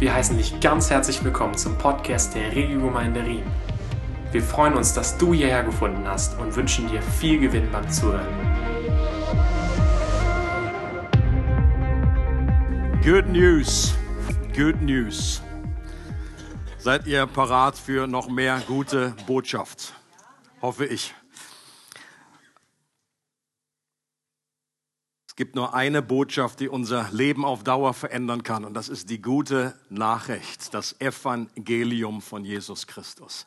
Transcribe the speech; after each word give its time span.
Wir 0.00 0.14
heißen 0.14 0.38
dich 0.38 0.58
ganz 0.60 0.88
herzlich 0.88 1.22
willkommen 1.22 1.58
zum 1.58 1.76
Podcast 1.76 2.34
der 2.34 2.56
Regiogemeinde 2.56 3.22
Riem. 3.22 3.44
Wir 4.32 4.42
freuen 4.42 4.72
uns, 4.72 4.94
dass 4.94 5.18
du 5.18 5.34
hierher 5.34 5.62
gefunden 5.62 6.08
hast 6.08 6.38
und 6.40 6.56
wünschen 6.56 6.88
dir 6.88 7.02
viel 7.02 7.38
Gewinn 7.38 7.70
beim 7.70 7.86
Zuhören. 7.90 8.26
Good 13.04 13.28
News, 13.28 13.94
Good 14.56 14.80
News. 14.80 15.42
Seid 16.78 17.06
ihr 17.06 17.26
parat 17.26 17.76
für 17.76 18.06
noch 18.06 18.30
mehr 18.30 18.62
gute 18.66 19.14
Botschaft? 19.26 19.92
Hoffe 20.62 20.86
ich. 20.86 21.14
Gibt 25.40 25.54
nur 25.54 25.72
eine 25.72 26.02
Botschaft, 26.02 26.60
die 26.60 26.68
unser 26.68 27.08
Leben 27.12 27.46
auf 27.46 27.64
Dauer 27.64 27.94
verändern 27.94 28.42
kann. 28.42 28.62
Und 28.62 28.74
das 28.74 28.90
ist 28.90 29.08
die 29.08 29.22
gute 29.22 29.74
Nachricht, 29.88 30.74
das 30.74 31.00
Evangelium 31.00 32.20
von 32.20 32.44
Jesus 32.44 32.86
Christus. 32.86 33.46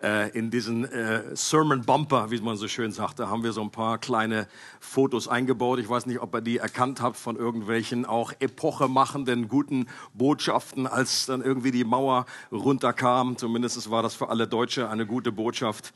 Äh, 0.00 0.30
in 0.38 0.52
diesen 0.52 0.84
äh, 0.84 1.34
Sermon 1.34 1.82
Bumper, 1.82 2.30
wie 2.30 2.40
man 2.40 2.56
so 2.56 2.68
schön 2.68 2.92
sagt, 2.92 3.18
da 3.18 3.30
haben 3.30 3.42
wir 3.42 3.50
so 3.50 3.62
ein 3.62 3.72
paar 3.72 3.98
kleine 3.98 4.46
Fotos 4.78 5.26
eingebaut. 5.26 5.80
Ich 5.80 5.88
weiß 5.88 6.06
nicht, 6.06 6.20
ob 6.20 6.36
ihr 6.36 6.40
die 6.40 6.58
erkannt 6.58 7.00
habt 7.00 7.16
von 7.16 7.34
irgendwelchen 7.34 8.06
auch 8.06 8.32
epochemachenden 8.38 9.48
guten 9.48 9.88
Botschaften, 10.12 10.86
als 10.86 11.26
dann 11.26 11.42
irgendwie 11.42 11.72
die 11.72 11.82
Mauer 11.82 12.26
runterkam. 12.52 13.36
Zumindest 13.38 13.90
war 13.90 14.04
das 14.04 14.14
für 14.14 14.28
alle 14.28 14.46
Deutsche 14.46 14.88
eine 14.88 15.04
gute 15.04 15.32
Botschaft. 15.32 15.94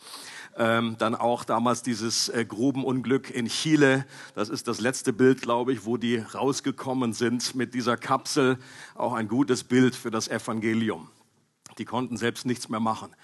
Ähm, 0.56 0.96
dann 0.98 1.14
auch 1.14 1.44
damals 1.44 1.82
dieses 1.82 2.28
äh, 2.28 2.44
Grubenunglück 2.44 3.30
in 3.30 3.46
Chile. 3.46 4.04
Das 4.34 4.48
ist 4.48 4.66
das 4.66 4.80
letzte 4.80 5.12
Bild, 5.12 5.42
glaube 5.42 5.72
ich, 5.72 5.84
wo 5.84 5.96
die 5.96 6.18
rausgekommen 6.18 7.12
sind 7.12 7.54
mit 7.54 7.74
dieser 7.74 7.96
Kapsel. 7.96 8.58
Auch 8.94 9.12
ein 9.12 9.28
gutes 9.28 9.64
Bild 9.64 9.94
für 9.94 10.10
das 10.10 10.28
Evangelium. 10.28 11.08
Die 11.78 11.84
konnten 11.84 12.16
selbst 12.16 12.46
nichts 12.46 12.68
mehr 12.68 12.80
machen. 12.80 13.14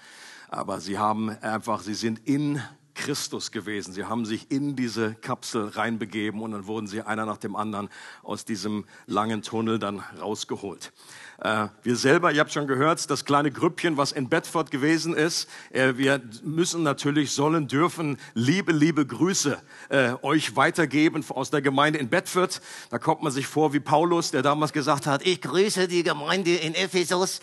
Aber 0.47 0.79
sie 0.79 0.97
haben 0.97 1.29
einfach, 1.29 1.81
sie 1.81 1.95
sind 1.95 2.19
in 2.25 2.61
Christus 2.95 3.51
gewesen. 3.51 3.93
Sie 3.93 4.05
haben 4.05 4.25
sich 4.25 4.49
in 4.49 4.75
diese 4.75 5.13
Kapsel 5.15 5.67
reinbegeben 5.67 6.41
und 6.41 6.51
dann 6.51 6.65
wurden 6.65 6.87
sie 6.87 7.01
einer 7.01 7.25
nach 7.25 7.37
dem 7.37 7.55
anderen 7.55 7.89
aus 8.23 8.45
diesem 8.45 8.85
langen 9.05 9.41
Tunnel 9.41 9.77
dann 9.77 9.99
rausgeholt. 10.19 10.93
Äh, 11.41 11.67
wir 11.83 11.95
selber, 11.97 12.31
ihr 12.31 12.39
habt 12.39 12.53
schon 12.53 12.67
gehört, 12.67 13.09
das 13.09 13.25
kleine 13.25 13.51
Grüppchen, 13.51 13.97
was 13.97 14.13
in 14.13 14.29
Bedford 14.29 14.71
gewesen 14.71 15.13
ist, 15.13 15.49
äh, 15.71 15.93
wir 15.97 16.21
müssen 16.43 16.83
natürlich, 16.83 17.31
sollen, 17.31 17.67
dürfen 17.67 18.17
liebe, 18.33 18.71
liebe 18.71 19.05
Grüße 19.05 19.57
äh, 19.89 20.13
euch 20.21 20.55
weitergeben 20.55 21.25
aus 21.29 21.49
der 21.49 21.61
Gemeinde 21.61 21.99
in 21.99 22.07
Bedford. 22.07 22.61
Da 22.89 22.99
kommt 22.99 23.21
man 23.21 23.33
sich 23.33 23.47
vor 23.47 23.73
wie 23.73 23.81
Paulus, 23.81 24.31
der 24.31 24.43
damals 24.43 24.71
gesagt 24.71 25.07
hat, 25.07 25.25
ich 25.25 25.41
grüße 25.41 25.87
die 25.89 26.03
Gemeinde 26.03 26.55
in 26.55 26.73
Ephesus 26.73 27.41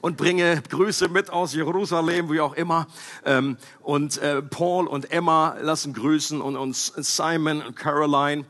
und 0.00 0.16
bringe 0.16 0.62
Grüße 0.70 1.08
mit 1.08 1.28
aus 1.28 1.54
Jerusalem, 1.54 2.30
wie 2.30 2.40
auch 2.40 2.54
immer. 2.54 2.86
Ähm, 3.24 3.58
und 3.80 4.20
Paul 4.48 4.86
und 4.86 5.10
Emma 5.10 5.56
lassen 5.60 5.92
grüßen 5.92 6.40
und 6.40 6.56
uns 6.56 6.92
Simon 6.96 7.60
und 7.60 7.76
Caroline. 7.76 8.46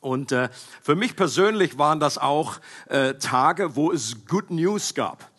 Und 0.00 0.32
äh, 0.32 0.48
für 0.82 0.94
mich 0.94 1.16
persönlich 1.16 1.78
waren 1.78 2.00
das 2.00 2.18
auch 2.18 2.58
äh, 2.88 3.14
Tage, 3.14 3.76
wo 3.76 3.92
es 3.92 4.26
Good 4.26 4.50
News 4.50 4.94
gab. 4.94 5.30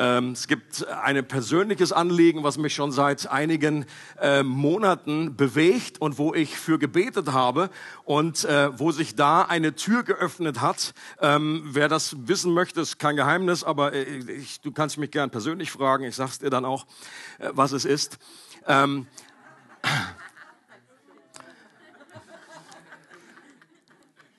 Ähm, 0.00 0.30
es 0.30 0.46
gibt 0.46 0.86
ein 0.86 1.26
persönliches 1.26 1.92
Anliegen, 1.92 2.44
was 2.44 2.56
mich 2.56 2.72
schon 2.72 2.92
seit 2.92 3.28
einigen 3.28 3.84
äh, 4.20 4.44
Monaten 4.44 5.34
bewegt 5.34 6.00
und 6.00 6.18
wo 6.18 6.34
ich 6.34 6.56
für 6.56 6.78
gebetet 6.78 7.32
habe 7.32 7.68
und 8.04 8.44
äh, 8.44 8.78
wo 8.78 8.92
sich 8.92 9.16
da 9.16 9.42
eine 9.42 9.74
Tür 9.74 10.04
geöffnet 10.04 10.60
hat. 10.60 10.94
Ähm, 11.20 11.62
wer 11.64 11.88
das 11.88 12.14
wissen 12.28 12.54
möchte, 12.54 12.80
ist 12.80 13.00
kein 13.00 13.16
Geheimnis, 13.16 13.64
aber 13.64 13.92
äh, 13.92 14.04
ich, 14.04 14.60
du 14.60 14.70
kannst 14.70 14.98
mich 14.98 15.10
gern 15.10 15.30
persönlich 15.30 15.72
fragen. 15.72 16.04
Ich 16.04 16.14
sag's 16.14 16.38
dir 16.38 16.50
dann 16.50 16.64
auch, 16.64 16.86
äh, 17.40 17.50
was 17.52 17.72
es 17.72 17.84
ist. 17.84 18.18
Ähm, 18.68 19.08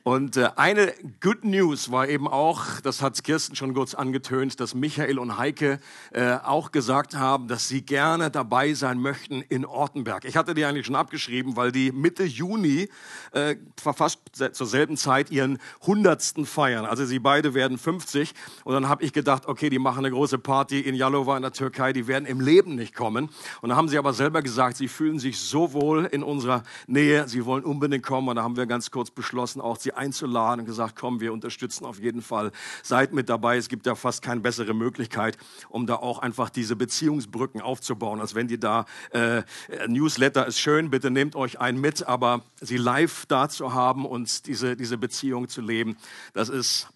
Und 0.10 0.38
äh, 0.38 0.50
eine 0.56 0.92
Good 1.22 1.46
News 1.46 1.92
war 1.92 2.08
eben 2.08 2.28
auch, 2.28 2.82
das 2.82 3.04
hat 3.04 3.24
Kirsten 3.24 3.56
schon 3.56 3.76
kurz 3.76 3.94
angetönt, 3.94 4.60
dass 4.60 4.74
Michael 4.74 5.20
und 5.20 5.38
Heike 5.38 5.80
äh, 6.14 6.34
auch 6.38 6.72
gesagt 6.72 7.16
haben, 7.16 7.48
dass 7.48 7.68
sie 7.68 7.84
gerne 7.84 8.32
dabei 8.32 8.74
sein 8.74 9.00
möchten 9.00 9.44
in 9.44 9.66
Ortenberg. 9.66 10.26
Ich 10.26 10.36
hatte 10.36 10.56
die 10.56 10.66
eigentlich 10.66 10.88
schon 10.88 10.96
abgeschrieben, 10.96 11.56
weil 11.58 11.72
die 11.72 11.92
Mitte 11.92 12.24
Juni 12.24 12.90
äh, 13.34 13.58
fast 13.80 14.20
zur 14.54 14.66
selben 14.66 14.98
Zeit 14.98 15.30
ihren 15.30 15.60
hundertsten 15.86 16.48
feiern. 16.48 16.86
Also 16.86 17.06
sie 17.06 17.20
beide 17.20 17.54
werden 17.54 17.78
50. 17.78 18.34
Und 18.64 18.74
dann 18.74 18.90
habe 18.90 19.04
ich 19.04 19.14
gedacht, 19.14 19.46
okay, 19.46 19.70
die 19.70 19.78
machen 19.78 20.00
eine 20.00 20.10
große 20.10 20.40
Party 20.40 20.80
in 20.80 20.96
Yalova 20.96 21.36
in 21.38 21.44
der 21.44 21.54
Türkei, 21.54 21.94
die 21.94 22.08
werden 22.08 22.26
im 22.26 22.42
Leben 22.42 22.74
nicht 22.74 22.96
kommen. 22.96 23.30
Und 23.62 23.70
dann 23.70 23.78
haben 23.78 23.90
sie 23.90 24.00
aber 24.00 24.14
selber 24.14 24.42
gesagt, 24.42 24.78
sie 24.78 24.88
fühlen 24.88 25.20
sich 25.20 25.38
so 25.38 25.72
wohl 25.74 26.06
in 26.06 26.24
unserer 26.24 26.64
Nähe, 26.88 27.28
sie 27.28 27.46
wollen 27.46 27.64
unbedingt 27.64 28.04
kommen. 28.04 28.28
Und 28.30 28.38
da 28.38 28.42
haben 28.42 28.58
wir 28.58 28.66
ganz 28.66 28.90
kurz 28.90 29.12
beschlossen, 29.12 29.62
auch 29.62 29.78
sie 29.78 29.99
einzuladen 30.00 30.62
und 30.62 30.66
gesagt, 30.66 30.96
komm, 30.96 31.20
wir 31.20 31.34
unterstützen 31.34 31.86
auf 31.86 32.00
jeden 32.00 32.22
Fall. 32.22 32.52
Seid 32.82 33.14
mit 33.14 33.30
dabei. 33.30 33.58
Es 33.58 33.70
gibt 33.70 33.86
ja 33.86 33.96
fast 33.96 34.22
keine 34.24 34.42
bessere 34.42 34.74
Möglichkeit, 34.74 35.38
um 35.70 35.86
da 35.86 35.96
auch 35.96 36.20
einfach 36.20 36.50
diese 36.50 36.76
Beziehungsbrücken 36.76 37.62
aufzubauen, 37.62 38.22
als 38.22 38.34
wenn 38.34 38.48
die 38.48 38.60
da 38.60 38.86
äh, 39.12 39.44
Newsletter 39.88 40.48
ist 40.48 40.60
schön, 40.60 40.90
bitte 40.90 41.12
nehmt 41.12 41.36
euch 41.36 41.60
einen 41.60 41.80
mit, 41.80 42.08
aber 42.08 42.44
sie 42.60 42.78
live 42.78 43.26
da 43.28 43.50
zu 43.50 43.74
haben 43.74 44.06
und 44.06 44.48
diese, 44.48 44.76
diese 44.76 44.98
Beziehung 44.98 45.50
zu 45.50 45.62
leben, 45.62 45.98
das 46.34 46.50
ist, 46.50 46.88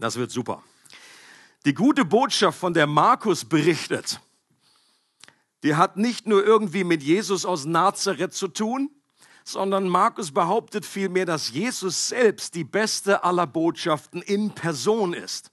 das 0.00 0.16
wird 0.16 0.30
super. 0.30 0.62
Die 1.66 1.74
gute 1.74 2.04
Botschaft, 2.04 2.58
von 2.58 2.72
der 2.72 2.86
Markus 2.86 3.44
berichtet, 3.44 4.20
die 5.62 5.76
hat 5.76 5.98
nicht 5.98 6.26
nur 6.26 6.44
irgendwie 6.44 6.84
mit 6.84 7.02
Jesus 7.02 7.44
aus 7.44 7.66
Nazareth 7.66 8.32
zu 8.32 8.48
tun, 8.48 8.90
sondern 9.44 9.88
Markus 9.88 10.32
behauptet 10.32 10.84
vielmehr, 10.84 11.26
dass 11.26 11.50
Jesus 11.50 12.08
selbst 12.08 12.54
die 12.54 12.64
beste 12.64 13.24
aller 13.24 13.46
Botschaften 13.46 14.22
in 14.22 14.50
Person 14.52 15.12
ist. 15.12 15.50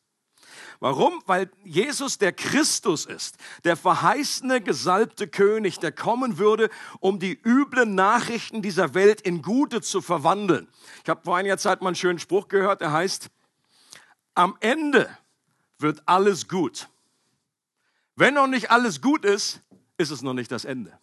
Warum? 0.80 1.24
Weil 1.26 1.50
Jesus 1.64 2.20
der 2.20 2.34
Christus 2.34 3.06
ist, 3.06 3.38
der 3.64 3.76
verheißene, 3.76 4.62
gesalbte 4.62 5.28
König, 5.28 5.80
der 5.80 5.92
kommen 5.92 6.38
würde, 6.38 6.70
um 7.00 7.20
die 7.20 7.40
üblen 7.44 7.96
Nachrichten 7.96 8.62
dieser 8.62 8.94
Welt 8.94 9.22
in 9.22 9.42
gute 9.42 9.82
zu 9.82 10.02
verwandeln. 10.02 10.68
Ich 11.04 11.10
habe 11.10 11.22
vor 11.24 11.36
einiger 11.36 11.58
Zeit 11.58 11.82
mal 11.82 11.90
einen 11.90 11.96
schönen 11.96 12.20
Spruch 12.20 12.48
gehört, 12.48 12.82
der 12.82 12.92
heißt, 12.92 13.30
am 14.36 14.56
Ende 14.60 15.10
wird 15.80 16.04
alles 16.06 16.48
gut. 16.48 16.88
Wenn 18.16 18.36
noch 18.36 18.48
nicht 18.48 18.70
alles 18.70 19.02
gut 19.02 19.26
ist, 19.26 19.62
ist 19.98 20.12
es 20.12 20.22
noch 20.22 20.34
nicht 20.34 20.52
das 20.52 20.64
Ende. 20.64 21.00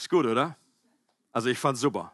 Ist 0.00 0.08
gut, 0.08 0.24
oder? 0.24 0.56
Also 1.30 1.50
ich 1.50 1.58
fand's 1.58 1.82
super. 1.82 2.10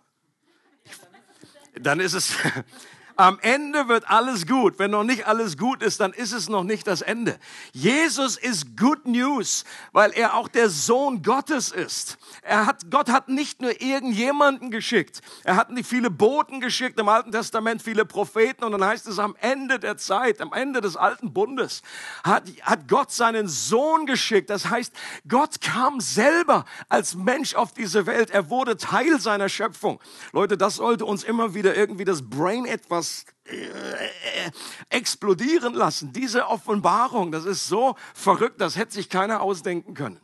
Dann 1.74 2.00
ist 2.00 2.14
es, 2.14 2.34
Am 3.18 3.38
Ende 3.40 3.88
wird 3.88 4.10
alles 4.10 4.46
gut. 4.46 4.78
Wenn 4.78 4.90
noch 4.90 5.02
nicht 5.02 5.26
alles 5.26 5.56
gut 5.56 5.82
ist, 5.82 6.00
dann 6.00 6.12
ist 6.12 6.32
es 6.32 6.50
noch 6.50 6.64
nicht 6.64 6.86
das 6.86 7.00
Ende. 7.00 7.38
Jesus 7.72 8.36
ist 8.36 8.76
Good 8.76 9.06
News, 9.06 9.64
weil 9.92 10.10
er 10.12 10.34
auch 10.34 10.48
der 10.48 10.68
Sohn 10.68 11.22
Gottes 11.22 11.72
ist. 11.72 12.18
Er 12.42 12.66
hat, 12.66 12.90
Gott 12.90 13.08
hat 13.08 13.30
nicht 13.30 13.62
nur 13.62 13.80
irgendjemanden 13.80 14.70
geschickt. 14.70 15.22
Er 15.44 15.56
hat 15.56 15.70
nicht 15.70 15.88
viele 15.88 16.10
Boten 16.10 16.60
geschickt 16.60 17.00
im 17.00 17.08
Alten 17.08 17.32
Testament, 17.32 17.80
viele 17.80 18.04
Propheten. 18.04 18.64
Und 18.64 18.72
dann 18.72 18.84
heißt 18.84 19.06
es 19.06 19.18
am 19.18 19.34
Ende 19.40 19.78
der 19.78 19.96
Zeit, 19.96 20.42
am 20.42 20.52
Ende 20.52 20.82
des 20.82 20.96
alten 20.96 21.32
Bundes, 21.32 21.80
hat, 22.22 22.44
hat 22.60 22.86
Gott 22.86 23.12
seinen 23.12 23.48
Sohn 23.48 24.04
geschickt. 24.04 24.50
Das 24.50 24.68
heißt, 24.68 24.92
Gott 25.26 25.62
kam 25.62 26.00
selber 26.00 26.66
als 26.90 27.14
Mensch 27.14 27.54
auf 27.54 27.72
diese 27.72 28.04
Welt. 28.04 28.28
Er 28.28 28.50
wurde 28.50 28.76
Teil 28.76 29.18
seiner 29.20 29.48
Schöpfung. 29.48 30.00
Leute, 30.32 30.58
das 30.58 30.76
sollte 30.76 31.06
uns 31.06 31.24
immer 31.24 31.54
wieder 31.54 31.74
irgendwie 31.74 32.04
das 32.04 32.20
Brain 32.20 32.66
etwas 32.66 33.05
das 33.06 33.24
äh, 33.44 34.50
explodieren 34.90 35.74
lassen. 35.74 36.12
Diese 36.12 36.46
Offenbarung, 36.48 37.30
das 37.30 37.44
ist 37.44 37.66
so 37.66 37.96
verrückt, 38.14 38.60
das 38.60 38.76
hätte 38.76 38.94
sich 38.94 39.08
keiner 39.08 39.40
ausdenken 39.40 39.94
können. 39.94 40.20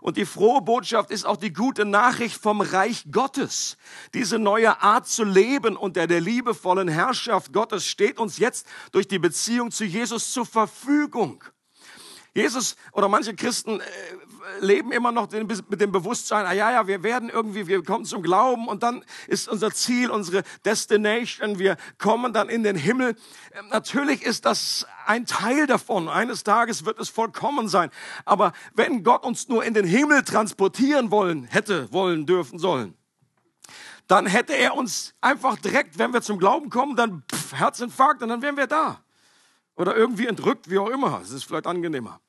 Und 0.00 0.16
die 0.16 0.26
frohe 0.26 0.62
Botschaft 0.62 1.10
ist 1.10 1.26
auch 1.26 1.36
die 1.36 1.52
gute 1.52 1.84
Nachricht 1.84 2.40
vom 2.40 2.60
Reich 2.60 3.06
Gottes. 3.10 3.76
Diese 4.14 4.38
neue 4.38 4.80
Art 4.80 5.08
zu 5.08 5.24
leben 5.24 5.76
unter 5.76 6.06
der 6.06 6.20
liebevollen 6.20 6.86
Herrschaft 6.86 7.52
Gottes 7.52 7.84
steht 7.84 8.20
uns 8.20 8.38
jetzt 8.38 8.66
durch 8.92 9.08
die 9.08 9.18
Beziehung 9.18 9.72
zu 9.72 9.84
Jesus 9.84 10.32
zur 10.32 10.46
Verfügung. 10.46 11.42
Jesus 12.32 12.76
oder 12.92 13.08
manche 13.08 13.34
Christen 13.34 13.80
äh, 13.80 13.84
leben 14.60 14.92
immer 14.92 15.12
noch 15.12 15.30
mit 15.30 15.80
dem 15.80 15.92
Bewusstsein, 15.92 16.46
ah 16.46 16.52
ja, 16.52 16.70
ja, 16.70 16.86
wir 16.86 17.02
werden 17.02 17.30
irgendwie, 17.30 17.66
wir 17.66 17.82
kommen 17.82 18.04
zum 18.04 18.22
Glauben 18.22 18.68
und 18.68 18.82
dann 18.82 19.04
ist 19.26 19.48
unser 19.48 19.72
Ziel, 19.72 20.10
unsere 20.10 20.42
Destination, 20.64 21.58
wir 21.58 21.76
kommen 21.98 22.32
dann 22.32 22.48
in 22.48 22.62
den 22.62 22.76
Himmel. 22.76 23.16
Ähm, 23.52 23.68
natürlich 23.70 24.22
ist 24.22 24.46
das 24.46 24.86
ein 25.06 25.26
Teil 25.26 25.66
davon. 25.66 26.08
Eines 26.08 26.44
Tages 26.44 26.84
wird 26.84 26.98
es 27.00 27.08
vollkommen 27.08 27.68
sein. 27.68 27.90
Aber 28.24 28.52
wenn 28.74 29.02
Gott 29.02 29.24
uns 29.24 29.48
nur 29.48 29.64
in 29.64 29.74
den 29.74 29.86
Himmel 29.86 30.22
transportieren 30.22 31.10
wollen, 31.10 31.44
hätte, 31.44 31.92
wollen, 31.92 32.26
dürfen, 32.26 32.58
sollen, 32.58 32.94
dann 34.06 34.26
hätte 34.26 34.54
er 34.54 34.74
uns 34.74 35.14
einfach 35.20 35.58
direkt, 35.58 35.98
wenn 35.98 36.12
wir 36.12 36.22
zum 36.22 36.38
Glauben 36.38 36.70
kommen, 36.70 36.96
dann 36.96 37.22
pff, 37.30 37.52
Herzinfarkt 37.54 38.22
und 38.22 38.30
dann 38.30 38.42
wären 38.42 38.56
wir 38.56 38.66
da. 38.66 39.02
Oder 39.76 39.94
irgendwie 39.94 40.26
entrückt, 40.26 40.70
wie 40.70 40.78
auch 40.78 40.88
immer. 40.88 41.20
Es 41.22 41.30
ist 41.30 41.44
vielleicht 41.44 41.66
angenehmer. 41.66 42.20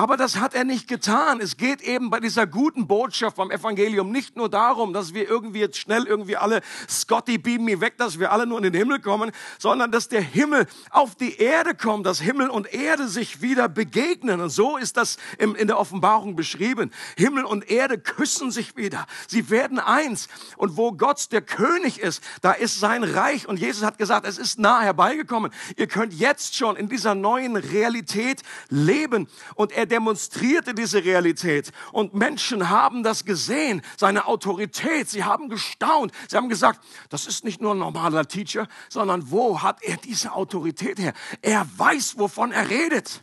Aber 0.00 0.16
das 0.16 0.36
hat 0.36 0.54
er 0.54 0.64
nicht 0.64 0.88
getan. 0.88 1.42
Es 1.42 1.58
geht 1.58 1.82
eben 1.82 2.08
bei 2.08 2.20
dieser 2.20 2.46
guten 2.46 2.86
Botschaft 2.86 3.36
vom 3.36 3.50
Evangelium 3.50 4.10
nicht 4.10 4.34
nur 4.34 4.48
darum, 4.48 4.94
dass 4.94 5.12
wir 5.12 5.28
irgendwie 5.28 5.58
jetzt 5.58 5.76
schnell 5.76 6.06
irgendwie 6.06 6.38
alle 6.38 6.62
Scotty 6.88 7.36
beam 7.36 7.66
me 7.66 7.82
weg, 7.82 7.98
dass 7.98 8.18
wir 8.18 8.32
alle 8.32 8.46
nur 8.46 8.56
in 8.56 8.62
den 8.64 8.72
Himmel 8.72 9.00
kommen, 9.00 9.30
sondern 9.58 9.92
dass 9.92 10.08
der 10.08 10.22
Himmel 10.22 10.66
auf 10.88 11.16
die 11.16 11.36
Erde 11.36 11.74
kommt, 11.74 12.06
dass 12.06 12.18
Himmel 12.18 12.48
und 12.48 12.72
Erde 12.72 13.08
sich 13.08 13.42
wieder 13.42 13.68
begegnen. 13.68 14.40
Und 14.40 14.48
so 14.48 14.78
ist 14.78 14.96
das 14.96 15.18
in 15.36 15.66
der 15.66 15.78
Offenbarung 15.78 16.34
beschrieben. 16.34 16.92
Himmel 17.18 17.44
und 17.44 17.70
Erde 17.70 17.98
küssen 17.98 18.50
sich 18.50 18.78
wieder. 18.78 19.06
Sie 19.28 19.50
werden 19.50 19.78
eins. 19.78 20.28
Und 20.56 20.78
wo 20.78 20.92
Gott 20.92 21.30
der 21.30 21.42
König 21.42 22.00
ist, 22.00 22.22
da 22.40 22.52
ist 22.52 22.80
sein 22.80 23.04
Reich. 23.04 23.46
Und 23.46 23.60
Jesus 23.60 23.84
hat 23.84 23.98
gesagt, 23.98 24.26
es 24.26 24.38
ist 24.38 24.58
nah 24.58 24.80
herbeigekommen. 24.80 25.50
Ihr 25.76 25.88
könnt 25.88 26.14
jetzt 26.14 26.56
schon 26.56 26.76
in 26.76 26.88
dieser 26.88 27.14
neuen 27.14 27.56
Realität 27.56 28.40
leben. 28.70 29.28
Und 29.56 29.72
er 29.72 29.89
demonstrierte 29.90 30.74
diese 30.74 31.04
Realität 31.04 31.72
und 31.92 32.14
Menschen 32.14 32.68
haben 32.70 33.02
das 33.02 33.24
gesehen, 33.24 33.82
seine 33.96 34.26
Autorität. 34.26 35.08
Sie 35.08 35.24
haben 35.24 35.48
gestaunt. 35.48 36.12
Sie 36.28 36.36
haben 36.36 36.48
gesagt, 36.48 36.80
das 37.08 37.26
ist 37.26 37.44
nicht 37.44 37.60
nur 37.60 37.74
ein 37.74 37.78
normaler 37.78 38.26
Teacher, 38.26 38.68
sondern 38.88 39.30
wo 39.30 39.62
hat 39.62 39.82
er 39.82 39.96
diese 39.96 40.32
Autorität 40.32 40.98
her? 40.98 41.12
Er 41.42 41.66
weiß, 41.76 42.18
wovon 42.18 42.52
er 42.52 42.68
redet 42.70 43.22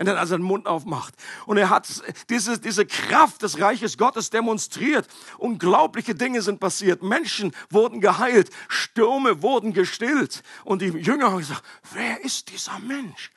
wenn 0.00 0.06
er 0.06 0.18
also 0.18 0.34
den 0.34 0.46
Mund 0.46 0.66
aufmacht. 0.66 1.12
Und 1.44 1.58
er 1.58 1.68
hat 1.68 1.86
diese, 2.30 2.58
diese 2.58 2.86
Kraft 2.86 3.42
des 3.42 3.60
Reiches 3.60 3.98
Gottes 3.98 4.30
demonstriert. 4.30 5.06
Unglaubliche 5.36 6.14
Dinge 6.14 6.40
sind 6.40 6.58
passiert. 6.58 7.02
Menschen 7.02 7.52
wurden 7.68 8.00
geheilt. 8.00 8.48
Stürme 8.68 9.42
wurden 9.42 9.74
gestillt. 9.74 10.42
Und 10.64 10.80
die 10.80 10.86
Jünger 10.86 11.26
haben 11.26 11.40
gesagt, 11.40 11.62
wer 11.92 12.24
ist 12.24 12.50
dieser 12.50 12.78
Mensch? 12.78 13.30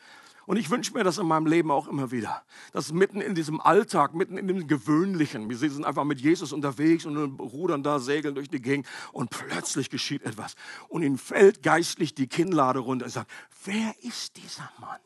Und 0.46 0.58
ich 0.58 0.70
wünsche 0.70 0.94
mir 0.94 1.04
das 1.04 1.18
in 1.18 1.28
meinem 1.28 1.46
Leben 1.46 1.72
auch 1.72 1.88
immer 1.88 2.12
wieder. 2.12 2.44
Dass 2.74 2.92
mitten 2.92 3.22
in 3.22 3.34
diesem 3.34 3.62
Alltag, 3.62 4.14
mitten 4.14 4.38
in 4.38 4.48
dem 4.48 4.68
Gewöhnlichen, 4.68 5.50
wir 5.50 5.58
sind 5.58 5.86
einfach 5.86 6.04
mit 6.04 6.20
Jesus 6.20 6.52
unterwegs 6.52 7.06
und 7.06 7.40
rudern 7.40 7.84
da, 7.84 8.00
segeln 8.00 8.36
durch 8.36 8.50
die 8.50 8.62
Gegend 8.62 8.88
und 9.14 9.30
plötzlich 9.30 9.90
geschieht 9.90 10.24
etwas. 10.24 10.56
Und 10.90 11.04
ihnen 11.04 11.18
fällt 11.18 11.64
geistlich 11.64 12.14
die 12.14 12.28
Kinnlade 12.28 12.80
runter 12.80 13.06
und 13.06 13.12
sagt, 13.12 13.32
wer 13.64 13.96
ist 14.04 14.36
dieser 14.36 14.70
Mann? 14.80 15.00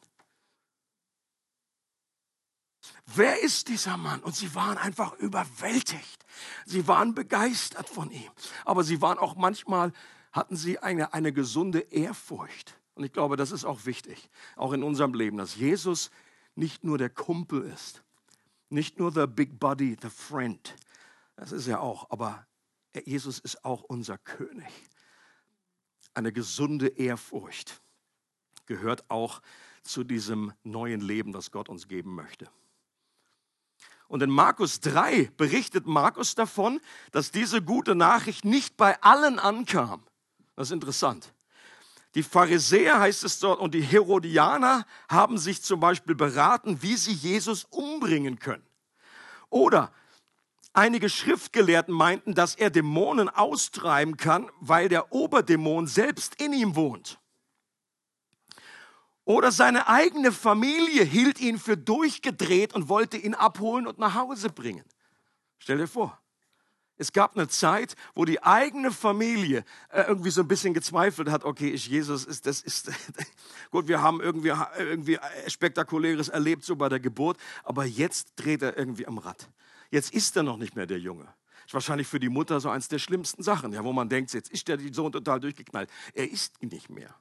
Wer 3.05 3.41
ist 3.41 3.69
dieser 3.69 3.95
Mann? 3.95 4.21
Und 4.21 4.35
sie 4.35 4.53
waren 4.55 4.77
einfach 4.77 5.13
überwältigt. 5.13 6.25
Sie 6.65 6.87
waren 6.87 7.13
begeistert 7.13 7.87
von 7.87 8.11
ihm. 8.11 8.29
Aber 8.65 8.83
sie 8.83 9.01
waren 9.01 9.17
auch 9.17 9.35
manchmal, 9.35 9.93
hatten 10.31 10.55
sie 10.55 10.79
eine, 10.79 11.13
eine 11.13 11.31
gesunde 11.31 11.79
Ehrfurcht 11.79 12.77
und 12.97 13.03
ich 13.03 13.13
glaube, 13.13 13.37
das 13.37 13.51
ist 13.51 13.63
auch 13.63 13.85
wichtig, 13.85 14.29
auch 14.55 14.73
in 14.73 14.81
unserem 14.81 15.13
Leben, 15.13 15.37
dass 15.37 15.55
Jesus 15.55 16.09
nicht 16.55 16.83
nur 16.83 16.97
der 16.97 17.11
Kumpel 17.11 17.61
ist, 17.61 18.03
nicht 18.69 18.97
nur 18.97 19.11
the 19.11 19.27
big 19.27 19.59
buddy, 19.59 19.95
the 20.01 20.09
friend, 20.09 20.75
das 21.35 21.51
ist 21.51 21.67
er 21.67 21.81
auch, 21.81 22.09
aber 22.09 22.47
Jesus 23.05 23.37
ist 23.37 23.63
auch 23.63 23.83
unser 23.83 24.17
König. 24.17 24.67
Eine 26.15 26.33
gesunde 26.33 26.87
Ehrfurcht 26.87 27.79
gehört 28.65 29.07
auch 29.09 29.43
zu 29.83 30.03
diesem 30.03 30.51
neuen 30.63 30.99
Leben, 30.99 31.31
das 31.31 31.51
Gott 31.51 31.69
uns 31.69 31.87
geben 31.87 32.15
möchte. 32.15 32.49
Und 34.07 34.23
in 34.23 34.31
Markus 34.31 34.79
3 34.79 35.31
berichtet 35.37 35.85
Markus 35.85 36.33
davon, 36.33 36.81
dass 37.11 37.29
diese 37.29 37.61
gute 37.61 37.93
Nachricht 37.93 38.43
nicht 38.43 38.75
bei 38.75 38.99
allen 39.03 39.37
ankam. 39.37 40.03
Das 40.55 40.69
ist 40.69 40.73
interessant. 40.73 41.33
Die 42.15 42.23
Pharisäer 42.23 42.99
heißt 42.99 43.23
es 43.23 43.39
dort 43.39 43.59
und 43.59 43.73
die 43.73 43.81
Herodianer 43.81 44.85
haben 45.09 45.37
sich 45.37 45.61
zum 45.61 45.79
Beispiel 45.79 46.15
beraten, 46.15 46.81
wie 46.81 46.95
sie 46.95 47.13
Jesus 47.13 47.65
umbringen 47.65 48.39
können. 48.39 48.65
Oder 49.49 49.91
einige 50.73 51.09
Schriftgelehrten 51.09 51.93
meinten, 51.93 52.33
dass 52.33 52.55
er 52.55 52.69
Dämonen 52.69 53.29
austreiben 53.29 54.17
kann, 54.17 54.49
weil 54.59 54.89
der 54.89 55.11
Oberdämon 55.11 55.87
selbst 55.87 56.41
in 56.41 56.53
ihm 56.53 56.75
wohnt. 56.75 57.19
Oder 59.25 59.51
seine 59.51 59.89
eigene 59.89 60.31
Familie 60.31 61.03
hielt 61.03 61.41
ihn 61.41 61.59
für 61.59 61.75
durchgedreht 61.75 62.73
und 62.73 62.87
wollte 62.87 63.17
ihn 63.17 63.35
abholen 63.35 63.85
und 63.85 63.99
nach 63.99 64.15
Hause 64.15 64.49
bringen. 64.49 64.85
Stell 65.59 65.79
dir 65.79 65.87
vor. 65.87 66.17
Es 66.97 67.13
gab 67.13 67.35
eine 67.35 67.47
Zeit, 67.47 67.95
wo 68.15 68.25
die 68.25 68.41
eigene 68.43 68.91
Familie 68.91 69.63
äh, 69.89 70.03
irgendwie 70.03 70.31
so 70.31 70.41
ein 70.41 70.47
bisschen 70.47 70.73
gezweifelt 70.73 71.29
hat, 71.29 71.43
okay, 71.43 71.69
ist 71.69 71.87
Jesus, 71.87 72.25
ist 72.25 72.45
das 72.45 72.61
ist 72.61 72.91
gut, 73.71 73.87
wir 73.87 74.01
haben 74.01 74.19
irgendwie 74.21 74.53
irgendwie 74.77 75.19
spektakuläres 75.47 76.29
erlebt 76.29 76.63
so 76.63 76.75
bei 76.75 76.89
der 76.89 76.99
Geburt, 76.99 77.37
aber 77.63 77.85
jetzt 77.85 78.33
dreht 78.35 78.61
er 78.61 78.77
irgendwie 78.77 79.07
am 79.07 79.17
Rad. 79.17 79.49
Jetzt 79.91 80.13
ist 80.13 80.35
er 80.35 80.43
noch 80.43 80.57
nicht 80.57 80.75
mehr 80.75 80.85
der 80.85 80.99
Junge. 80.99 81.27
Ist 81.65 81.73
wahrscheinlich 81.73 82.07
für 82.07 82.19
die 82.19 82.29
Mutter 82.29 82.59
so 82.59 82.69
eins 82.69 82.87
der 82.87 82.99
schlimmsten 82.99 83.43
Sachen, 83.43 83.73
ja, 83.73 83.83
wo 83.83 83.93
man 83.93 84.09
denkt, 84.09 84.33
jetzt 84.33 84.49
ist 84.49 84.67
der 84.67 84.79
Sohn 84.91 85.11
total 85.11 85.39
durchgeknallt. 85.39 85.89
Er 86.13 86.31
ist 86.31 86.61
nicht 86.63 86.89
mehr 86.89 87.13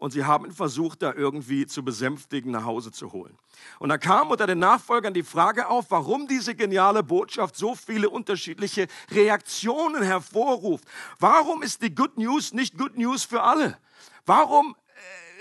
und 0.00 0.12
sie 0.12 0.24
haben 0.24 0.50
versucht, 0.50 1.02
da 1.02 1.12
irgendwie 1.12 1.66
zu 1.66 1.84
besänftigen, 1.84 2.50
nach 2.50 2.64
Hause 2.64 2.90
zu 2.90 3.12
holen. 3.12 3.38
Und 3.78 3.90
da 3.90 3.98
kam 3.98 4.30
unter 4.30 4.46
den 4.46 4.58
Nachfolgern 4.58 5.12
die 5.12 5.22
Frage 5.22 5.68
auf, 5.68 5.90
warum 5.90 6.26
diese 6.26 6.54
geniale 6.54 7.02
Botschaft 7.02 7.54
so 7.54 7.74
viele 7.74 8.08
unterschiedliche 8.08 8.88
Reaktionen 9.10 10.02
hervorruft. 10.02 10.84
Warum 11.18 11.62
ist 11.62 11.82
die 11.82 11.94
Good 11.94 12.16
News 12.16 12.54
nicht 12.54 12.78
Good 12.78 12.96
News 12.96 13.24
für 13.24 13.42
alle? 13.42 13.76
Warum 14.24 14.74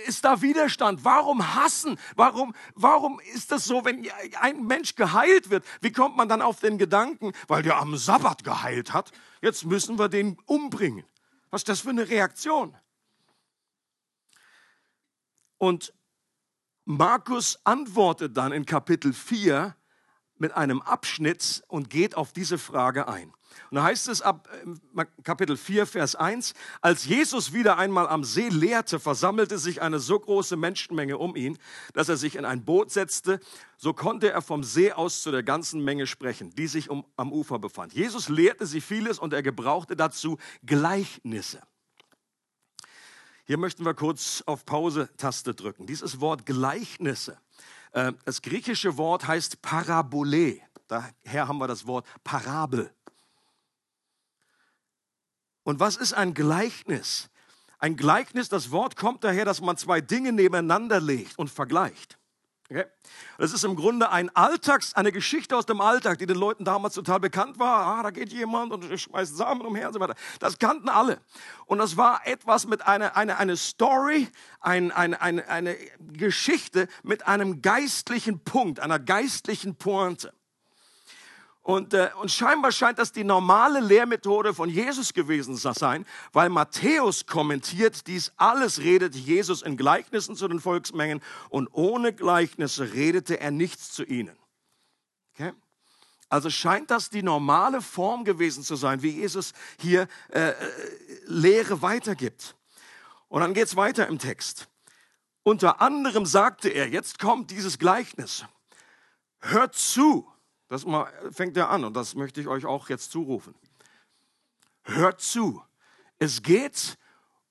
äh, 0.03 0.09
ist 0.09 0.25
da 0.25 0.41
Widerstand? 0.41 1.05
Warum 1.05 1.55
hassen? 1.55 1.97
Warum, 2.17 2.53
warum 2.75 3.21
ist 3.33 3.53
das 3.53 3.63
so, 3.63 3.85
wenn 3.85 4.05
ein 4.41 4.65
Mensch 4.65 4.95
geheilt 4.95 5.49
wird? 5.49 5.63
Wie 5.79 5.93
kommt 5.93 6.17
man 6.17 6.27
dann 6.27 6.41
auf 6.41 6.59
den 6.59 6.77
Gedanken, 6.77 7.31
weil 7.47 7.63
der 7.63 7.77
am 7.77 7.95
Sabbat 7.95 8.43
geheilt 8.43 8.91
hat, 8.91 9.13
jetzt 9.41 9.63
müssen 9.63 9.97
wir 9.97 10.09
den 10.09 10.37
umbringen? 10.45 11.05
Was 11.49 11.61
ist 11.61 11.69
das 11.69 11.79
für 11.79 11.91
eine 11.91 12.09
Reaktion? 12.09 12.75
Und 15.59 15.93
Markus 16.85 17.59
antwortet 17.65 18.35
dann 18.35 18.51
in 18.51 18.65
Kapitel 18.65 19.13
4 19.13 19.75
mit 20.39 20.53
einem 20.53 20.81
Abschnitt 20.81 21.63
und 21.67 21.89
geht 21.89 22.17
auf 22.17 22.33
diese 22.33 22.57
Frage 22.57 23.07
ein. 23.07 23.31
Und 23.69 23.75
da 23.75 23.83
heißt 23.83 24.07
es 24.07 24.21
ab 24.21 24.47
äh, 24.95 25.05
Kapitel 25.23 25.57
4, 25.57 25.85
Vers 25.85 26.15
1, 26.15 26.53
als 26.81 27.05
Jesus 27.05 27.53
wieder 27.53 27.77
einmal 27.77 28.07
am 28.07 28.23
See 28.23 28.49
lehrte, 28.49 28.99
versammelte 28.99 29.57
sich 29.57 29.81
eine 29.81 29.99
so 29.99 30.19
große 30.19 30.55
Menschenmenge 30.55 31.17
um 31.17 31.35
ihn, 31.35 31.57
dass 31.93 32.09
er 32.09 32.17
sich 32.17 32.35
in 32.35 32.45
ein 32.45 32.63
Boot 32.63 32.91
setzte. 32.91 33.39
So 33.77 33.93
konnte 33.93 34.31
er 34.31 34.41
vom 34.41 34.63
See 34.63 34.91
aus 34.91 35.21
zu 35.21 35.31
der 35.31 35.43
ganzen 35.43 35.83
Menge 35.83 36.07
sprechen, 36.07 36.51
die 36.55 36.67
sich 36.67 36.89
um, 36.89 37.05
am 37.17 37.31
Ufer 37.31 37.59
befand. 37.59 37.93
Jesus 37.93 38.29
lehrte 38.29 38.65
sie 38.65 38.81
vieles 38.81 39.19
und 39.19 39.33
er 39.33 39.43
gebrauchte 39.43 39.95
dazu 39.95 40.37
Gleichnisse. 40.65 41.61
Hier 43.49 43.57
möchten 43.57 43.83
wir 43.83 43.95
kurz 43.95 44.43
auf 44.45 44.63
Pause-Taste 44.63 45.55
drücken. 45.55 45.87
Dieses 45.87 46.21
Wort 46.21 46.45
Gleichnisse. 46.45 47.35
Äh, 47.93 48.13
das 48.23 48.43
griechische 48.43 48.95
Wort 48.95 49.27
heißt 49.27 49.63
Parabole. 49.63 50.59
Daher 50.87 51.47
haben 51.47 51.57
wir 51.57 51.67
das 51.67 51.87
Wort 51.87 52.05
Parabel. 52.23 52.93
Und 55.63 55.79
was 55.79 55.95
ist 55.95 56.13
ein 56.13 56.35
Gleichnis? 56.35 57.31
Ein 57.79 57.95
Gleichnis, 57.95 58.49
das 58.49 58.69
Wort 58.69 58.95
kommt 58.95 59.23
daher, 59.23 59.45
dass 59.45 59.61
man 59.61 59.77
zwei 59.77 59.99
Dinge 59.99 60.31
nebeneinander 60.31 61.01
legt 61.01 61.39
und 61.39 61.49
vergleicht. 61.49 62.18
Okay? 62.71 62.85
Das 63.39 63.51
ist 63.51 63.63
im 63.63 63.75
Grunde 63.75 64.11
ein 64.11 64.29
Alltags, 64.35 64.93
eine 64.93 65.11
Geschichte 65.11 65.57
aus 65.57 65.65
dem 65.65 65.81
Alltag, 65.81 66.19
die 66.19 66.27
den 66.27 66.37
Leuten 66.37 66.65
damals 66.65 66.93
total 66.93 67.19
bekannt 67.19 67.57
war. 67.57 67.85
Ah, 67.85 68.03
da 68.03 68.11
geht 68.11 68.31
jemand 68.31 68.71
und 68.71 68.99
schmeißt 68.99 69.35
Samen 69.35 69.61
umher 69.61 69.87
und 69.87 69.93
so 69.93 69.99
weiter. 69.99 70.15
Das 70.39 70.59
kannten 70.59 70.87
alle. 70.87 71.19
Und 71.65 71.79
das 71.79 71.97
war 71.97 72.27
etwas 72.27 72.67
mit 72.67 72.85
einer 72.85 73.17
eine, 73.17 73.37
eine 73.37 73.57
Story, 73.57 74.27
ein, 74.59 74.91
eine, 74.91 75.19
eine, 75.19 75.47
eine 75.47 75.75
Geschichte 75.99 76.87
mit 77.01 77.27
einem 77.27 77.63
geistlichen 77.63 78.43
Punkt, 78.43 78.79
einer 78.79 78.99
geistlichen 78.99 79.75
Pointe. 79.75 80.31
Und, 81.61 81.93
äh, 81.93 82.09
und 82.19 82.31
scheinbar 82.31 82.71
scheint 82.71 82.99
das 82.99 83.11
die 83.11 83.23
normale 83.23 83.79
Lehrmethode 83.79 84.53
von 84.53 84.69
Jesus 84.69 85.13
gewesen 85.13 85.55
zu 85.55 85.73
sein, 85.73 86.05
weil 86.31 86.49
Matthäus 86.49 87.25
kommentiert, 87.25 88.07
dies 88.07 88.31
alles 88.37 88.79
redete 88.79 89.17
Jesus 89.17 89.61
in 89.61 89.77
Gleichnissen 89.77 90.35
zu 90.35 90.47
den 90.47 90.59
Volksmengen 90.59 91.21
und 91.49 91.67
ohne 91.71 92.13
Gleichnisse 92.13 92.93
redete 92.93 93.39
er 93.39 93.51
nichts 93.51 93.91
zu 93.91 94.03
ihnen. 94.03 94.37
Okay? 95.33 95.53
Also 96.29 96.49
scheint 96.49 96.91
das 96.91 97.09
die 97.09 97.23
normale 97.23 97.81
Form 97.81 98.23
gewesen 98.23 98.63
zu 98.63 98.75
sein, 98.75 99.01
wie 99.01 99.09
Jesus 99.09 99.53
hier 99.79 100.07
äh, 100.29 100.49
äh 100.49 100.55
Lehre 101.25 101.81
weitergibt. 101.81 102.55
Und 103.27 103.41
dann 103.41 103.53
geht 103.53 103.67
es 103.67 103.75
weiter 103.75 104.07
im 104.07 104.17
Text. 104.17 104.67
Unter 105.43 105.81
anderem 105.81 106.25
sagte 106.25 106.69
er, 106.69 106.89
jetzt 106.89 107.19
kommt 107.19 107.51
dieses 107.51 107.79
Gleichnis. 107.79 108.45
Hört 109.39 109.75
zu, 109.75 110.27
das 110.69 110.85
fängt 111.31 111.57
er 111.57 111.69
an 111.69 111.83
und 111.83 111.95
das 111.95 112.15
möchte 112.15 112.39
ich 112.39 112.47
euch 112.47 112.65
auch 112.65 112.89
jetzt 112.89 113.11
zurufen. 113.11 113.55
Hört 114.83 115.19
zu. 115.19 115.61
Es 116.19 116.41
geht 116.41 116.97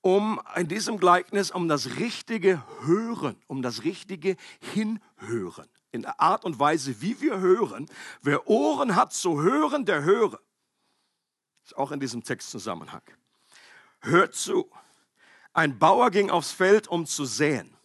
um 0.01 0.41
in 0.57 0.69
diesem 0.69 0.99
Gleichnis 0.99 1.51
um 1.51 1.69
das 1.69 1.97
richtige 1.97 2.63
Hören, 2.83 3.37
um 3.47 3.61
das 3.61 3.85
richtige 3.85 4.37
Hinhören. 4.61 5.69
In 5.91 6.03
der 6.03 6.21
Art 6.21 6.45
und 6.45 6.59
Weise, 6.59 7.01
wie 7.01 7.21
wir 7.21 7.39
hören. 7.39 7.87
Wer 8.23 8.47
Ohren 8.47 8.95
hat 8.95 9.13
zu 9.13 9.43
hören, 9.43 9.85
der 9.85 10.03
höre. 10.03 10.39
Ist 11.65 11.77
auch 11.77 11.91
in 11.91 12.01
diesem 12.01 12.23
Textzusammenhang. 12.23 13.03
Hört 14.01 14.35
zu. 14.35 14.71
Ein 15.53 15.79
Bauer 15.79 16.11
ging 16.11 16.31
aufs 16.31 16.53
Feld, 16.53 16.87
um 16.89 17.05
zu 17.07 17.25
säen. 17.25 17.78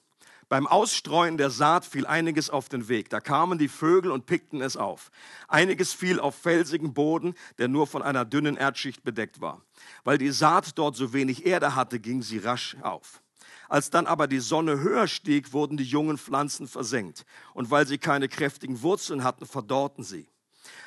Beim 0.54 0.68
Ausstreuen 0.68 1.38
der 1.40 1.50
Saat 1.50 1.84
fiel 1.84 2.06
einiges 2.06 2.52
auf 2.52 2.70
den 2.70 2.88
Weg. 2.88 3.10
Da 3.10 3.20
kamen 3.20 3.58
die 3.58 3.68
Vögel 3.68 4.12
und 4.12 4.28
pickten 4.28 4.62
es 4.62 4.78
auf. 4.78 5.10
Einiges 5.48 5.94
fiel 5.94 6.20
auf 6.20 6.36
felsigen 6.36 6.94
Boden, 6.94 7.34
der 7.58 7.68
nur 7.68 7.88
von 7.88 8.04
einer 8.04 8.24
dünnen 8.24 8.56
Erdschicht 8.56 9.04
bedeckt 9.04 9.42
war. 9.42 9.64
Weil 10.04 10.20
die 10.20 10.30
Saat 10.30 10.78
dort 10.78 10.96
so 10.96 11.12
wenig 11.12 11.48
Erde 11.48 11.76
hatte, 11.76 12.00
ging 12.00 12.22
sie 12.22 12.38
rasch 12.38 12.78
auf. 12.84 13.24
Als 13.68 13.90
dann 13.90 14.06
aber 14.06 14.28
die 14.28 14.42
Sonne 14.42 14.80
höher 14.80 15.08
stieg, 15.08 15.54
wurden 15.54 15.76
die 15.76 15.86
jungen 15.86 16.20
Pflanzen 16.20 16.68
versenkt. 16.68 17.26
Und 17.56 17.72
weil 17.72 17.88
sie 17.88 17.98
keine 17.98 18.30
kräftigen 18.30 18.84
Wurzeln 18.84 19.24
hatten, 19.24 19.48
verdorrten 19.48 20.04
sie. 20.04 20.28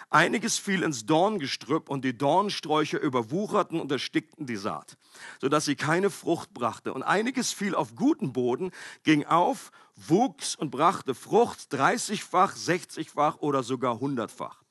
Einiges 0.09 0.59
fiel 0.59 0.83
ins 0.83 1.04
Dorngestrüpp 1.06 1.88
und 1.90 2.04
die 2.04 2.16
Dornsträucher 2.16 3.00
überwucherten 3.00 3.80
und 3.80 3.90
erstickten 3.90 4.47
die 4.47 4.56
Saat, 4.56 4.97
sodass 5.40 5.64
sie 5.64 5.76
keine 5.76 6.11
Frucht 6.11 6.54
brachte. 6.54 6.95
Und 6.95 7.02
einiges 7.02 7.52
fiel 7.52 7.75
auf 7.75 7.97
guten 7.97 8.33
Boden, 8.33 8.71
ging 9.02 9.25
auf, 9.25 9.73
wuchs 9.97 10.54
und 10.54 10.71
brachte 10.71 11.14
Frucht, 11.14 11.73
30-fach, 11.73 12.54
60-fach 12.54 13.38
oder 13.38 13.62
sogar 13.62 13.97
100-fach. 13.97 14.62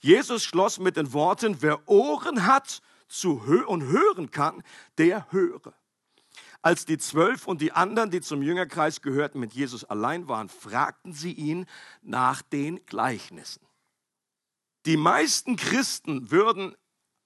Jesus 0.00 0.44
schloss 0.44 0.78
mit 0.78 0.96
den 0.96 1.12
Worten, 1.12 1.58
wer 1.60 1.88
Ohren 1.88 2.46
hat 2.46 2.82
zu 3.08 3.46
hö 3.46 3.64
und 3.64 3.84
hören 3.84 4.30
kann, 4.30 4.62
der 4.98 5.30
höre. 5.30 5.74
Als 6.62 6.84
die 6.84 6.98
Zwölf 6.98 7.46
und 7.46 7.60
die 7.60 7.72
anderen, 7.72 8.10
die 8.10 8.20
zum 8.20 8.42
Jüngerkreis 8.42 9.00
gehörten, 9.00 9.38
mit 9.38 9.52
Jesus 9.52 9.84
allein 9.84 10.28
waren, 10.28 10.48
fragten 10.48 11.12
sie 11.12 11.32
ihn 11.32 11.66
nach 12.02 12.42
den 12.42 12.84
Gleichnissen. 12.86 13.65
Die 14.86 14.96
meisten 14.96 15.56
Christen 15.56 16.30
würden 16.30 16.76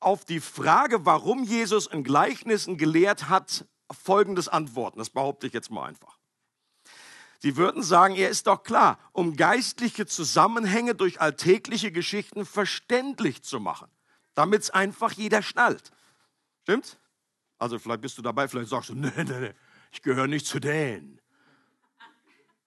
auf 0.00 0.24
die 0.24 0.40
Frage, 0.40 1.04
warum 1.04 1.44
Jesus 1.44 1.86
in 1.86 2.02
Gleichnissen 2.02 2.78
gelehrt 2.78 3.28
hat, 3.28 3.66
folgendes 3.90 4.48
antworten. 4.48 4.98
Das 4.98 5.10
behaupte 5.10 5.46
ich 5.46 5.52
jetzt 5.52 5.70
mal 5.70 5.84
einfach. 5.84 6.18
Sie 7.38 7.56
würden 7.56 7.82
sagen, 7.82 8.16
er 8.16 8.30
ist 8.30 8.46
doch 8.46 8.62
klar, 8.62 8.98
um 9.12 9.36
geistliche 9.36 10.06
Zusammenhänge 10.06 10.94
durch 10.94 11.20
alltägliche 11.20 11.92
Geschichten 11.92 12.46
verständlich 12.46 13.42
zu 13.42 13.60
machen, 13.60 13.90
damit 14.34 14.62
es 14.62 14.70
einfach 14.70 15.12
jeder 15.12 15.42
schnallt. 15.42 15.90
Stimmt? 16.62 16.98
Also 17.58 17.78
vielleicht 17.78 18.00
bist 18.00 18.16
du 18.16 18.22
dabei, 18.22 18.48
vielleicht 18.48 18.70
sagst 18.70 18.90
du, 18.90 18.94
nee, 18.96 19.10
nee, 19.16 19.24
nee, 19.24 19.54
ich 19.92 20.00
gehöre 20.00 20.26
nicht 20.26 20.46
zu 20.46 20.60
denen. 20.60 21.20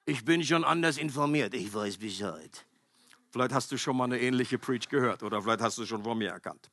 Ich 0.05 0.23
bin 0.25 0.43
schon 0.43 0.63
anders 0.63 0.97
informiert, 0.97 1.53
ich 1.55 1.73
weiß 1.73 1.97
Bescheid. 1.97 2.65
Vielleicht 3.33 3.51
hast 3.51 3.71
du 3.71 3.77
schon 3.79 3.97
mal 3.97 4.03
eine 4.03 4.19
ähnliche 4.19 4.59
Preach 4.59 4.87
gehört 4.87 5.23
oder 5.23 5.41
vielleicht 5.41 5.61
hast 5.61 5.79
du 5.79 5.87
schon 5.87 6.03
von 6.03 6.15
mir 6.15 6.29
erkannt. 6.29 6.69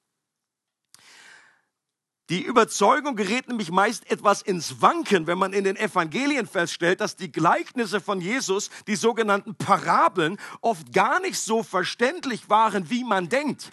Die 2.28 2.42
Überzeugung 2.42 3.16
gerät 3.16 3.48
nämlich 3.48 3.70
meist 3.70 4.08
etwas 4.10 4.42
ins 4.42 4.82
Wanken, 4.82 5.26
wenn 5.26 5.38
man 5.38 5.54
in 5.54 5.64
den 5.64 5.76
Evangelien 5.76 6.46
feststellt, 6.46 7.00
dass 7.00 7.16
die 7.16 7.32
Gleichnisse 7.32 7.98
von 7.98 8.20
Jesus, 8.20 8.68
die 8.86 8.94
sogenannten 8.94 9.54
Parabeln, 9.54 10.38
oft 10.60 10.92
gar 10.92 11.18
nicht 11.20 11.38
so 11.38 11.62
verständlich 11.62 12.50
waren, 12.50 12.90
wie 12.90 13.04
man 13.04 13.30
denkt. 13.30 13.72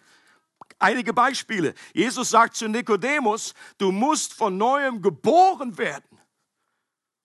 Einige 0.80 1.14
Beispiele. 1.14 1.74
Jesus 1.94 2.30
sagt 2.30 2.56
zu 2.56 2.70
Nikodemus, 2.70 3.54
du 3.80 3.92
musst 3.92 4.34
von 4.34 4.58
neuem 4.58 5.02
geboren 5.02 5.78
werden. 5.78 6.22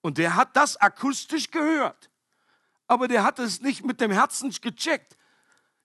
Und 0.00 0.18
der 0.18 0.34
hat 0.34 0.56
das 0.56 0.76
akustisch 0.76 1.52
gehört. 1.52 2.10
Aber 2.88 3.06
der 3.06 3.22
hat 3.22 3.38
es 3.38 3.60
nicht 3.60 3.84
mit 3.84 4.00
dem 4.00 4.10
Herzen 4.10 4.50
gecheckt. 4.60 5.16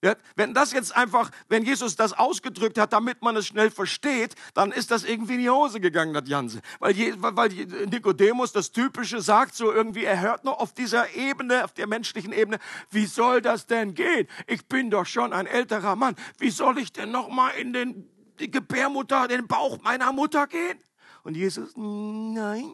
Ja, 0.02 0.14
wenn 0.36 0.54
das 0.54 0.72
jetzt 0.72 0.94
einfach, 0.94 1.30
wenn 1.48 1.64
Jesus 1.64 1.96
das 1.96 2.12
ausgedrückt 2.12 2.78
hat, 2.78 2.92
damit 2.92 3.20
man 3.20 3.36
es 3.36 3.48
schnell 3.48 3.68
versteht, 3.68 4.36
dann 4.54 4.70
ist 4.70 4.92
das 4.92 5.02
irgendwie 5.02 5.34
in 5.34 5.40
die 5.40 5.50
Hose 5.50 5.80
gegangen, 5.80 6.14
das 6.14 6.28
Ganze. 6.28 6.60
Weil, 6.78 6.94
weil 7.20 7.48
Nikodemus 7.86 8.52
das 8.52 8.70
Typische 8.70 9.20
sagt, 9.20 9.56
so 9.56 9.72
irgendwie, 9.72 10.04
er 10.04 10.20
hört 10.20 10.44
nur 10.44 10.60
auf 10.60 10.72
dieser 10.72 11.16
Ebene, 11.16 11.64
auf 11.64 11.72
der 11.72 11.88
menschlichen 11.88 12.32
Ebene, 12.32 12.58
wie 12.90 13.06
soll 13.06 13.42
das 13.42 13.66
denn 13.66 13.94
gehen? 13.94 14.28
Ich 14.46 14.66
bin 14.66 14.88
doch 14.90 15.06
schon 15.06 15.32
ein 15.32 15.46
älterer 15.46 15.96
Mann. 15.96 16.14
Wie 16.38 16.50
soll 16.50 16.78
ich 16.78 16.92
denn 16.92 17.10
noch 17.10 17.28
mal 17.28 17.50
in 17.50 17.72
den 17.72 18.08
die 18.38 18.50
Gebärmutter, 18.52 19.26
den 19.26 19.48
Bauch 19.48 19.82
meiner 19.82 20.12
Mutter 20.12 20.46
gehen? 20.46 20.78
Und 21.24 21.36
Jesus, 21.36 21.72
nein. 21.76 22.72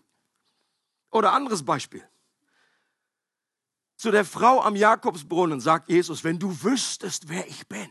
Oder 1.11 1.33
anderes 1.33 1.65
Beispiel. 1.65 2.07
Zu 4.05 4.11
der 4.11 4.27
Frau 4.27 4.61
am 4.61 4.77
Jakobsbrunnen 4.77 5.63
sagt 5.63 5.89
Jesus, 5.89 6.25
wenn 6.25 6.39
du 6.39 6.63
wüsstest, 6.63 7.31
wer 7.31 7.49
ich 7.49 7.69
bin, 7.69 7.91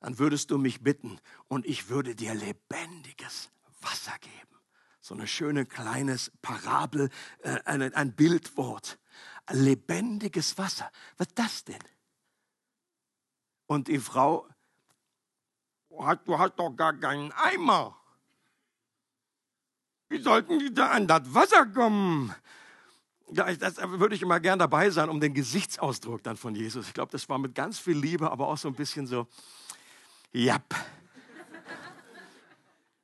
dann 0.00 0.18
würdest 0.18 0.50
du 0.50 0.56
mich 0.56 0.82
bitten 0.82 1.20
und 1.48 1.66
ich 1.66 1.90
würde 1.90 2.14
dir 2.14 2.32
lebendiges 2.32 3.50
Wasser 3.82 4.14
geben. 4.22 4.56
So 5.02 5.12
eine 5.12 5.26
schöne 5.26 5.66
kleines 5.66 6.32
Parabel, 6.40 7.10
äh, 7.42 7.60
ein, 7.66 7.92
ein 7.92 8.14
Bildwort. 8.14 8.98
Lebendiges 9.50 10.56
Wasser. 10.56 10.90
Was 11.18 11.26
ist 11.26 11.38
das 11.38 11.64
denn? 11.64 11.84
Und 13.66 13.88
die 13.88 13.98
Frau, 13.98 14.48
du 15.90 16.38
hast 16.38 16.54
doch 16.56 16.74
gar 16.74 16.94
keinen 16.94 17.32
Eimer. 17.32 18.00
Wie 20.08 20.22
sollten 20.22 20.58
die 20.58 20.72
da 20.72 20.88
an 20.92 21.06
das 21.06 21.34
Wasser 21.34 21.66
kommen? 21.66 22.34
Ja, 23.34 23.52
das 23.54 23.76
würde 23.78 24.14
ich 24.14 24.22
immer 24.22 24.40
gern 24.40 24.58
dabei 24.58 24.90
sein, 24.90 25.08
um 25.08 25.20
den 25.20 25.34
Gesichtsausdruck 25.34 26.22
dann 26.22 26.36
von 26.36 26.54
Jesus. 26.54 26.86
Ich 26.88 26.94
glaube, 26.94 27.12
das 27.12 27.28
war 27.28 27.38
mit 27.38 27.54
ganz 27.54 27.78
viel 27.78 27.96
Liebe, 27.96 28.30
aber 28.30 28.48
auch 28.48 28.58
so 28.58 28.68
ein 28.68 28.74
bisschen 28.74 29.06
so, 29.06 29.26
ja. 30.32 30.58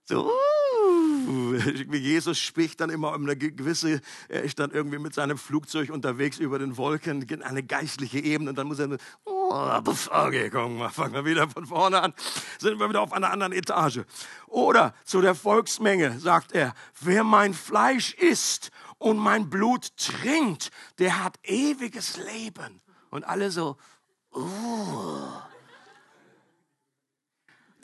So, 0.04 0.30
uh, 1.28 1.54
Jesus 1.92 2.38
spricht 2.38 2.80
dann 2.80 2.88
immer 2.88 3.14
um 3.14 3.24
eine 3.24 3.36
gewisse, 3.36 4.00
er 4.28 4.42
ist 4.42 4.58
dann 4.58 4.70
irgendwie 4.70 4.98
mit 4.98 5.12
seinem 5.12 5.36
Flugzeug 5.36 5.90
unterwegs 5.90 6.38
über 6.38 6.58
den 6.58 6.78
Wolken, 6.78 7.26
eine 7.42 7.62
geistliche 7.62 8.18
Ebene 8.18 8.50
und 8.50 8.56
dann 8.56 8.68
muss 8.68 8.78
er, 8.78 8.96
oh, 9.26 9.80
okay, 10.10 10.48
komm 10.48 10.88
fangen 10.90 11.12
wir 11.12 11.26
wieder 11.26 11.48
von 11.50 11.66
vorne 11.66 12.00
an, 12.00 12.14
sind 12.58 12.78
wir 12.78 12.88
wieder 12.88 13.02
auf 13.02 13.12
einer 13.12 13.30
anderen 13.30 13.52
Etage. 13.52 14.00
Oder 14.46 14.94
zu 15.04 15.20
der 15.20 15.34
Volksmenge 15.34 16.18
sagt 16.18 16.52
er, 16.52 16.74
wer 17.00 17.22
mein 17.22 17.52
Fleisch 17.52 18.14
isst 18.14 18.70
und 18.98 19.18
mein 19.18 19.48
Blut 19.48 19.96
trinkt, 19.96 20.70
der 20.98 21.22
hat 21.22 21.38
ewiges 21.44 22.16
Leben. 22.16 22.80
Und 23.10 23.24
alle 23.24 23.50
so, 23.50 23.76
uh. 24.34 25.28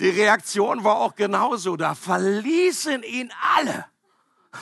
Die 0.00 0.08
Reaktion 0.10 0.82
war 0.82 0.96
auch 0.96 1.14
genauso. 1.14 1.76
Da 1.76 1.94
verließen 1.94 3.02
ihn 3.02 3.32
alle. 3.56 3.86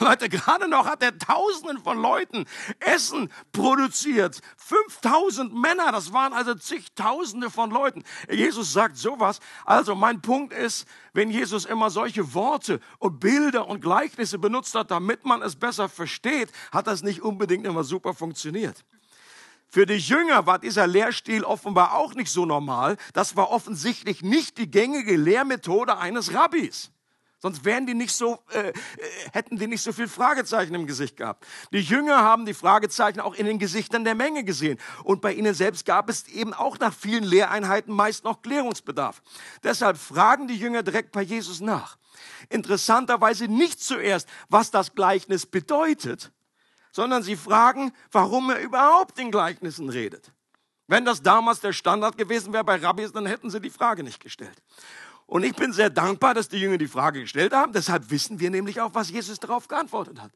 Leute, 0.00 0.28
gerade 0.28 0.68
noch 0.68 0.86
hat 0.86 1.02
er 1.02 1.18
Tausenden 1.18 1.78
von 1.82 2.00
Leuten 2.00 2.46
Essen 2.80 3.30
produziert. 3.52 4.40
5000 4.56 5.54
Männer, 5.54 5.92
das 5.92 6.12
waren 6.12 6.32
also 6.32 6.54
zigtausende 6.54 7.50
von 7.50 7.70
Leuten. 7.70 8.04
Jesus 8.30 8.72
sagt 8.72 8.96
sowas. 8.96 9.40
Also 9.64 9.94
mein 9.94 10.22
Punkt 10.22 10.52
ist, 10.52 10.86
wenn 11.12 11.30
Jesus 11.30 11.64
immer 11.64 11.90
solche 11.90 12.34
Worte 12.34 12.80
und 12.98 13.20
Bilder 13.20 13.68
und 13.68 13.80
Gleichnisse 13.80 14.38
benutzt 14.38 14.74
hat, 14.74 14.90
damit 14.90 15.24
man 15.24 15.42
es 15.42 15.56
besser 15.56 15.88
versteht, 15.88 16.50
hat 16.72 16.86
das 16.86 17.02
nicht 17.02 17.22
unbedingt 17.22 17.66
immer 17.66 17.84
super 17.84 18.14
funktioniert. 18.14 18.84
Für 19.68 19.86
die 19.86 19.94
Jünger 19.94 20.44
war 20.46 20.58
dieser 20.58 20.86
Lehrstil 20.86 21.44
offenbar 21.44 21.94
auch 21.94 22.12
nicht 22.14 22.30
so 22.30 22.44
normal. 22.44 22.98
Das 23.14 23.36
war 23.36 23.50
offensichtlich 23.50 24.22
nicht 24.22 24.58
die 24.58 24.70
gängige 24.70 25.16
Lehrmethode 25.16 25.96
eines 25.96 26.34
Rabbis. 26.34 26.90
Sonst 27.42 27.64
wären 27.64 27.86
die 27.86 27.94
nicht 27.94 28.14
so, 28.14 28.38
äh, 28.52 28.68
äh, 28.68 28.72
hätten 29.32 29.58
die 29.58 29.66
nicht 29.66 29.82
so 29.82 29.92
viel 29.92 30.06
Fragezeichen 30.06 30.76
im 30.76 30.86
Gesicht 30.86 31.16
gehabt. 31.16 31.44
Die 31.72 31.80
Jünger 31.80 32.18
haben 32.18 32.46
die 32.46 32.54
Fragezeichen 32.54 33.18
auch 33.18 33.34
in 33.34 33.46
den 33.46 33.58
Gesichtern 33.58 34.04
der 34.04 34.14
Menge 34.14 34.44
gesehen. 34.44 34.78
Und 35.02 35.20
bei 35.20 35.32
ihnen 35.32 35.52
selbst 35.52 35.84
gab 35.84 36.08
es 36.08 36.28
eben 36.28 36.54
auch 36.54 36.78
nach 36.78 36.94
vielen 36.94 37.24
Lehreinheiten 37.24 37.92
meist 37.92 38.22
noch 38.22 38.42
Klärungsbedarf. 38.42 39.22
Deshalb 39.64 39.98
fragen 39.98 40.46
die 40.46 40.56
Jünger 40.56 40.84
direkt 40.84 41.10
bei 41.10 41.22
Jesus 41.22 41.60
nach. 41.60 41.98
Interessanterweise 42.48 43.48
nicht 43.48 43.82
zuerst, 43.82 44.28
was 44.48 44.70
das 44.70 44.94
Gleichnis 44.94 45.44
bedeutet, 45.44 46.30
sondern 46.92 47.24
sie 47.24 47.34
fragen, 47.34 47.92
warum 48.12 48.50
er 48.50 48.60
überhaupt 48.60 49.18
in 49.18 49.32
Gleichnissen 49.32 49.88
redet. 49.88 50.30
Wenn 50.86 51.04
das 51.04 51.22
damals 51.22 51.58
der 51.58 51.72
Standard 51.72 52.16
gewesen 52.16 52.52
wäre 52.52 52.62
bei 52.62 52.76
Rabbis, 52.76 53.10
dann 53.10 53.26
hätten 53.26 53.50
sie 53.50 53.60
die 53.60 53.70
Frage 53.70 54.04
nicht 54.04 54.20
gestellt. 54.20 54.62
Und 55.32 55.44
ich 55.44 55.54
bin 55.54 55.72
sehr 55.72 55.88
dankbar, 55.88 56.34
dass 56.34 56.50
die 56.50 56.58
Jünger 56.58 56.76
die 56.76 56.86
Frage 56.86 57.22
gestellt 57.22 57.54
haben. 57.54 57.72
Deshalb 57.72 58.10
wissen 58.10 58.38
wir 58.38 58.50
nämlich 58.50 58.82
auch, 58.82 58.92
was 58.92 59.08
Jesus 59.08 59.40
darauf 59.40 59.66
geantwortet 59.66 60.20
hat. 60.20 60.30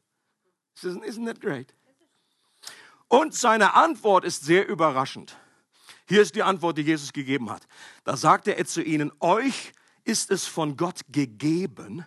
Isn't 0.81 1.27
that 1.27 1.39
great? 1.39 1.71
Und 3.07 3.35
seine 3.35 3.75
Antwort 3.75 4.25
ist 4.25 4.43
sehr 4.43 4.67
überraschend. 4.67 5.37
Hier 6.07 6.23
ist 6.23 6.33
die 6.33 6.41
Antwort, 6.41 6.79
die 6.79 6.81
Jesus 6.81 7.13
gegeben 7.13 7.51
hat. 7.51 7.67
Da 8.05 8.17
sagte 8.17 8.57
er 8.57 8.65
zu 8.65 8.81
ihnen, 8.81 9.11
euch 9.19 9.71
ist 10.03 10.31
es 10.31 10.47
von 10.47 10.77
Gott 10.77 11.01
gegeben, 11.11 12.03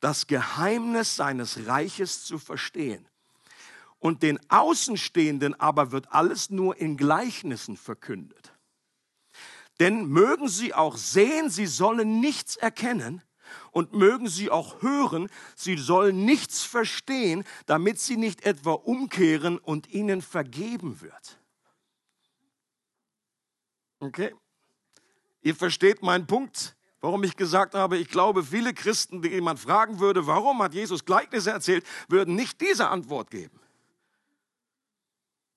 das 0.00 0.26
Geheimnis 0.26 1.14
seines 1.14 1.68
Reiches 1.68 2.24
zu 2.24 2.40
verstehen. 2.40 3.06
Und 4.00 4.24
den 4.24 4.40
Außenstehenden 4.50 5.54
aber 5.60 5.92
wird 5.92 6.10
alles 6.10 6.50
nur 6.50 6.76
in 6.78 6.96
Gleichnissen 6.96 7.76
verkündet. 7.76 8.53
Denn 9.80 10.06
mögen 10.06 10.48
sie 10.48 10.72
auch 10.72 10.96
sehen, 10.96 11.50
sie 11.50 11.66
sollen 11.66 12.20
nichts 12.20 12.56
erkennen, 12.56 13.22
und 13.72 13.92
mögen 13.92 14.28
sie 14.28 14.50
auch 14.50 14.82
hören, 14.82 15.28
sie 15.56 15.76
sollen 15.76 16.24
nichts 16.24 16.62
verstehen, 16.62 17.44
damit 17.66 17.98
sie 17.98 18.16
nicht 18.16 18.46
etwa 18.46 18.72
umkehren 18.72 19.58
und 19.58 19.88
ihnen 19.88 20.22
vergeben 20.22 21.00
wird. 21.00 21.38
Okay? 24.00 24.34
Ihr 25.42 25.54
versteht 25.54 26.02
meinen 26.02 26.26
Punkt, 26.26 26.76
warum 27.00 27.24
ich 27.24 27.36
gesagt 27.36 27.74
habe, 27.74 27.98
ich 27.98 28.08
glaube, 28.08 28.44
viele 28.44 28.72
Christen, 28.74 29.22
die 29.22 29.28
jemand 29.28 29.60
fragen 29.60 30.00
würde, 30.00 30.26
warum 30.26 30.62
hat 30.62 30.74
Jesus 30.74 31.04
Gleichnisse 31.04 31.50
erzählt, 31.50 31.84
würden 32.08 32.34
nicht 32.34 32.60
diese 32.60 32.88
Antwort 32.88 33.30
geben. 33.30 33.60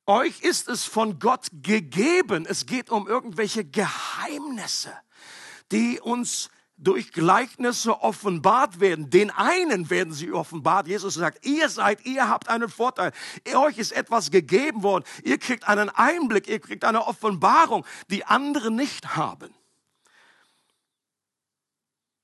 Euch 0.09 0.39
ist 0.41 0.69
es 0.69 0.86
von 0.86 1.19
Gott 1.19 1.50
gegeben. 1.51 2.45
Es 2.45 2.65
geht 2.65 2.89
um 2.89 3.07
irgendwelche 3.07 3.65
Geheimnisse, 3.65 4.06
die 5.72 6.00
uns 6.00 6.50
durch 6.77 7.12
Gleichnisse 7.12 8.01
offenbart 8.01 8.79
werden. 8.79 9.10
Den 9.10 9.31
einen 9.31 9.89
werden 9.89 10.13
sie 10.13 10.31
offenbart. 10.31 10.88
Jesus 10.88 11.15
sagt, 11.15 11.46
ihr 11.46 11.69
seid, 11.69 12.05
ihr 12.05 12.29
habt 12.29 12.50
einen 12.50 12.69
Vorteil. 12.69 13.12
Euch 13.55 13.79
ist 13.79 13.91
etwas 13.91 14.29
gegeben 14.29 14.84
worden. 14.84 15.03
Ihr 15.24 15.39
kriegt 15.39 15.67
einen 15.67 15.89
Einblick, 15.89 16.48
ihr 16.48 16.60
kriegt 16.60 16.86
eine 16.86 17.05
Offenbarung, 17.07 17.86
die 18.10 18.25
andere 18.25 18.69
nicht 18.69 19.15
haben. 19.15 19.53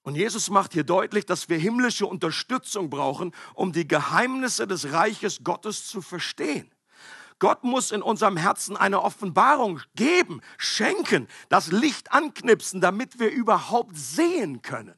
Und 0.03 0.15
Jesus 0.15 0.49
macht 0.49 0.73
hier 0.73 0.83
deutlich, 0.83 1.25
dass 1.25 1.49
wir 1.49 1.57
himmlische 1.57 2.05
Unterstützung 2.05 2.89
brauchen, 2.89 3.33
um 3.53 3.71
die 3.71 3.87
Geheimnisse 3.87 4.67
des 4.67 4.91
Reiches 4.91 5.43
Gottes 5.43 5.87
zu 5.87 6.01
verstehen. 6.01 6.69
Gott 7.43 7.65
muss 7.65 7.91
in 7.91 8.01
unserem 8.01 8.37
Herzen 8.37 8.77
eine 8.77 9.01
Offenbarung 9.01 9.81
geben, 9.95 10.39
schenken, 10.57 11.27
das 11.49 11.73
Licht 11.73 12.13
anknipsen, 12.13 12.79
damit 12.79 13.19
wir 13.19 13.31
überhaupt 13.31 13.97
sehen 13.97 14.61
können. 14.61 14.95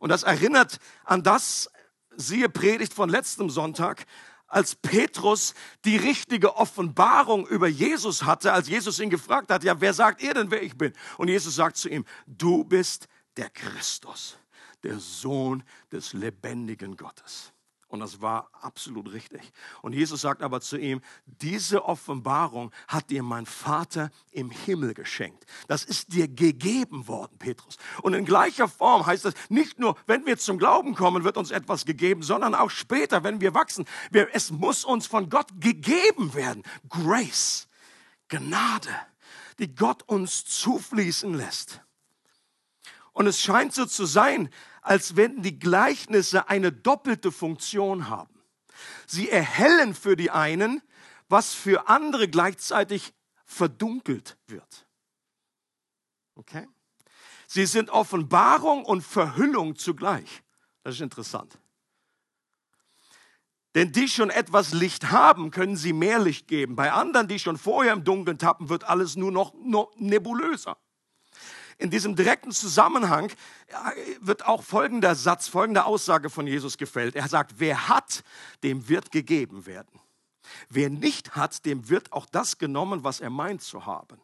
Und 0.00 0.08
das 0.08 0.24
erinnert 0.24 0.80
an 1.04 1.22
das, 1.22 1.70
siehe 2.16 2.48
Predigt 2.48 2.92
von 2.92 3.08
letztem 3.08 3.50
Sonntag, 3.50 4.04
als 4.48 4.74
Petrus 4.74 5.54
die 5.84 5.96
richtige 5.96 6.56
Offenbarung 6.56 7.46
über 7.46 7.68
Jesus 7.68 8.24
hatte, 8.24 8.52
als 8.52 8.68
Jesus 8.68 8.98
ihn 8.98 9.08
gefragt 9.08 9.48
hat, 9.52 9.62
ja, 9.62 9.80
wer 9.80 9.94
sagt 9.94 10.24
ihr 10.24 10.34
denn, 10.34 10.50
wer 10.50 10.64
ich 10.64 10.76
bin? 10.76 10.92
Und 11.18 11.28
Jesus 11.28 11.54
sagt 11.54 11.76
zu 11.76 11.88
ihm, 11.88 12.04
du 12.26 12.64
bist 12.64 13.06
der 13.36 13.48
Christus, 13.48 14.38
der 14.82 14.98
Sohn 14.98 15.62
des 15.92 16.14
lebendigen 16.14 16.96
Gottes. 16.96 17.52
Und 17.92 18.00
das 18.00 18.22
war 18.22 18.48
absolut 18.58 19.12
richtig. 19.12 19.52
Und 19.82 19.92
Jesus 19.92 20.22
sagt 20.22 20.40
aber 20.40 20.62
zu 20.62 20.78
ihm, 20.78 21.02
diese 21.26 21.84
Offenbarung 21.84 22.72
hat 22.88 23.10
dir 23.10 23.22
mein 23.22 23.44
Vater 23.44 24.10
im 24.30 24.50
Himmel 24.50 24.94
geschenkt. 24.94 25.44
Das 25.68 25.84
ist 25.84 26.14
dir 26.14 26.26
gegeben 26.26 27.06
worden, 27.06 27.36
Petrus. 27.38 27.76
Und 28.00 28.14
in 28.14 28.24
gleicher 28.24 28.66
Form 28.66 29.04
heißt 29.04 29.26
es, 29.26 29.34
nicht 29.50 29.78
nur, 29.78 29.94
wenn 30.06 30.24
wir 30.24 30.38
zum 30.38 30.56
Glauben 30.56 30.94
kommen, 30.94 31.22
wird 31.22 31.36
uns 31.36 31.50
etwas 31.50 31.84
gegeben, 31.84 32.22
sondern 32.22 32.54
auch 32.54 32.70
später, 32.70 33.24
wenn 33.24 33.42
wir 33.42 33.52
wachsen. 33.52 33.84
Wir, 34.10 34.26
es 34.32 34.50
muss 34.50 34.86
uns 34.86 35.06
von 35.06 35.28
Gott 35.28 35.48
gegeben 35.60 36.32
werden. 36.32 36.62
Grace, 36.88 37.68
Gnade, 38.28 38.88
die 39.58 39.74
Gott 39.74 40.02
uns 40.04 40.46
zufließen 40.46 41.34
lässt. 41.34 41.82
Und 43.12 43.26
es 43.26 43.42
scheint 43.42 43.74
so 43.74 43.84
zu 43.84 44.06
sein, 44.06 44.48
als 44.82 45.16
wenn 45.16 45.42
die 45.42 45.58
Gleichnisse 45.58 46.48
eine 46.48 46.72
doppelte 46.72 47.32
Funktion 47.32 48.08
haben. 48.08 48.42
Sie 49.06 49.30
erhellen 49.30 49.94
für 49.94 50.16
die 50.16 50.30
einen, 50.30 50.82
was 51.28 51.54
für 51.54 51.88
andere 51.88 52.28
gleichzeitig 52.28 53.14
verdunkelt 53.44 54.36
wird. 54.46 54.86
Okay? 56.34 56.68
Sie 57.46 57.66
sind 57.66 57.90
Offenbarung 57.90 58.84
und 58.84 59.02
Verhüllung 59.02 59.76
zugleich. 59.76 60.42
Das 60.82 60.96
ist 60.96 61.00
interessant. 61.00 61.58
Denn 63.74 63.92
die 63.92 64.08
schon 64.08 64.30
etwas 64.30 64.72
Licht 64.72 65.10
haben, 65.10 65.50
können 65.50 65.76
sie 65.76 65.92
mehr 65.92 66.18
Licht 66.18 66.48
geben. 66.48 66.76
Bei 66.76 66.92
anderen, 66.92 67.28
die 67.28 67.38
schon 67.38 67.56
vorher 67.56 67.92
im 67.92 68.04
Dunkeln 68.04 68.38
tappen, 68.38 68.68
wird 68.68 68.84
alles 68.84 69.16
nur 69.16 69.30
noch 69.30 69.54
nebulöser 69.96 70.76
in 71.78 71.90
diesem 71.90 72.16
direkten 72.16 72.52
Zusammenhang 72.52 73.32
wird 74.20 74.46
auch 74.46 74.62
folgender 74.62 75.14
Satz, 75.14 75.48
folgende 75.48 75.84
Aussage 75.84 76.30
von 76.30 76.46
Jesus 76.46 76.78
gefällt. 76.78 77.16
Er 77.16 77.28
sagt, 77.28 77.54
wer 77.58 77.88
hat, 77.88 78.22
dem 78.62 78.88
wird 78.88 79.10
gegeben 79.10 79.66
werden. 79.66 80.00
Wer 80.68 80.90
nicht 80.90 81.34
hat, 81.36 81.64
dem 81.64 81.88
wird 81.88 82.12
auch 82.12 82.26
das 82.26 82.58
genommen, 82.58 83.04
was 83.04 83.20
er 83.20 83.30
meint 83.30 83.62
zu 83.62 83.86
haben. 83.86 84.20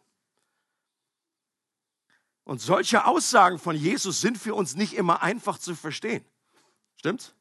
Und 2.44 2.60
solche 2.60 3.04
Aussagen 3.04 3.58
von 3.58 3.76
Jesus 3.76 4.20
sind 4.20 4.38
für 4.38 4.54
uns 4.54 4.74
nicht 4.74 4.94
immer 4.94 5.22
einfach 5.22 5.58
zu 5.58 5.74
verstehen. 5.74 6.24
Stimmt's? 6.96 7.34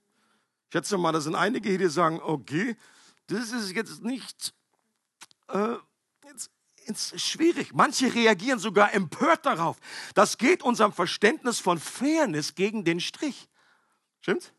Ich 0.67 0.73
schätze 0.73 0.97
mal, 0.97 1.13
da 1.13 1.21
sind 1.21 1.35
einige 1.35 1.69
hier, 1.69 1.77
die 1.77 1.87
sagen, 1.87 2.19
okay, 2.21 2.75
das 3.27 3.51
ist 3.51 3.71
jetzt 3.71 4.03
nicht 4.03 4.53
äh, 5.47 5.75
ist 6.87 7.19
schwierig. 7.19 7.73
Manche 7.73 8.13
reagieren 8.13 8.59
sogar 8.59 8.93
empört 8.93 9.45
darauf. 9.45 9.77
Das 10.15 10.37
geht 10.37 10.63
unserem 10.63 10.93
Verständnis 10.93 11.59
von 11.59 11.79
Fairness 11.79 12.55
gegen 12.55 12.83
den 12.83 12.99
Strich. 12.99 13.47
Stimmt? 14.19 14.53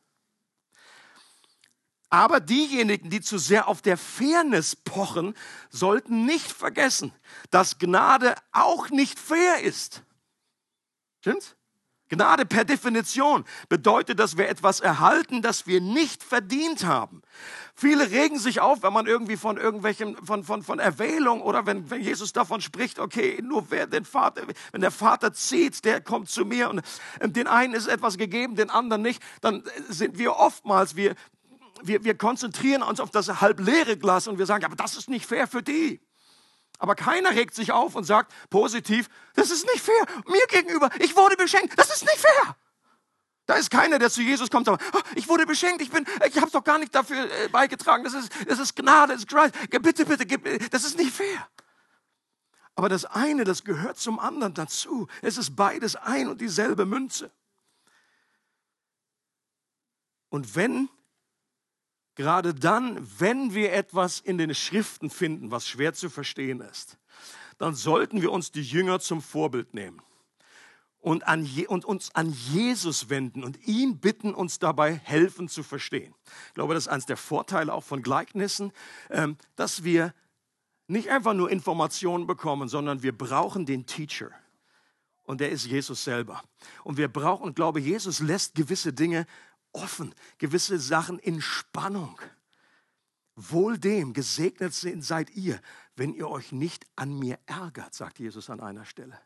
Aber 2.11 2.41
diejenigen, 2.41 3.11
die 3.11 3.21
zu 3.21 3.37
sehr 3.37 3.69
auf 3.69 3.83
der 3.83 3.99
Fairness 3.99 4.77
pochen, 4.77 5.35
sollten 5.69 6.25
nicht 6.25 6.51
vergessen, 6.51 7.13
dass 7.51 7.79
Gnade 7.79 8.35
auch 8.53 8.89
nicht 8.89 9.19
fair 9.19 9.61
ist. 9.61 10.03
Stimmt's? 11.21 11.58
Gnade 12.09 12.47
per 12.47 12.65
Definition 12.65 13.45
bedeutet, 13.69 14.19
dass 14.19 14.37
wir 14.37 14.49
etwas 14.49 14.81
erhalten, 14.81 15.43
das 15.43 15.67
wir 15.67 15.81
nicht 15.81 16.23
verdient 16.23 16.85
haben. 16.85 17.23
Viele 17.75 18.11
regen 18.11 18.39
sich 18.39 18.61
auf, 18.61 18.83
wenn 18.83 18.93
man 18.93 19.07
irgendwie 19.07 19.37
von 19.37 19.57
irgendwelchen, 19.57 20.17
von, 20.25 20.43
von, 20.43 20.63
von 20.63 20.79
Erwählung 20.79 21.43
oder 21.43 21.67
wenn, 21.67 21.91
wenn 21.91 22.01
Jesus 22.01 22.33
davon 22.33 22.61
spricht, 22.61 22.99
okay, 22.99 23.41
nur 23.43 23.71
wer 23.71 23.87
den 23.87 24.05
Vater, 24.05 24.43
wenn 24.73 24.81
der 24.81 24.91
Vater 24.91 25.33
zieht, 25.33 25.85
der 25.85 26.01
kommt 26.01 26.29
zu 26.29 26.45
mir 26.45 26.71
und 26.71 26.83
den 27.23 27.47
einen 27.47 27.75
ist 27.75 27.87
etwas 27.87 28.19
gegeben, 28.19 28.57
den 28.57 28.71
anderen 28.71 29.03
nicht, 29.03 29.23
dann 29.43 29.63
sind 29.89 30.19
wir 30.19 30.37
oftmals, 30.37 30.97
wir, 30.97 31.15
wir, 31.83 32.03
wir 32.03 32.17
konzentrieren 32.17 32.83
uns 32.83 33.01
auf 33.01 33.11
das 33.11 33.41
halb 33.41 33.61
leere 33.61 33.97
Glas 33.97 34.27
und 34.27 34.39
wir 34.39 34.47
sagen, 34.47 34.65
aber 34.65 34.77
das 34.77 34.97
ist 34.97 35.09
nicht 35.09 35.27
fair 35.27 35.47
für 35.47 35.63
die. 35.63 36.01
Aber 36.79 36.95
keiner 36.95 37.31
regt 37.31 37.55
sich 37.55 37.73
auf 37.73 37.97
und 37.97 38.05
sagt 38.05 38.33
positiv, 38.51 39.09
das 39.35 39.51
ist 39.51 39.67
nicht 39.67 39.81
fair. 39.81 40.07
Mir 40.27 40.47
gegenüber, 40.49 40.91
ich 41.01 41.17
wurde 41.17 41.37
beschenkt, 41.37 41.79
das 41.79 41.91
ist 41.91 42.03
nicht 42.03 42.19
fair. 42.19 42.57
Da 43.47 43.55
ist 43.55 43.71
keiner, 43.71 43.99
der 43.99 44.11
zu 44.11 44.23
Jesus 44.23 44.51
kommt 44.51 44.69
und 44.69 44.81
sagt, 44.81 44.95
oh, 44.95 45.01
ich 45.15 45.29
wurde 45.29 45.47
beschenkt, 45.47 45.81
ich 45.81 45.91
bin, 45.91 46.07
ich 46.27 46.37
habe 46.39 46.51
doch 46.51 46.63
gar 46.63 46.79
nicht 46.79 46.95
dafür 46.95 47.31
äh, 47.31 47.49
beigetragen. 47.49 48.05
Das 48.05 48.13
ist, 48.13 48.31
das 48.47 48.59
ist 48.59 48.77
Gnade, 48.77 49.15
das 49.15 49.23
ist 49.23 49.29
Christ. 49.29 49.55
Bitte, 49.83 50.05
bitte, 50.05 50.27
gib, 50.27 50.71
das 50.71 50.85
ist 50.85 50.99
nicht 50.99 51.13
fair. 51.13 51.49
Aber 52.75 52.89
das 52.89 53.07
eine, 53.07 53.45
das 53.45 53.65
gehört 53.65 53.99
zum 53.99 54.21
anderen 54.21 54.55
dazu. 54.55 55.09
Es 55.23 55.39
ist 55.39 55.57
beides 55.57 55.97
ein 55.97 56.29
und 56.29 56.41
dieselbe 56.41 56.85
Münze. 56.85 57.33
Und 60.29 60.55
wenn 60.55 60.89
Gerade 62.19 62.53
dann, 62.53 62.99
wenn 63.21 63.55
wir 63.55 63.73
etwas 63.73 64.19
in 64.19 64.39
den 64.39 64.53
Schriften 64.53 65.09
finden, 65.09 65.53
was 65.53 65.69
schwer 65.69 65.95
zu 65.95 66.11
verstehen 66.11 66.61
ist, 66.61 66.99
dann 67.59 67.77
sollten 67.77 68.23
wir 68.23 68.33
uns 68.33 68.51
die 68.51 68.61
Jünger 68.61 68.99
zum 68.99 69.23
Vorbild 69.23 69.73
nehmen 69.73 70.03
und, 70.99 71.29
an 71.29 71.49
und 71.69 71.85
uns 71.85 72.13
an 72.17 72.33
Jesus 72.33 73.09
wenden 73.09 73.45
und 73.45 73.65
ihn 73.69 74.01
bitten, 74.01 74.35
uns 74.35 74.59
dabei 74.59 74.97
helfen 74.97 75.49
zu 75.49 75.63
verstehen. 75.63 76.13
Ich 76.49 76.55
glaube, 76.55 76.75
das 76.75 76.87
ist 76.87 76.89
eines 76.89 77.07
der 77.07 77.17
Vorteile 77.17 77.73
auch 77.73 77.85
von 77.85 78.03
Gleichnissen, 78.03 78.73
ähm, 79.11 79.37
dass 79.55 79.85
wir 79.85 80.13
nicht 80.89 81.11
einfach 81.11 81.35
nur 81.35 81.53
Informationen 81.53 82.27
bekommen, 82.27 82.69
sondern 82.69 83.05
wir 83.05 83.17
brauchen 83.17 83.65
den 83.65 83.87
Teacher. 83.87 84.33
Und 85.23 85.41
der 85.41 85.51
ist 85.51 85.67
Jesus 85.67 86.03
selber. 86.03 86.43
Und 86.83 86.97
wir 86.97 87.07
brauchen, 87.07 87.55
glaube, 87.55 87.79
Jesus 87.79 88.19
lässt 88.19 88.57
gewisse 88.57 88.93
Dinge 88.93 89.25
offen, 89.73 90.15
gewisse 90.39 90.79
Sachen 90.79 91.19
in 91.19 91.41
Spannung. 91.41 92.21
Wohl 93.37 93.79
dem, 93.79 94.15
gesegnet 94.15 94.75
seid 94.75 95.31
ihr, 95.31 95.61
wenn 95.95 96.13
ihr 96.13 96.29
euch 96.29 96.53
nicht 96.53 96.87
an 96.97 97.19
mir 97.19 97.39
ärgert, 97.47 97.95
sagt 97.95 98.19
Jesus 98.19 98.51
an 98.51 98.61
einer 98.61 98.85
Stelle. 98.85 99.19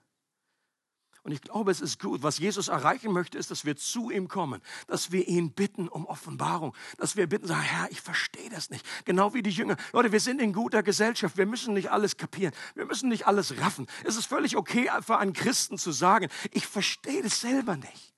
Und 1.24 1.31
ich 1.31 1.40
glaube, 1.40 1.70
es 1.70 1.81
ist 1.81 2.00
gut. 2.00 2.24
Was 2.24 2.38
Jesus 2.38 2.66
erreichen 2.66 3.12
möchte, 3.12 3.38
ist, 3.38 3.52
dass 3.52 3.64
wir 3.64 3.76
zu 3.76 4.11
ihm 4.11 4.26
kommen, 4.26 4.61
dass 4.88 5.12
wir 5.12 5.28
ihn 5.28 5.52
bitten 5.52 5.88
um 5.88 6.05
Offenbarung, 6.05 6.74
dass 6.98 7.16
wir 7.16 7.28
bitten, 7.28 7.46
sagen, 7.46 7.62
Herr, 7.62 7.90
ich 7.92 8.00
verstehe 8.00 8.50
das 8.50 8.70
nicht. 8.70 8.85
Genau 9.05 9.33
wie 9.33 9.42
die 9.42 9.50
Jünger. 9.50 9.76
Leute, 9.92 10.11
wir 10.11 10.18
sind 10.18 10.40
in 10.40 10.52
guter 10.52 10.83
Gesellschaft. 10.83 11.37
Wir 11.37 11.46
müssen 11.46 11.74
nicht 11.74 11.92
alles 11.92 12.16
kapieren. 12.16 12.52
Wir 12.74 12.87
müssen 12.87 13.09
nicht 13.09 13.26
alles 13.28 13.57
raffen. 13.61 13.87
Es 14.02 14.16
ist 14.16 14.26
völlig 14.26 14.57
okay 14.57 14.90
für 15.00 15.18
einen 15.18 15.33
Christen 15.33 15.78
zu 15.78 15.92
sagen, 15.92 16.28
ich 16.50 16.66
verstehe 16.66 17.22
das 17.22 17.40
selber 17.40 17.76
nicht. 17.76 18.12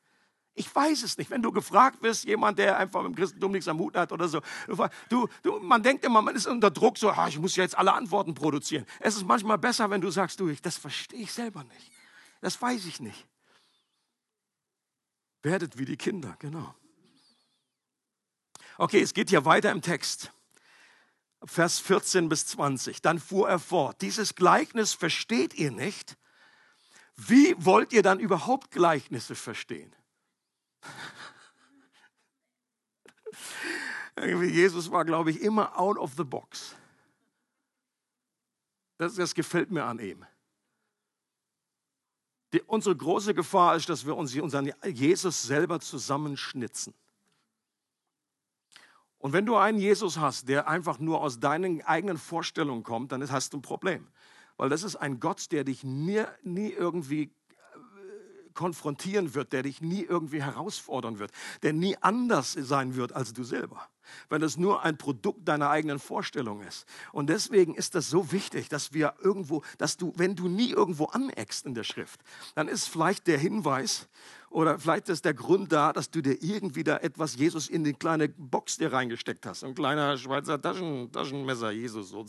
Ich 0.57 0.73
weiß 0.73 1.03
es 1.03 1.19
nicht. 1.19 1.31
Wenn 1.31 1.43
du 1.43 1.51
gefragt 1.51 2.03
wirst, 2.03 2.25
jemand, 2.25 2.59
der 2.59 2.79
einfach 2.79 3.03
dem 3.03 3.15
Christentum 3.15 3.53
nichts 3.53 3.67
am 3.67 3.79
Hut 3.79 3.97
hat 3.97 4.13
oder 4.13 4.29
so, 4.29 4.41
du, 5.09 5.29
du, 5.43 5.59
man 5.59 5.83
denkt 5.83 6.05
immer, 6.05 6.23
man 6.23 6.37
ist 6.37 6.47
unter 6.47 6.71
Druck, 6.71 6.97
so, 6.97 7.11
ah, 7.11 7.27
ich 7.27 7.39
muss 7.39 7.57
jetzt 7.57 7.77
alle 7.77 7.93
Antworten 7.93 8.35
produzieren. 8.35 8.87
Es 9.01 9.17
ist 9.17 9.27
manchmal 9.27 9.59
besser, 9.59 9.91
wenn 9.91 10.01
du 10.01 10.11
sagst, 10.11 10.39
du, 10.39 10.49
ich, 10.49 10.63
das 10.63 10.77
verstehe 10.77 11.23
ich 11.23 11.33
selber 11.33 11.65
nicht. 11.65 11.91
Das 12.41 12.61
weiß 12.61 12.87
ich 12.87 13.01
nicht. 13.01 13.27
Werdet 15.43 15.77
wie 15.77 15.85
die 15.85 15.97
Kinder, 15.97 16.37
genau. 16.39 16.75
Okay, 18.79 19.01
es 19.01 19.13
geht 19.13 19.31
hier 19.31 19.45
weiter 19.45 19.73
im 19.73 19.83
Text. 19.83 20.33
Vers 21.45 21.81
14 21.81 22.29
bis 22.29 22.47
20. 22.47 23.03
Dann 23.03 23.19
fuhr 23.19 23.49
er 23.49 23.59
fort. 23.59 24.01
Dieses 24.03 24.35
Gleichnis 24.35 24.95
versteht 24.95 25.55
ihr 25.55 25.71
nicht. 25.71 26.17
Wie 27.17 27.55
wollt 27.59 27.93
ihr 27.93 28.03
dann 28.03 28.21
überhaupt 28.21 28.71
Gleichnisse 28.71 29.35
verstehen? 29.35 29.95
Jesus 34.17 34.91
war, 34.91 35.05
glaube 35.05 35.31
ich, 35.31 35.41
immer 35.41 35.79
out 35.79 35.99
of 35.99 36.15
the 36.17 36.25
box. 36.25 36.77
Das, 38.99 39.15
das 39.17 39.35
gefällt 39.35 39.71
mir 39.71 39.85
an 39.85 39.99
ihm. 39.99 40.25
Die, 42.53 42.63
unsere 42.63 42.95
große 42.97 43.35
Gefahr 43.35 43.75
ist, 43.75 43.89
dass 43.89 44.07
wir 44.07 44.17
uns 44.17 44.35
unseren 44.37 44.73
Jesus 44.85 45.43
selber 45.43 45.81
zusammenschnitzen. 45.81 46.95
Und 49.19 49.33
wenn 49.33 49.47
du 49.47 49.57
einen 49.57 49.79
Jesus 49.79 50.19
hast, 50.19 50.49
der 50.49 50.69
einfach 50.69 50.99
nur 50.99 51.21
aus 51.21 51.41
deinen 51.41 51.83
eigenen 51.83 52.19
Vorstellungen 52.19 52.83
kommt, 52.83 53.11
dann 53.11 53.29
hast 53.31 53.53
du 53.53 53.59
ein 53.59 53.63
Problem. 53.63 54.07
Weil 54.57 54.69
das 54.69 54.85
ist 54.85 54.97
ein 54.97 55.19
Gott, 55.19 55.51
der 55.51 55.65
dich 55.65 55.83
nie, 55.83 56.25
nie 56.43 56.71
irgendwie 56.71 57.33
konfrontieren 58.55 59.35
wird, 59.35 59.53
der 59.53 59.63
dich 59.63 59.81
nie 59.81 60.03
irgendwie 60.03 60.43
herausfordern 60.43 61.19
wird, 61.19 61.31
der 61.63 61.73
nie 61.73 61.97
anders 62.01 62.53
sein 62.53 62.97
wird 62.97 63.13
als 63.13 63.33
du 63.33 63.45
selber, 63.45 63.89
weil 64.29 64.43
es 64.43 64.57
nur 64.57 64.83
ein 64.83 64.97
Produkt 64.97 65.47
deiner 65.49 65.71
eigenen 65.71 65.99
Vorstellung 65.99 66.63
ist. 66.63 66.87
Und 67.13 67.29
deswegen 67.29 67.75
ist 67.75 67.95
das 67.95 68.09
so 68.09 68.33
wichtig, 68.33 68.69
dass 68.69 68.93
wir 68.93 69.15
irgendwo, 69.23 69.63
dass 69.79 69.97
du, 69.97 70.13
wenn 70.17 70.37
du 70.37 70.49
nie 70.49 70.71
irgendwo 70.71 71.07
aneckst 71.07 71.67
in 71.67 71.75
der 71.75 71.85
Schrift, 71.85 72.21
dann 72.55 72.69
ist 72.69 72.89
vielleicht 72.89 73.27
der 73.27 73.39
Hinweis 73.39 74.09
oder 74.51 74.79
vielleicht 74.79 75.09
ist 75.09 75.25
der 75.25 75.35
Grund 75.35 75.73
da, 75.73 75.93
dass 75.93 76.11
du 76.11 76.23
dir 76.23 76.41
irgendwie 76.41 76.85
da 76.85 76.99
etwas 76.99 77.37
Jesus 77.37 77.69
in 77.69 77.83
die 77.83 77.93
kleine 77.93 78.29
Box 78.29 78.77
dir 78.77 78.93
reingesteckt 78.93 79.47
hast, 79.47 79.65
ein 79.65 79.75
kleiner 79.75 80.17
Schweizer 80.17 80.61
Taschen, 80.61 81.11
Taschenmesser 81.11 81.73
Jesus 81.73 82.11
so 82.11 82.25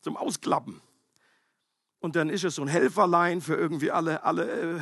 zum 0.00 0.16
Ausklappen. 0.16 0.80
Und 2.00 2.14
dann 2.14 2.30
ist 2.30 2.44
es 2.44 2.54
so 2.54 2.62
ein 2.62 2.68
Helferlein 2.68 3.40
für 3.40 3.56
irgendwie 3.56 3.90
alle, 3.90 4.22
alle 4.22 4.78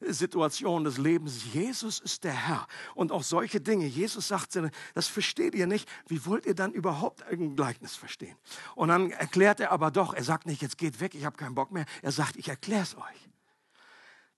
äh, 0.00 0.12
Situationen 0.12 0.84
des 0.84 0.98
Lebens. 0.98 1.52
Jesus 1.52 1.98
ist 1.98 2.22
der 2.22 2.32
Herr. 2.32 2.68
Und 2.94 3.10
auch 3.10 3.24
solche 3.24 3.60
Dinge. 3.60 3.86
Jesus 3.86 4.28
sagt, 4.28 4.56
das 4.94 5.08
versteht 5.08 5.56
ihr 5.56 5.66
nicht. 5.66 5.88
Wie 6.06 6.24
wollt 6.26 6.46
ihr 6.46 6.54
dann 6.54 6.72
überhaupt 6.72 7.24
ein 7.24 7.56
Gleichnis 7.56 7.96
verstehen? 7.96 8.36
Und 8.76 8.88
dann 8.88 9.10
erklärt 9.10 9.58
er 9.58 9.72
aber 9.72 9.90
doch, 9.90 10.14
er 10.14 10.22
sagt 10.22 10.46
nicht, 10.46 10.62
jetzt 10.62 10.78
geht 10.78 11.00
weg, 11.00 11.16
ich 11.16 11.24
habe 11.24 11.36
keinen 11.36 11.56
Bock 11.56 11.72
mehr. 11.72 11.86
Er 12.02 12.12
sagt, 12.12 12.36
ich 12.36 12.48
erkläre 12.48 12.82
es 12.82 12.96
euch. 12.96 13.28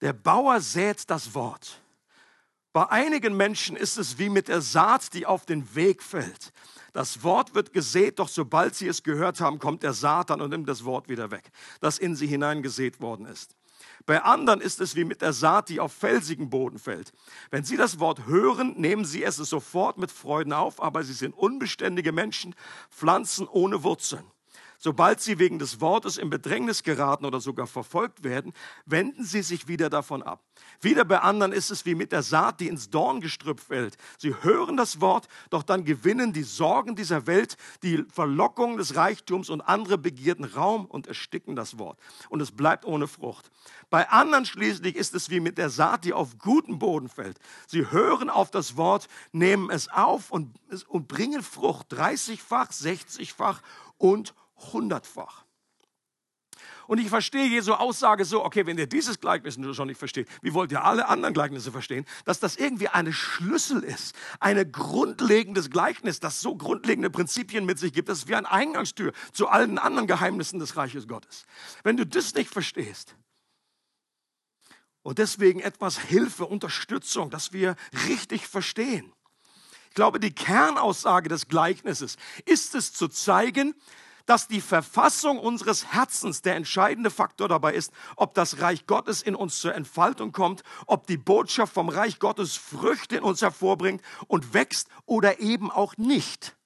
Der 0.01 0.15
Bauer 0.15 0.61
sät 0.61 1.11
das 1.11 1.35
Wort. 1.35 1.83
Bei 2.73 2.89
einigen 2.91 3.37
Menschen 3.37 3.77
ist 3.77 3.97
es 3.97 4.19
wie 4.19 4.29
mit 4.29 4.49
der 4.49 4.61
Saat, 4.61 5.13
die 5.15 5.27
auf 5.27 5.47
den 5.47 5.75
Weg 5.75 6.03
fällt. 6.03 6.53
Das 6.97 7.23
Wort 7.23 7.55
wird 7.55 7.75
gesät, 7.75 8.19
doch 8.21 8.29
sobald 8.29 8.75
sie 8.75 8.89
es 8.89 9.03
gehört 9.03 9.43
haben, 9.43 9.59
kommt 9.59 9.83
der 9.83 9.93
Satan 9.93 10.41
und 10.41 10.49
nimmt 10.49 10.67
das 10.67 10.87
Wort 10.87 11.11
wieder 11.11 11.31
weg, 11.31 11.51
das 11.83 11.99
in 11.99 12.17
sie 12.17 12.27
hineingesät 12.27 13.03
worden 13.03 13.27
ist. 13.27 13.55
Bei 14.07 14.23
anderen 14.23 14.63
ist 14.63 14.81
es 14.81 14.97
wie 14.97 15.05
mit 15.05 15.21
der 15.21 15.35
Saat, 15.35 15.69
die 15.69 15.79
auf 15.79 15.93
felsigen 15.93 16.49
Boden 16.49 16.79
fällt. 16.79 17.13
Wenn 17.51 17.65
sie 17.65 17.77
das 17.77 18.01
Wort 18.01 18.25
hören, 18.25 18.81
nehmen 18.81 19.05
sie 19.05 19.23
es 19.25 19.37
sofort 19.37 19.99
mit 19.99 20.11
Freuden 20.11 20.55
auf, 20.55 20.83
aber 20.83 21.05
sie 21.05 21.13
sind 21.13 21.37
unbeständige 21.37 22.13
Menschen, 22.13 22.55
Pflanzen 22.91 23.47
ohne 23.47 23.83
Wurzeln. 23.83 24.25
Sobald 24.79 25.21
sie 25.21 25.39
wegen 25.39 25.59
des 25.59 25.81
Wortes 25.81 26.17
in 26.17 26.31
Bedrängnis 26.31 26.83
geraten 26.83 27.25
oder 27.25 27.41
sogar 27.41 27.67
verfolgt 27.67 28.25
werden, 28.25 28.53
wenden 28.85 29.25
sie 29.25 29.43
sich 29.43 29.69
wieder 29.69 29.91
davon 29.91 30.23
ab. 30.23 30.43
Wieder 30.81 31.05
bei 31.05 31.19
anderen 31.21 31.53
ist 31.53 31.71
es 31.71 31.87
wie 31.87 31.95
mit 31.95 32.13
der 32.13 32.23
Saat, 32.23 32.61
die 32.61 32.69
ins 32.69 32.91
Dorngestrüpp 32.91 33.61
fällt. 33.61 33.97
Sie 34.19 34.35
hören 34.43 34.77
das 34.77 35.01
Wort, 35.01 35.29
doch 35.51 35.63
dann 35.63 35.85
gewinnen 35.85 36.33
die 36.33 36.43
Sorgen 36.43 36.97
dieser 36.97 37.27
Welt, 37.27 37.57
die 37.83 38.05
Verlockung 38.13 38.77
des 38.77 38.97
Reichtums 38.97 39.51
und 39.51 39.61
andere 39.61 39.99
Begierden 39.99 40.45
Raum 40.45 40.87
und 40.87 41.07
ersticken 41.07 41.57
das 41.57 41.79
Wort. 41.79 41.99
Und 42.29 42.41
es 42.41 42.53
bleibt 42.53 42.85
ohne 42.85 43.09
Frucht. 43.09 43.51
Bei 43.91 44.09
anderen 44.09 44.45
schließlich 44.45 44.97
ist 44.97 45.15
es 45.15 45.31
wie 45.31 45.41
mit 45.41 45.59
der 45.59 45.71
Saat, 45.71 46.05
die 46.05 46.13
auf 46.13 46.39
guten 46.39 46.79
Boden 46.79 47.09
fällt. 47.09 47.39
Sie 47.67 47.91
hören 47.91 48.31
auf 48.31 48.51
das 48.51 48.77
Wort, 48.77 49.09
nehmen 49.33 49.71
es 49.71 49.89
auf 49.89 50.31
und, 50.31 50.55
und 50.89 51.09
bringen 51.09 51.43
Frucht, 51.43 51.93
30-fach, 51.93 52.71
60-fach 52.71 53.63
und 53.99 54.35
hundertfach. 54.73 55.45
Und 56.87 56.99
ich 56.99 57.09
verstehe 57.09 57.47
Jesu 57.47 57.73
Aussage 57.73 58.25
so, 58.25 58.45
okay, 58.45 58.65
wenn 58.67 58.79
ihr 58.79 58.87
dieses 58.87 59.21
Gleichnis 59.21 59.59
schon 59.75 59.89
nicht 59.89 59.99
versteht, 59.99 60.29
wie 60.43 60.55
wollt 60.55 60.71
ihr 60.71 60.85
alle 60.85 61.09
anderen 61.09 61.35
Gleichnisse 61.35 61.73
verstehen? 61.73 62.07
Dass 62.25 62.39
das 62.39 62.57
irgendwie 62.57 62.89
eine 62.89 63.13
Schlüssel 63.13 63.83
ist, 63.83 64.15
ein 64.39 64.71
grundlegendes 64.71 65.71
Gleichnis, 65.71 66.21
das 66.21 66.41
so 66.41 66.57
grundlegende 66.57 67.11
Prinzipien 67.11 67.65
mit 67.65 67.79
sich 67.79 67.93
gibt, 67.93 68.09
das 68.09 68.19
ist 68.19 68.29
wie 68.29 68.37
eine 68.37 68.51
Eingangstür 68.51 69.13
zu 69.33 69.49
allen 69.49 69.79
anderen 69.79 70.07
Geheimnissen 70.07 70.61
des 70.61 70.77
Reiches 70.77 71.09
Gottes. 71.09 71.45
Wenn 71.83 71.97
du 71.97 72.07
das 72.07 72.35
nicht 72.35 72.51
verstehst, 72.51 73.17
und 75.03 75.19
deswegen 75.19 75.61
etwas 75.61 76.01
Hilfe, 76.01 76.47
Unterstützung, 76.47 77.31
dass 77.31 77.53
wir 77.53 77.77
richtig 78.09 78.49
verstehen. 78.49 79.13
Ich 79.89 79.95
glaube, 79.95 80.19
die 80.19 80.35
Kernaussage 80.35 81.29
des 81.29 81.47
Gleichnisses 81.47 82.17
ist 82.45 82.75
es 82.75 82.93
zu 82.93 83.07
zeigen, 83.07 83.77
dass 84.27 84.49
die 84.49 84.61
Verfassung 84.61 85.39
unseres 85.39 85.93
Herzens 85.93 86.43
der 86.43 86.57
entscheidende 86.57 87.11
Faktor 87.11 87.49
dabei 87.49 87.75
ist, 87.75 87.93
ob 88.17 88.35
das 88.35 88.61
Reich 88.61 88.87
Gottes 88.87 89.23
in 89.23 89.35
uns 89.35 89.61
zur 89.61 89.75
Entfaltung 89.75 90.33
kommt, 90.33 90.63
ob 90.87 91.07
die 91.07 91.17
Botschaft 91.17 91.73
vom 91.73 91.89
Reich 91.89 92.19
Gottes 92.19 92.57
Früchte 92.57 93.17
in 93.17 93.23
uns 93.23 93.41
hervorbringt 93.41 94.03
und 94.27 94.53
wächst 94.53 94.89
oder 95.07 95.41
eben 95.41 95.71
auch 95.71 95.97
nicht. 95.97 96.57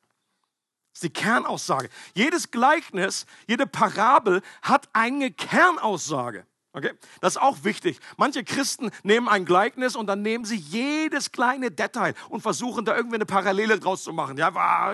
Das 0.93 1.03
ist 1.03 1.05
die 1.05 1.11
Kernaussage. 1.11 1.89
Jedes 2.15 2.51
Gleichnis, 2.51 3.27
jede 3.47 3.67
Parabel 3.67 4.43
hat 4.63 4.89
eine 4.93 5.31
Kernaussage. 5.31 6.47
Okay? 6.73 6.93
Das 7.21 7.35
ist 7.35 7.43
auch 7.43 7.65
wichtig. 7.65 7.99
Manche 8.17 8.45
Christen 8.45 8.93
nehmen 9.03 9.29
ein 9.29 9.45
Gleichnis 9.45 9.97
und 9.97 10.07
dann 10.07 10.23
nehmen 10.23 10.45
sie 10.45 10.57
jedes 10.57 11.33
kleine 11.33 11.73
Detail 11.73 12.15
und 12.29 12.43
versuchen 12.43 12.85
da 12.85 12.97
irgendwie 12.97 13.17
eine 13.17 13.27
Parallele 13.27 13.81
draus 13.81 14.05
zu 14.05 14.13
machen. 14.13 14.37
Ja, 14.37 14.93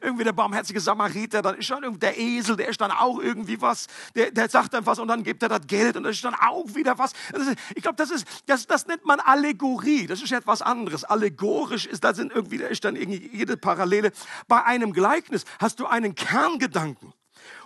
irgendwie 0.00 0.24
der 0.24 0.32
barmherzige 0.32 0.80
Samariter, 0.80 1.42
dann 1.42 1.56
ist 1.56 1.66
schon 1.66 1.98
der 1.98 2.18
Esel, 2.18 2.56
der 2.56 2.68
ist 2.68 2.80
dann 2.80 2.90
auch 2.90 3.18
irgendwie 3.18 3.60
was, 3.60 3.88
der, 4.14 4.30
der 4.30 4.48
sagt 4.48 4.72
dann 4.72 4.86
was 4.86 4.98
und 4.98 5.08
dann 5.08 5.22
gibt 5.22 5.42
er 5.42 5.50
das 5.50 5.66
Geld 5.66 5.98
und 5.98 6.04
das 6.04 6.16
ist 6.16 6.24
dann 6.24 6.34
auch 6.34 6.74
wieder 6.74 6.98
was. 6.98 7.12
Ich 7.74 7.82
glaube, 7.82 7.96
das 7.96 8.10
ist, 8.10 8.26
das, 8.46 8.66
das 8.66 8.86
nennt 8.86 9.04
man 9.04 9.20
Allegorie. 9.20 10.06
Das 10.06 10.22
ist 10.22 10.32
etwas 10.32 10.62
anderes. 10.62 11.04
Allegorisch 11.04 11.84
ist, 11.84 12.04
da 12.04 12.14
sind 12.14 12.32
irgendwie, 12.32 12.56
da 12.56 12.68
ist 12.68 12.84
dann 12.84 12.96
irgendwie 12.96 13.30
jede 13.34 13.58
Parallele. 13.58 14.12
Bei 14.46 14.64
einem 14.64 14.94
Gleichnis 14.94 15.44
hast 15.58 15.78
du 15.78 15.86
einen 15.86 16.14
Kerngedanken. 16.14 17.12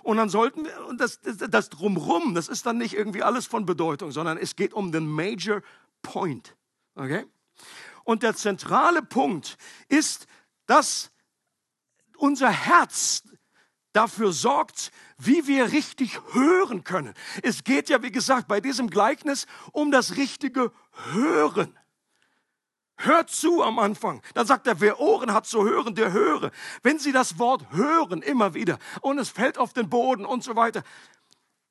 Und 0.02 0.16
dann 0.16 0.28
sollten 0.28 0.64
wir, 0.64 0.86
und 0.86 1.00
das, 1.00 1.20
das, 1.20 1.36
das 1.36 1.68
Drumrum, 1.68 2.34
das 2.34 2.48
ist 2.48 2.66
dann 2.66 2.78
nicht 2.78 2.94
irgendwie 2.94 3.22
alles 3.22 3.46
von 3.46 3.66
Bedeutung, 3.66 4.10
sondern 4.10 4.38
es 4.38 4.56
geht 4.56 4.74
um 4.74 4.92
den 4.92 5.06
Major 5.06 5.62
Point. 6.02 6.56
Okay? 6.94 7.24
Und 8.04 8.22
der 8.22 8.34
zentrale 8.34 9.02
Punkt 9.02 9.56
ist, 9.88 10.26
dass 10.66 11.10
unser 12.16 12.50
Herz 12.50 13.22
dafür 13.92 14.32
sorgt, 14.32 14.90
wie 15.18 15.46
wir 15.46 15.72
richtig 15.72 16.18
hören 16.32 16.82
können. 16.82 17.14
Es 17.42 17.62
geht 17.64 17.88
ja, 17.88 18.02
wie 18.02 18.10
gesagt, 18.10 18.48
bei 18.48 18.60
diesem 18.60 18.88
Gleichnis 18.88 19.46
um 19.72 19.90
das 19.90 20.16
richtige 20.16 20.72
Hören. 21.12 21.76
Hört 23.04 23.30
zu 23.30 23.62
am 23.62 23.78
Anfang. 23.78 24.22
Dann 24.34 24.46
sagt 24.46 24.66
er, 24.66 24.80
wer 24.80 25.00
Ohren 25.00 25.34
hat 25.34 25.46
zu 25.46 25.64
hören, 25.64 25.94
der 25.94 26.12
höre. 26.12 26.50
Wenn 26.82 26.98
Sie 26.98 27.12
das 27.12 27.38
Wort 27.38 27.66
hören, 27.72 28.22
immer 28.22 28.54
wieder, 28.54 28.78
und 29.00 29.18
es 29.18 29.28
fällt 29.28 29.58
auf 29.58 29.72
den 29.72 29.88
Boden 29.88 30.24
und 30.24 30.44
so 30.44 30.54
weiter. 30.56 30.82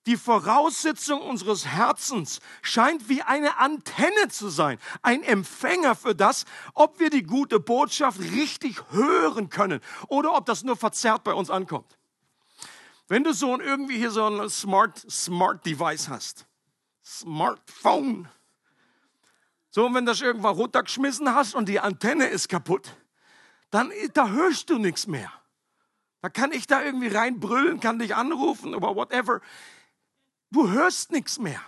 Die 0.08 0.18
Voraussetzung 0.18 1.22
unseres 1.22 1.68
Herzens 1.68 2.40
scheint 2.64 3.08
wie 3.08 3.22
eine 3.22 3.60
Antenne 3.60 4.30
zu 4.30 4.50
sein, 4.50 4.80
ein 5.04 5.22
Empfänger 5.22 5.96
für 5.96 6.16
das, 6.16 6.46
ob 6.74 7.00
wir 7.00 7.12
die 7.12 7.24
gute 7.24 7.60
Botschaft 7.60 8.20
richtig 8.20 8.82
hören 8.90 9.50
können 9.50 9.80
oder 10.08 10.34
ob 10.36 10.48
das 10.48 10.64
nur 10.64 10.76
verzerrt 10.76 11.24
bei 11.24 11.34
uns 11.34 11.52
ankommt. 11.52 11.98
Wenn 13.08 13.24
du 13.24 13.34
so 13.34 13.54
ein, 13.54 13.60
irgendwie 13.60 13.98
hier 13.98 14.10
so 14.10 14.26
ein 14.26 14.50
Smart, 14.50 14.98
Smart 15.10 15.66
Device 15.66 16.10
hast, 16.10 16.48
Smartphone, 17.04 18.28
so, 19.74 19.86
und 19.86 19.94
wenn 19.94 20.06
das 20.06 20.22
irgendwann 20.22 20.56
runtergeschmissen 20.56 21.34
hast 21.34 21.56
und 21.56 21.70
die 21.70 21.80
Antenne 21.80 22.28
ist 22.28 22.50
kaputt, 22.50 22.94
dann 23.70 23.90
da 24.14 24.28
hörst 24.30 24.70
du 24.70 24.78
nichts 24.78 25.08
mehr. 25.08 25.32
Da 26.22 26.30
kann 26.30 26.52
ich 26.52 26.68
da 26.68 26.84
irgendwie 26.84 27.08
reinbrüllen, 27.08 27.80
kann 27.80 27.98
dich 27.98 28.14
anrufen 28.14 28.76
oder 28.76 28.96
whatever. 28.96 29.40
Du 30.52 30.70
hörst 30.70 31.12
nichts 31.12 31.40
mehr. 31.40 31.62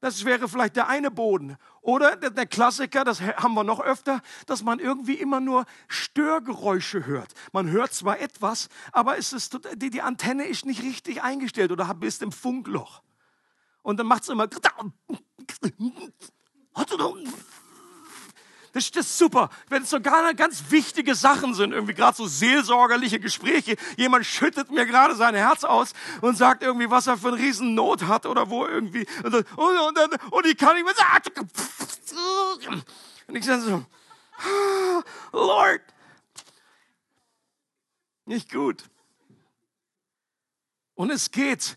Das 0.00 0.24
wäre 0.24 0.46
vielleicht 0.46 0.76
der 0.76 0.88
eine 0.88 1.10
Boden. 1.10 1.56
Oder 1.80 2.16
der, 2.16 2.46
Klassiker, 2.46 3.04
das 3.04 3.20
haben 3.22 3.54
wir 3.54 3.64
noch 3.64 3.80
öfter, 3.80 4.20
dass 4.46 4.62
man 4.62 4.78
irgendwie 4.78 5.14
immer 5.14 5.40
nur 5.40 5.64
Störgeräusche 5.88 7.06
hört. 7.06 7.32
Man 7.52 7.70
hört 7.70 7.94
zwar 7.94 8.20
etwas, 8.20 8.68
aber 8.92 9.16
es 9.16 9.32
ist, 9.32 9.58
die 9.76 10.02
Antenne 10.02 10.44
ist 10.44 10.66
nicht 10.66 10.82
richtig 10.82 11.22
eingestellt 11.22 11.72
oder 11.72 11.92
bist 11.94 12.20
im 12.20 12.32
Funkloch. 12.32 13.02
Und 13.82 13.98
dann 13.98 14.06
macht 14.06 14.24
es 14.24 14.28
immer. 14.28 14.48
Das 18.72 18.88
ist 18.88 19.18
super, 19.18 19.50
wenn 19.68 19.82
es 19.82 19.90
sogar 19.90 20.32
ganz 20.32 20.70
wichtige 20.70 21.14
Sachen 21.14 21.52
sind, 21.52 21.72
irgendwie 21.72 21.92
gerade 21.92 22.16
so 22.16 22.26
seelsorgerliche 22.26 23.20
Gespräche. 23.20 23.76
Jemand 23.98 24.24
schüttet 24.24 24.70
mir 24.70 24.86
gerade 24.86 25.14
sein 25.14 25.34
Herz 25.34 25.62
aus 25.64 25.92
und 26.22 26.38
sagt 26.38 26.62
irgendwie, 26.62 26.88
was 26.88 27.06
er 27.06 27.18
für 27.18 27.28
eine 27.28 27.36
riesen 27.36 27.74
Not 27.74 28.04
hat 28.04 28.24
oder 28.24 28.48
wo 28.48 28.66
irgendwie. 28.66 29.06
Und, 29.24 29.34
und, 29.34 29.98
und, 29.98 30.32
und 30.32 30.46
ich 30.46 30.56
kann 30.56 30.74
nicht 30.74 30.86
mehr 30.86 30.94
sagen. 30.94 31.50
Und 33.26 33.36
ich 33.36 33.44
sage 33.44 33.60
so, 33.60 33.84
Lord, 35.32 35.82
nicht 38.24 38.50
gut. 38.50 38.84
Und 40.94 41.10
es 41.10 41.30
geht 41.30 41.76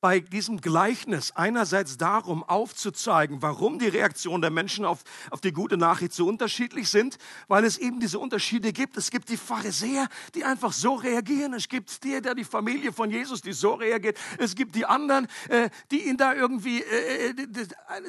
bei 0.00 0.20
diesem 0.20 0.60
Gleichnis 0.60 1.32
einerseits 1.34 1.96
darum 1.96 2.44
aufzuzeigen, 2.44 3.42
warum 3.42 3.78
die 3.78 3.88
Reaktionen 3.88 4.42
der 4.42 4.50
Menschen 4.50 4.84
auf, 4.84 5.02
auf 5.30 5.40
die 5.40 5.52
gute 5.52 5.76
Nachricht 5.76 6.12
so 6.12 6.26
unterschiedlich 6.26 6.88
sind, 6.88 7.18
weil 7.48 7.64
es 7.64 7.78
eben 7.78 7.98
diese 7.98 8.18
Unterschiede 8.18 8.72
gibt. 8.72 8.96
Es 8.96 9.10
gibt 9.10 9.28
die 9.28 9.36
Pharisäer, 9.36 10.08
die 10.34 10.44
einfach 10.44 10.72
so 10.72 10.94
reagieren. 10.94 11.52
Es 11.54 11.68
gibt 11.68 12.04
die, 12.04 12.20
der 12.20 12.34
die 12.34 12.44
Familie 12.44 12.92
von 12.92 13.10
Jesus, 13.10 13.42
die 13.42 13.52
so 13.52 13.74
reagiert. 13.74 14.16
Es 14.38 14.54
gibt 14.54 14.74
die 14.74 14.86
anderen, 14.86 15.26
äh, 15.48 15.68
die 15.90 16.08
ihn 16.08 16.16
da 16.16 16.34
irgendwie 16.34 16.82
äh, 16.82 17.30
äh 17.30 17.34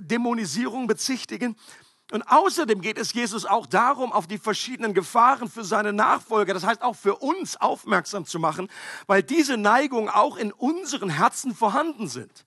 Dämonisierung 0.01 0.87
bezichtigen. 0.87 1.55
Und 2.11 2.23
außerdem 2.23 2.81
geht 2.81 2.97
es 2.97 3.13
Jesus 3.13 3.45
auch 3.45 3.67
darum, 3.67 4.11
auf 4.11 4.25
die 4.25 4.39
verschiedenen 4.39 4.93
Gefahren 4.93 5.47
für 5.47 5.63
seine 5.63 5.93
Nachfolger, 5.93 6.53
das 6.53 6.65
heißt 6.65 6.81
auch 6.81 6.95
für 6.95 7.17
uns 7.17 7.55
aufmerksam 7.57 8.25
zu 8.25 8.39
machen, 8.39 8.67
weil 9.05 9.21
diese 9.21 9.57
Neigungen 9.57 10.09
auch 10.09 10.35
in 10.35 10.51
unseren 10.51 11.09
Herzen 11.09 11.53
vorhanden 11.53 12.07
sind. 12.07 12.45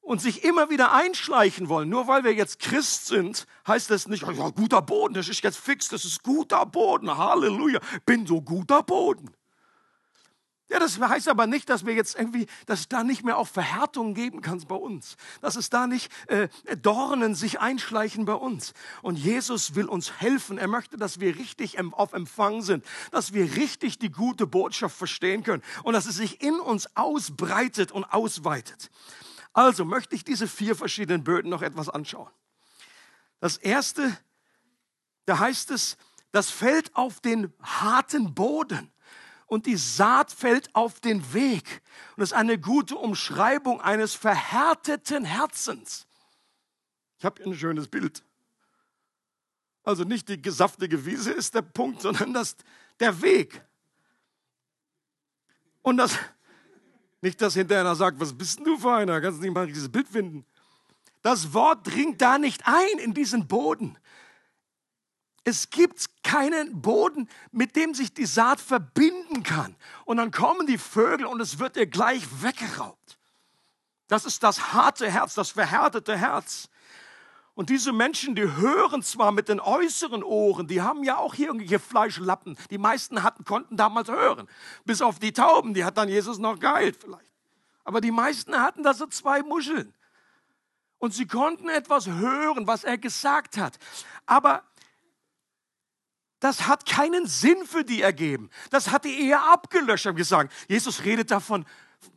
Und 0.00 0.20
sich 0.20 0.42
immer 0.42 0.68
wieder 0.68 0.92
einschleichen 0.92 1.68
wollen. 1.68 1.88
Nur 1.88 2.08
weil 2.08 2.24
wir 2.24 2.34
jetzt 2.34 2.58
Christ 2.58 3.06
sind, 3.06 3.46
heißt 3.68 3.88
das 3.88 4.08
nicht, 4.08 4.26
ja, 4.26 4.50
guter 4.50 4.82
Boden, 4.82 5.14
das 5.14 5.28
ist 5.28 5.42
jetzt 5.42 5.58
fix, 5.58 5.88
das 5.88 6.04
ist 6.04 6.24
guter 6.24 6.66
Boden, 6.66 7.16
Halleluja, 7.16 7.78
bin 8.04 8.26
so 8.26 8.42
guter 8.42 8.82
Boden. 8.82 9.30
Ja, 10.72 10.78
das 10.78 10.98
heißt 10.98 11.28
aber 11.28 11.46
nicht, 11.46 11.68
dass 11.68 11.84
wir 11.84 11.92
jetzt 11.92 12.18
irgendwie, 12.18 12.46
dass 12.64 12.80
es 12.80 12.88
da 12.88 13.04
nicht 13.04 13.24
mehr 13.24 13.36
auch 13.36 13.46
Verhärtungen 13.46 14.14
geben 14.14 14.40
kann 14.40 14.58
bei 14.66 14.74
uns. 14.74 15.18
Dass 15.42 15.56
es 15.56 15.68
da 15.68 15.86
nicht 15.86 16.10
äh, 16.28 16.48
Dornen 16.80 17.34
sich 17.34 17.60
einschleichen 17.60 18.24
bei 18.24 18.32
uns. 18.32 18.72
Und 19.02 19.18
Jesus 19.18 19.74
will 19.74 19.84
uns 19.84 20.20
helfen. 20.22 20.56
Er 20.56 20.68
möchte, 20.68 20.96
dass 20.96 21.20
wir 21.20 21.36
richtig 21.36 21.78
auf 21.78 22.14
Empfang 22.14 22.62
sind. 22.62 22.86
Dass 23.10 23.34
wir 23.34 23.54
richtig 23.56 23.98
die 23.98 24.10
gute 24.10 24.46
Botschaft 24.46 24.96
verstehen 24.96 25.42
können. 25.42 25.62
Und 25.82 25.92
dass 25.92 26.06
es 26.06 26.16
sich 26.16 26.40
in 26.40 26.54
uns 26.54 26.96
ausbreitet 26.96 27.92
und 27.92 28.04
ausweitet. 28.04 28.90
Also 29.52 29.84
möchte 29.84 30.16
ich 30.16 30.24
diese 30.24 30.48
vier 30.48 30.74
verschiedenen 30.74 31.22
Böden 31.22 31.50
noch 31.50 31.60
etwas 31.60 31.90
anschauen. 31.90 32.30
Das 33.40 33.58
erste, 33.58 34.16
da 35.26 35.38
heißt 35.38 35.70
es, 35.70 35.98
das 36.30 36.48
fällt 36.48 36.96
auf 36.96 37.20
den 37.20 37.52
harten 37.60 38.32
Boden 38.32 38.91
und 39.52 39.66
die 39.66 39.76
Saat 39.76 40.32
fällt 40.32 40.74
auf 40.74 40.98
den 41.00 41.34
Weg. 41.34 41.82
Und 42.16 42.22
das 42.22 42.30
ist 42.30 42.36
eine 42.36 42.58
gute 42.58 42.96
Umschreibung 42.96 43.82
eines 43.82 44.14
verhärteten 44.14 45.26
Herzens. 45.26 46.06
Ich 47.18 47.26
habe 47.26 47.42
hier 47.42 47.52
ein 47.52 47.58
schönes 47.58 47.86
Bild. 47.86 48.24
Also 49.84 50.04
nicht 50.04 50.30
die 50.30 50.40
gesaftige 50.40 51.04
Wiese 51.04 51.32
ist 51.32 51.54
der 51.54 51.60
Punkt, 51.60 52.00
sondern 52.00 52.32
das, 52.32 52.56
der 52.98 53.20
Weg. 53.20 53.62
Und 55.82 55.98
das, 55.98 56.18
nicht, 57.20 57.38
dass 57.42 57.52
hinterher 57.52 57.82
einer 57.82 57.94
sagt, 57.94 58.18
was 58.20 58.32
bist 58.32 58.56
denn 58.56 58.64
du 58.64 58.78
für 58.78 58.94
einer? 58.94 59.20
Kannst 59.20 59.40
du 59.40 59.42
nicht 59.42 59.54
mal 59.54 59.66
dieses 59.66 59.92
Bild 59.92 60.08
finden? 60.08 60.46
Das 61.20 61.52
Wort 61.52 61.86
dringt 61.86 62.22
da 62.22 62.38
nicht 62.38 62.62
ein 62.64 62.98
in 63.04 63.12
diesen 63.12 63.46
Boden. 63.48 63.98
Es 65.44 65.70
gibt 65.70 66.22
keinen 66.22 66.80
Boden, 66.80 67.28
mit 67.50 67.74
dem 67.74 67.94
sich 67.94 68.14
die 68.14 68.26
Saat 68.26 68.60
verbinden 68.60 69.42
kann. 69.42 69.74
Und 70.04 70.18
dann 70.18 70.30
kommen 70.30 70.66
die 70.66 70.78
Vögel 70.78 71.26
und 71.26 71.40
es 71.40 71.58
wird 71.58 71.76
ihr 71.76 71.86
gleich 71.86 72.22
weggeraubt. 72.42 73.18
Das 74.06 74.24
ist 74.24 74.42
das 74.42 74.72
harte 74.72 75.10
Herz, 75.10 75.34
das 75.34 75.50
verhärtete 75.50 76.16
Herz. 76.16 76.68
Und 77.54 77.68
diese 77.68 77.92
Menschen, 77.92 78.34
die 78.34 78.50
hören 78.50 79.02
zwar 79.02 79.32
mit 79.32 79.48
den 79.48 79.60
äußeren 79.60 80.22
Ohren, 80.22 80.68
die 80.68 80.80
haben 80.80 81.02
ja 81.04 81.18
auch 81.18 81.34
hier 81.34 81.48
irgendwelche 81.48 81.78
Fleischlappen. 81.78 82.56
Die 82.70 82.78
meisten 82.78 83.22
hatten, 83.22 83.44
konnten 83.44 83.76
damals 83.76 84.08
hören. 84.08 84.48
Bis 84.84 85.02
auf 85.02 85.18
die 85.18 85.32
Tauben, 85.32 85.74
die 85.74 85.84
hat 85.84 85.98
dann 85.98 86.08
Jesus 86.08 86.38
noch 86.38 86.58
geheilt 86.58 86.96
vielleicht. 86.98 87.30
Aber 87.84 88.00
die 88.00 88.10
meisten 88.10 88.56
hatten 88.56 88.82
da 88.82 88.94
so 88.94 89.06
zwei 89.06 89.42
Muscheln. 89.42 89.92
Und 90.98 91.12
sie 91.12 91.26
konnten 91.26 91.68
etwas 91.68 92.06
hören, 92.06 92.66
was 92.66 92.84
er 92.84 92.96
gesagt 92.96 93.58
hat. 93.58 93.76
Aber 94.24 94.62
das 96.42 96.66
hat 96.66 96.86
keinen 96.86 97.28
Sinn 97.28 97.64
für 97.66 97.84
die 97.84 98.02
ergeben. 98.02 98.50
Das 98.70 98.90
hat 98.90 99.04
die 99.04 99.28
eher 99.28 99.44
abgelöscht 99.44 100.06
und 100.06 100.16
gesagt, 100.16 100.52
Jesus 100.66 101.04
redet 101.04 101.30
davon, 101.30 101.64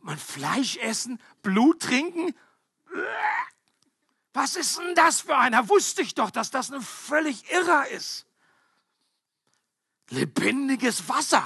man 0.02 0.18
Fleisch 0.18 0.78
essen, 0.78 1.20
Blut 1.42 1.80
trinken. 1.80 2.34
Was 4.32 4.56
ist 4.56 4.78
denn 4.78 4.96
das 4.96 5.20
für 5.20 5.36
einer? 5.36 5.68
Wusste 5.68 6.02
ich 6.02 6.16
doch, 6.16 6.32
dass 6.32 6.50
das 6.50 6.72
ein 6.72 6.82
völlig 6.82 7.48
irrer 7.52 7.86
ist. 7.86 8.26
Lebendiges 10.08 11.08
Wasser. 11.08 11.44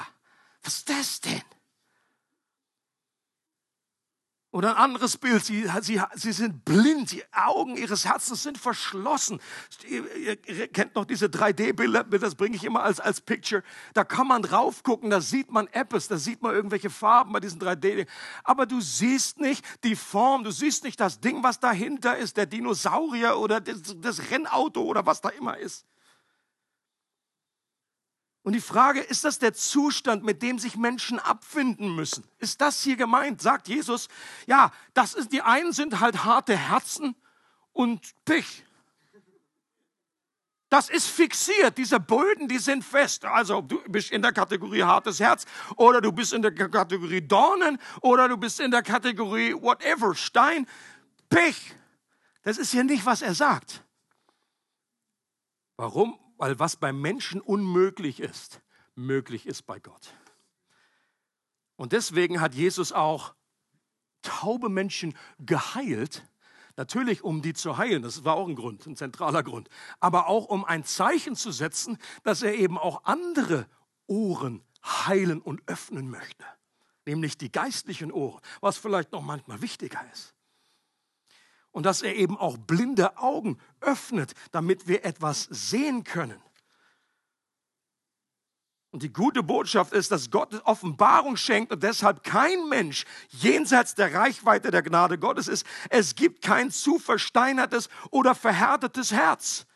Was 0.63 0.79
ist 0.79 0.89
das 0.89 1.21
denn? 1.21 1.43
Oder 4.53 4.71
ein 4.71 4.83
anderes 4.83 5.17
Bild, 5.17 5.45
sie, 5.45 5.69
sie, 5.81 6.03
sie 6.17 6.33
sind 6.33 6.65
blind, 6.65 7.13
die 7.13 7.23
Augen 7.33 7.77
ihres 7.77 8.05
Herzens 8.05 8.43
sind 8.43 8.59
verschlossen. 8.59 9.41
Ihr, 9.89 10.37
ihr 10.49 10.67
kennt 10.67 10.97
noch 10.97 11.05
diese 11.05 11.27
3D-Bilder, 11.27 12.03
das 12.03 12.35
bringe 12.35 12.57
ich 12.57 12.65
immer 12.65 12.83
als, 12.83 12.99
als 12.99 13.21
Picture. 13.21 13.63
Da 13.95 14.03
kann 14.03 14.27
man 14.27 14.43
drauf 14.43 14.83
gucken, 14.83 15.09
da 15.11 15.21
sieht 15.21 15.53
man 15.53 15.69
Apps, 15.69 16.09
da 16.09 16.17
sieht 16.17 16.43
man 16.43 16.53
irgendwelche 16.53 16.91
Farben 16.91 17.33
bei 17.33 17.39
diesen 17.39 17.61
3D. 17.61 18.09
Aber 18.43 18.67
du 18.67 18.81
siehst 18.81 19.39
nicht 19.39 19.65
die 19.85 19.95
Form, 19.95 20.43
du 20.43 20.51
siehst 20.51 20.83
nicht 20.83 20.99
das 20.99 21.21
Ding, 21.21 21.45
was 21.45 21.61
dahinter 21.61 22.17
ist, 22.17 22.37
der 22.37 22.47
Dinosaurier 22.47 23.39
oder 23.39 23.61
das, 23.61 23.95
das 23.99 24.33
Rennauto 24.33 24.83
oder 24.83 25.07
was 25.07 25.21
da 25.21 25.29
immer 25.29 25.59
ist. 25.59 25.87
Und 28.43 28.55
die 28.55 28.61
Frage, 28.61 29.01
ist 29.01 29.25
das 29.25 29.39
der 29.39 29.53
Zustand, 29.53 30.25
mit 30.25 30.43
dem 30.43 30.59
sich 30.59 30.77
Menschen 30.77 31.19
abfinden 31.19 31.95
müssen? 31.95 32.25
Ist 32.39 32.61
das 32.61 32.83
hier 32.83 32.97
gemeint? 32.97 33.43
Sagt 33.43 33.69
Jesus, 33.69 34.09
ja, 34.47 34.73
das 34.95 35.15
ist, 35.15 35.33
die 35.33 35.43
einen 35.43 35.73
sind 35.73 36.01
halt 36.01 36.25
harte 36.25 36.57
Herzen 36.57 37.15
und 37.73 38.01
Pech. 38.25 38.65
Das 40.71 40.89
ist 40.89 41.09
fixiert. 41.09 41.77
Diese 41.77 41.99
Böden, 41.99 42.49
die 42.49 42.59
sind 42.59 42.85
fest. 42.85 43.25
Also 43.25 43.61
du 43.61 43.83
bist 43.89 44.13
in 44.13 44.23
der 44.23 44.33
Kategorie 44.33 44.85
hartes 44.85 45.19
Herz 45.19 45.45
oder 45.77 46.01
du 46.01 46.13
bist 46.13 46.33
in 46.33 46.43
der 46.43 46.55
Kategorie 46.55 47.21
Dornen 47.21 47.79
oder 48.01 48.29
du 48.29 48.37
bist 48.37 48.61
in 48.61 48.71
der 48.71 48.83
Kategorie 48.83 49.53
whatever, 49.53 50.15
Stein, 50.15 50.67
Pech. 51.29 51.75
Das 52.43 52.57
ist 52.57 52.73
ja 52.73 52.85
nicht, 52.85 53.05
was 53.05 53.21
er 53.21 53.35
sagt. 53.35 53.83
Warum? 55.77 56.19
Weil 56.41 56.59
was 56.59 56.77
beim 56.77 56.99
Menschen 56.99 57.43
unmöglich 57.43 58.19
ist, 58.19 58.63
möglich 58.95 59.45
ist 59.45 59.67
bei 59.67 59.79
Gott. 59.79 60.15
Und 61.77 61.93
deswegen 61.93 62.41
hat 62.41 62.55
Jesus 62.55 62.93
auch 62.93 63.35
taube 64.23 64.71
Menschen 64.71 65.15
geheilt, 65.39 66.27
natürlich 66.77 67.23
um 67.25 67.43
die 67.43 67.53
zu 67.53 67.77
heilen, 67.77 68.03
das 68.03 68.25
war 68.25 68.37
auch 68.37 68.49
ein 68.49 68.57
Grund, 68.57 68.87
ein 68.87 68.97
zentraler 68.97 69.43
Grund, 69.43 69.69
aber 70.01 70.29
auch 70.29 70.47
um 70.47 70.65
ein 70.65 70.83
Zeichen 70.83 71.37
zu 71.37 71.53
setzen, 71.53 71.99
dass 72.23 72.41
er 72.41 72.55
eben 72.55 72.79
auch 72.79 73.05
andere 73.05 73.69
Ohren 74.07 74.65
heilen 74.83 75.43
und 75.43 75.61
öffnen 75.67 76.09
möchte, 76.09 76.47
nämlich 77.05 77.37
die 77.37 77.53
geistlichen 77.53 78.11
Ohren, 78.11 78.41
was 78.63 78.79
vielleicht 78.79 79.13
noch 79.13 79.21
manchmal 79.21 79.61
wichtiger 79.61 80.01
ist 80.11 80.35
und 81.73 81.87
dass 81.87 82.03
er 82.03 82.17
eben 82.17 82.37
auch 82.37 82.59
blinde 82.59 83.17
Augen 83.19 83.59
öffnet, 83.81 84.33
damit 84.51 84.89
wir 84.89 85.05
etwas 85.05 85.45
sehen 85.51 86.05
können. 86.05 86.41
Und 88.93 89.05
die 89.05 89.13
gute 89.13 89.45
Botschaft 89.45 89.93
ist, 89.93 90.11
dass 90.11 90.33
Gott 90.33 90.53
Offenbarung 90.65 91.37
schenkt 91.37 91.71
und 91.71 91.83
deshalb 91.85 92.25
kein 92.25 92.69
Mensch 92.69 93.05
jenseits 93.29 93.95
der 93.95 94.13
Reichweite 94.13 94.73
der 94.73 94.83
Gnade 94.83 95.17
Gottes 95.17 95.47
ist. 95.47 95.65
Es 95.91 96.17
gibt 96.17 96.43
kein 96.43 96.73
zu 96.73 96.99
versteinertes 96.99 97.89
oder 98.11 98.35
verhärtetes 98.35 99.13
Herz. 99.13 99.67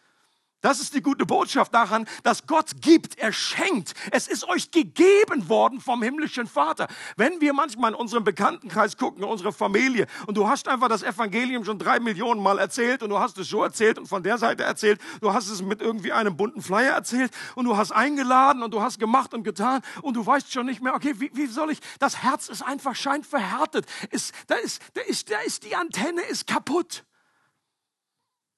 Das 0.65 0.81
ist 0.81 0.95
die 0.95 1.03
gute 1.03 1.27
Botschaft 1.27 1.75
daran, 1.75 2.07
dass 2.23 2.47
Gott 2.47 2.81
gibt, 2.81 3.19
er 3.19 3.35
schenkt. 3.35 3.93
Es 4.13 4.29
ist 4.29 4.49
euch 4.49 4.71
gegeben 4.71 5.51
worden 5.51 5.79
vom 5.79 6.03
himmlischen 6.03 6.47
Vater. 6.47 6.89
Wenn 7.19 7.39
wir 7.43 7.53
manchmal 7.53 7.93
in 7.93 7.99
unserem 7.99 8.25
Bekanntenkreis 8.25 8.97
gucken, 8.97 9.25
unsere 9.25 9.53
Familie, 9.53 10.07
und 10.27 10.39
du 10.39 10.49
hast 10.49 10.67
einfach 10.67 10.89
das 10.89 11.03
Evangelium 11.03 11.67
schon 11.67 11.79
drei 11.79 12.01
Millionen 12.01 12.43
Mal 12.43 12.59
erzählt 12.59 13.03
und 13.03 13.11
du 13.11 13.19
hast 13.19 13.37
es 13.37 13.51
so 13.51 13.63
erzählt 13.63 13.99
und 13.99 14.07
von 14.07 14.23
der 14.23 14.39
Seite 14.39 14.63
erzählt, 14.63 15.03
du 15.21 15.35
hast 15.35 15.51
es 15.51 15.61
mit 15.61 15.83
irgendwie 15.83 16.13
einem 16.13 16.35
bunten 16.35 16.63
Flyer 16.63 16.95
erzählt 16.95 17.31
und 17.57 17.67
du 17.67 17.77
hast 17.77 17.93
eingeladen 17.93 18.63
und 18.63 18.73
du 18.73 18.81
hast 18.81 18.99
gemacht 18.99 19.35
und 19.35 19.45
getan 19.45 19.83
und 20.01 20.17
du 20.17 20.25
weißt 20.25 20.51
schon 20.51 20.65
nicht 20.65 20.81
mehr, 20.81 20.95
okay, 20.95 21.13
wie, 21.19 21.31
wie 21.35 21.45
soll 21.45 21.73
ich, 21.73 21.81
das 21.99 22.23
Herz 22.23 22.49
ist 22.49 22.63
einfach 22.63 22.97
scheint 22.97 23.27
verhärtet. 23.27 23.85
Ist, 24.11 24.33
da, 24.47 24.55
ist, 24.55 24.81
da, 24.95 25.03
ist, 25.03 25.31
da 25.31 25.41
ist 25.41 25.63
die 25.65 25.77
Antenne 25.77 26.23
ist 26.23 26.47
kaputt. 26.47 27.05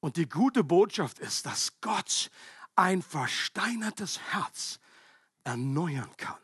Und 0.06 0.18
die 0.18 0.28
gute 0.28 0.62
Botschaft 0.62 1.18
ist, 1.18 1.46
dass 1.46 1.80
Gott 1.80 2.30
ein 2.76 3.02
versteinertes 3.02 4.20
Herz 4.30 4.78
erneuern 5.42 6.16
kann. 6.16 6.38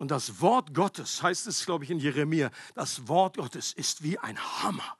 Und 0.00 0.10
das 0.10 0.40
Wort 0.40 0.74
Gottes, 0.74 1.22
heißt 1.22 1.46
es, 1.46 1.64
glaube 1.64 1.84
ich, 1.84 1.92
in 1.92 2.00
Jeremia, 2.00 2.50
das 2.74 3.06
Wort 3.06 3.36
Gottes 3.36 3.72
ist 3.72 4.02
wie 4.02 4.18
ein 4.18 4.36
Hammer, 4.36 4.98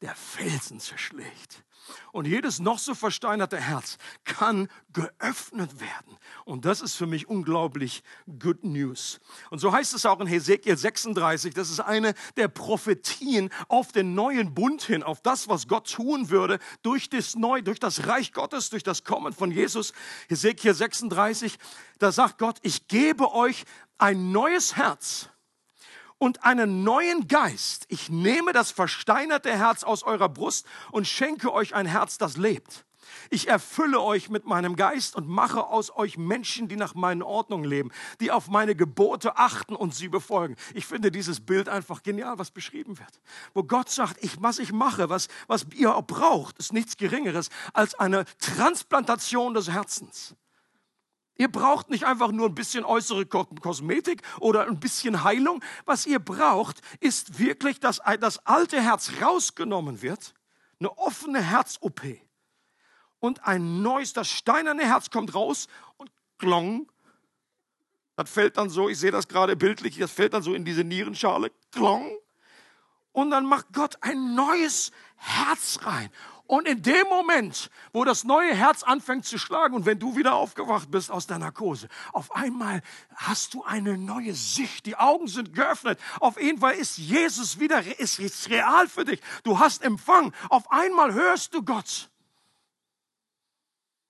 der 0.00 0.14
Felsen 0.14 0.78
zerschlägt. 0.78 1.64
Und 2.12 2.26
jedes 2.26 2.60
noch 2.60 2.78
so 2.78 2.94
versteinerte 2.94 3.58
Herz 3.58 3.98
kann 4.24 4.68
geöffnet 4.92 5.80
werden. 5.80 6.16
Und 6.44 6.64
das 6.64 6.80
ist 6.80 6.94
für 6.94 7.06
mich 7.06 7.28
unglaublich 7.28 8.02
good 8.38 8.64
news. 8.64 9.20
Und 9.50 9.58
so 9.58 9.72
heißt 9.72 9.94
es 9.94 10.06
auch 10.06 10.20
in 10.20 10.26
Hesekiel 10.26 10.76
36, 10.76 11.54
das 11.54 11.70
ist 11.70 11.80
eine 11.80 12.14
der 12.36 12.48
Prophetien 12.48 13.50
auf 13.68 13.92
den 13.92 14.14
neuen 14.14 14.54
Bund 14.54 14.82
hin, 14.82 15.02
auf 15.02 15.20
das, 15.20 15.48
was 15.48 15.68
Gott 15.68 15.90
tun 15.90 16.30
würde 16.30 16.58
durch 16.82 17.10
das 17.10 17.34
Neu, 17.34 17.62
durch 17.62 17.80
das 17.80 18.06
Reich 18.06 18.32
Gottes, 18.32 18.70
durch 18.70 18.82
das 18.82 19.04
Kommen 19.04 19.32
von 19.32 19.50
Jesus. 19.50 19.92
Hesekiel 20.28 20.74
36, 20.74 21.58
da 21.98 22.12
sagt 22.12 22.38
Gott, 22.38 22.58
ich 22.62 22.88
gebe 22.88 23.32
euch 23.32 23.64
ein 23.98 24.32
neues 24.32 24.76
Herz 24.76 25.28
und 26.24 26.42
einen 26.42 26.84
neuen 26.84 27.28
Geist. 27.28 27.84
Ich 27.88 28.08
nehme 28.08 28.54
das 28.54 28.70
versteinerte 28.70 29.50
Herz 29.50 29.84
aus 29.84 30.02
eurer 30.04 30.30
Brust 30.30 30.64
und 30.90 31.06
schenke 31.06 31.52
euch 31.52 31.74
ein 31.74 31.84
Herz, 31.84 32.16
das 32.16 32.38
lebt. 32.38 32.86
Ich 33.28 33.48
erfülle 33.48 34.00
euch 34.00 34.30
mit 34.30 34.46
meinem 34.46 34.74
Geist 34.74 35.16
und 35.16 35.28
mache 35.28 35.66
aus 35.66 35.94
euch 35.94 36.16
Menschen, 36.16 36.66
die 36.66 36.76
nach 36.76 36.94
meinen 36.94 37.22
Ordnungen 37.22 37.66
leben, 37.68 37.90
die 38.20 38.30
auf 38.30 38.48
meine 38.48 38.74
Gebote 38.74 39.36
achten 39.36 39.76
und 39.76 39.94
sie 39.94 40.08
befolgen. 40.08 40.56
Ich 40.72 40.86
finde 40.86 41.10
dieses 41.10 41.44
Bild 41.44 41.68
einfach 41.68 42.02
genial, 42.02 42.38
was 42.38 42.50
beschrieben 42.50 42.98
wird. 42.98 43.20
Wo 43.52 43.62
Gott 43.62 43.90
sagt, 43.90 44.24
ich, 44.24 44.40
was 44.40 44.58
ich 44.58 44.72
mache, 44.72 45.10
was, 45.10 45.28
was 45.46 45.66
ihr 45.74 45.94
auch 45.94 46.06
braucht, 46.06 46.58
ist 46.58 46.72
nichts 46.72 46.96
Geringeres 46.96 47.50
als 47.74 47.94
eine 47.96 48.24
Transplantation 48.38 49.52
des 49.52 49.70
Herzens. 49.70 50.34
Ihr 51.36 51.50
braucht 51.50 51.90
nicht 51.90 52.04
einfach 52.04 52.30
nur 52.30 52.48
ein 52.48 52.54
bisschen 52.54 52.84
äußere 52.84 53.26
Kosmetik 53.26 54.22
oder 54.38 54.66
ein 54.66 54.78
bisschen 54.78 55.24
Heilung. 55.24 55.62
Was 55.84 56.06
ihr 56.06 56.20
braucht, 56.20 56.80
ist 57.00 57.38
wirklich, 57.38 57.80
dass 57.80 58.00
das 58.20 58.38
alte 58.46 58.80
Herz 58.80 59.10
rausgenommen 59.20 60.00
wird, 60.00 60.34
eine 60.78 60.96
offene 60.96 61.42
Herz-OP. 61.42 62.02
Und 63.18 63.44
ein 63.44 63.82
neues, 63.82 64.12
das 64.12 64.28
steinerne 64.28 64.84
Herz 64.84 65.10
kommt 65.10 65.34
raus 65.34 65.66
und 65.96 66.10
klong. 66.38 66.90
Das 68.16 68.30
fällt 68.30 68.56
dann 68.56 68.70
so, 68.70 68.88
ich 68.88 68.98
sehe 68.98 69.10
das 69.10 69.26
gerade 69.26 69.56
bildlich, 69.56 69.98
das 69.98 70.12
fällt 70.12 70.34
dann 70.34 70.42
so 70.42 70.54
in 70.54 70.64
diese 70.64 70.84
Nierenschale, 70.84 71.50
klong. 71.72 72.16
Und 73.10 73.30
dann 73.30 73.44
macht 73.44 73.72
Gott 73.72 73.96
ein 74.02 74.34
neues 74.34 74.92
Herz 75.16 75.80
rein. 75.82 76.10
Und 76.46 76.68
in 76.68 76.82
dem 76.82 77.08
Moment, 77.08 77.70
wo 77.94 78.04
das 78.04 78.24
neue 78.24 78.54
Herz 78.54 78.82
anfängt 78.82 79.24
zu 79.24 79.38
schlagen 79.38 79.74
und 79.74 79.86
wenn 79.86 79.98
du 79.98 80.14
wieder 80.16 80.34
aufgewacht 80.34 80.90
bist 80.90 81.10
aus 81.10 81.26
der 81.26 81.38
Narkose, 81.38 81.88
auf 82.12 82.34
einmal 82.36 82.82
hast 83.14 83.54
du 83.54 83.64
eine 83.64 83.96
neue 83.96 84.34
Sicht. 84.34 84.84
Die 84.84 84.96
Augen 84.96 85.26
sind 85.26 85.54
geöffnet. 85.54 85.98
Auf 86.20 86.38
jeden 86.40 86.58
Fall 86.58 86.74
ist 86.74 86.98
Jesus 86.98 87.60
wieder, 87.60 87.82
ist, 87.98 88.18
ist 88.18 88.50
real 88.50 88.88
für 88.88 89.06
dich. 89.06 89.20
Du 89.42 89.58
hast 89.58 89.82
Empfang. 89.82 90.34
Auf 90.50 90.70
einmal 90.70 91.14
hörst 91.14 91.54
du 91.54 91.62
Gott. 91.62 92.10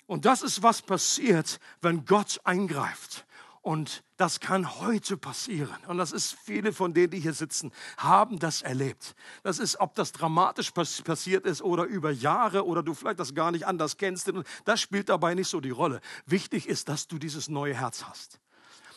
Und 0.07 0.25
das 0.25 0.42
ist, 0.42 0.62
was 0.62 0.83
passiert, 0.83 1.61
wenn 1.83 2.05
Gott 2.05 2.40
eingreift. 2.44 3.27
Und 3.64 4.05
das 4.18 4.40
kann 4.40 4.79
heute 4.81 5.16
passieren. 5.16 5.74
Und 5.87 5.96
das 5.96 6.12
ist, 6.12 6.37
viele 6.44 6.70
von 6.74 6.92
denen, 6.92 7.09
die 7.09 7.18
hier 7.18 7.33
sitzen, 7.33 7.72
haben 7.96 8.38
das 8.38 8.61
erlebt. 8.61 9.14
Das 9.42 9.59
ist, 9.59 9.81
ob 9.81 9.94
das 9.94 10.12
dramatisch 10.12 10.70
passiert 10.70 11.46
ist 11.46 11.62
oder 11.62 11.85
über 11.85 12.11
Jahre 12.11 12.66
oder 12.66 12.83
du 12.83 12.92
vielleicht 12.92 13.20
das 13.20 13.35
gar 13.35 13.53
nicht 13.53 13.66
anders 13.66 13.96
kennst. 13.96 14.31
Das 14.66 14.83
spielt 14.83 15.09
dabei 15.09 15.35
nicht 15.35 15.48
so 15.48 15.62
die 15.62 15.70
Rolle. 15.70 16.03
Wichtig 16.27 16.68
ist, 16.68 16.90
dass 16.90 17.09
du 17.09 17.18
dieses 17.18 17.48
neue 17.48 17.72
Herz 17.72 18.05
hast. 18.05 18.38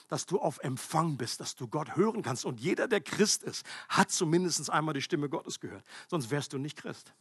Dass 0.10 0.26
du 0.26 0.38
auf 0.38 0.58
Empfang 0.58 1.16
bist, 1.16 1.40
dass 1.40 1.56
du 1.56 1.70
Gott 1.70 1.96
hören 1.96 2.22
kannst. 2.22 2.44
Und 2.44 2.60
jeder, 2.60 2.90
der 2.90 3.00
Christ 3.00 3.44
ist, 3.44 3.66
hat 3.88 4.12
zumindest 4.12 4.70
einmal 4.70 4.94
die 4.94 5.02
Stimme 5.02 5.30
Gottes 5.30 5.62
gehört. 5.62 5.86
Sonst 6.10 6.30
wärst 6.30 6.52
du 6.52 6.58
nicht 6.58 6.78
Christ. 6.78 7.14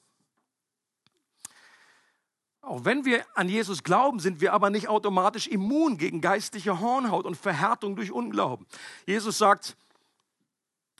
Auch 2.66 2.84
wenn 2.84 3.04
wir 3.04 3.24
an 3.36 3.48
Jesus 3.48 3.84
glauben, 3.84 4.18
sind 4.18 4.40
wir 4.40 4.52
aber 4.52 4.70
nicht 4.70 4.88
automatisch 4.88 5.46
immun 5.46 5.98
gegen 5.98 6.20
geistliche 6.20 6.80
Hornhaut 6.80 7.24
und 7.24 7.36
Verhärtung 7.36 7.94
durch 7.94 8.10
Unglauben. 8.10 8.66
Jesus 9.06 9.38
sagt, 9.38 9.76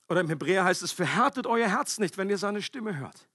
oder 0.09 0.21
im 0.21 0.29
Hebräer 0.29 0.63
heißt 0.63 0.85
es, 0.85 0.93
verhärtet 0.93 1.45
euer 1.49 1.69
Herz 1.69 1.99
nicht, 1.99 2.19
wenn 2.19 2.31
ihr 2.31 2.39
seine 2.39 2.63
Stimme 2.63 2.97
hört. 2.97 3.27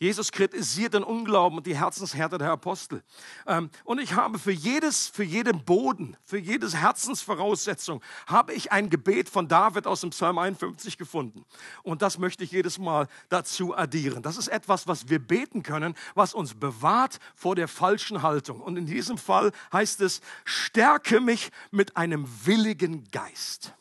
Jesus 0.00 0.30
kritisiert 0.30 0.94
den 0.94 1.02
Unglauben 1.02 1.58
und 1.58 1.66
die 1.66 1.76
Herzenshärte 1.76 2.38
der 2.38 2.52
Apostel. 2.52 3.02
Ähm, 3.46 3.68
und 3.82 3.98
ich 3.98 4.14
habe 4.14 4.38
für 4.38 4.52
jedes, 4.52 5.08
für 5.08 5.24
jeden 5.24 5.64
Boden, 5.64 6.16
für 6.24 6.38
jedes 6.38 6.76
Herzensvoraussetzung, 6.76 8.00
habe 8.26 8.52
ich 8.52 8.70
ein 8.70 8.90
Gebet 8.90 9.28
von 9.28 9.48
David 9.48 9.88
aus 9.88 10.02
dem 10.02 10.10
Psalm 10.10 10.38
51 10.38 10.98
gefunden. 10.98 11.44
Und 11.82 12.00
das 12.02 12.18
möchte 12.18 12.44
ich 12.44 12.52
jedes 12.52 12.78
Mal 12.78 13.08
dazu 13.28 13.76
addieren. 13.76 14.22
Das 14.22 14.36
ist 14.36 14.48
etwas, 14.48 14.86
was 14.86 15.08
wir 15.08 15.18
beten 15.18 15.64
können, 15.64 15.96
was 16.14 16.32
uns 16.32 16.54
bewahrt 16.54 17.18
vor 17.34 17.56
der 17.56 17.66
falschen 17.66 18.22
Haltung. 18.22 18.60
Und 18.60 18.76
in 18.76 18.86
diesem 18.86 19.18
Fall 19.18 19.50
heißt 19.72 20.00
es, 20.02 20.20
stärke 20.44 21.20
mich 21.20 21.50
mit 21.72 21.96
einem 21.96 22.28
willigen 22.44 23.02
Geist. 23.10 23.74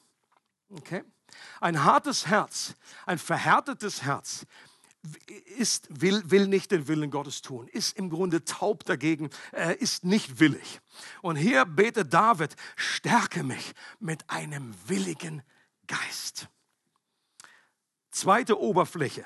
Okay? 0.72 1.04
Ein 1.62 1.84
hartes 1.84 2.26
Herz, 2.26 2.74
ein 3.06 3.20
verhärtetes 3.20 4.02
Herz 4.02 4.48
ist, 5.58 5.88
will, 5.90 6.22
will 6.26 6.48
nicht 6.48 6.72
den 6.72 6.88
Willen 6.88 7.12
Gottes 7.12 7.42
tun, 7.42 7.68
ist 7.68 7.98
im 7.98 8.10
Grunde 8.10 8.44
taub 8.46 8.84
dagegen, 8.84 9.30
äh, 9.52 9.76
ist 9.78 10.04
nicht 10.04 10.40
willig. 10.40 10.82
Und 11.22 11.36
hier 11.36 11.66
betet 11.66 12.14
David, 12.14 12.56
stärke 12.76 13.44
mich 13.44 13.74
mit 14.00 14.30
einem 14.30 14.74
willigen 14.88 15.42
Geist. 15.88 16.48
Zweite 18.12 18.60
Oberfläche. 18.60 19.26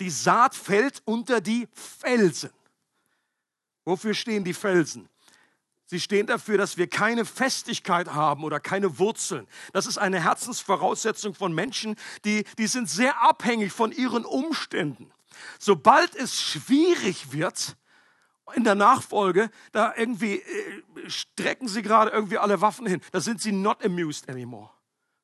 Die 0.00 0.10
Saat 0.10 0.54
fällt 0.54 1.02
unter 1.04 1.40
die 1.40 1.68
Felsen. 1.72 2.50
Wofür 3.84 4.14
stehen 4.14 4.44
die 4.44 4.54
Felsen? 4.54 5.08
Sie 5.88 6.00
stehen 6.00 6.26
dafür, 6.26 6.58
dass 6.58 6.76
wir 6.76 6.88
keine 6.88 7.24
Festigkeit 7.24 8.12
haben 8.12 8.42
oder 8.42 8.58
keine 8.58 8.98
Wurzeln. 8.98 9.46
Das 9.72 9.86
ist 9.86 9.98
eine 9.98 10.20
Herzensvoraussetzung 10.20 11.34
von 11.34 11.54
Menschen, 11.54 11.94
die, 12.24 12.44
die 12.58 12.66
sind 12.66 12.90
sehr 12.90 13.22
abhängig 13.22 13.72
von 13.72 13.92
ihren 13.92 14.24
Umständen. 14.24 15.12
Sobald 15.60 16.16
es 16.16 16.42
schwierig 16.42 17.32
wird, 17.32 17.76
in 18.54 18.64
der 18.64 18.74
Nachfolge, 18.74 19.50
da 19.72 19.92
irgendwie 19.96 20.36
äh, 20.36 20.82
strecken 21.08 21.68
sie 21.68 21.82
gerade 21.82 22.10
irgendwie 22.10 22.38
alle 22.38 22.60
Waffen 22.60 22.86
hin. 22.86 23.00
Da 23.12 23.20
sind 23.20 23.40
sie 23.40 23.52
not 23.52 23.84
amused 23.84 24.28
anymore. 24.28 24.70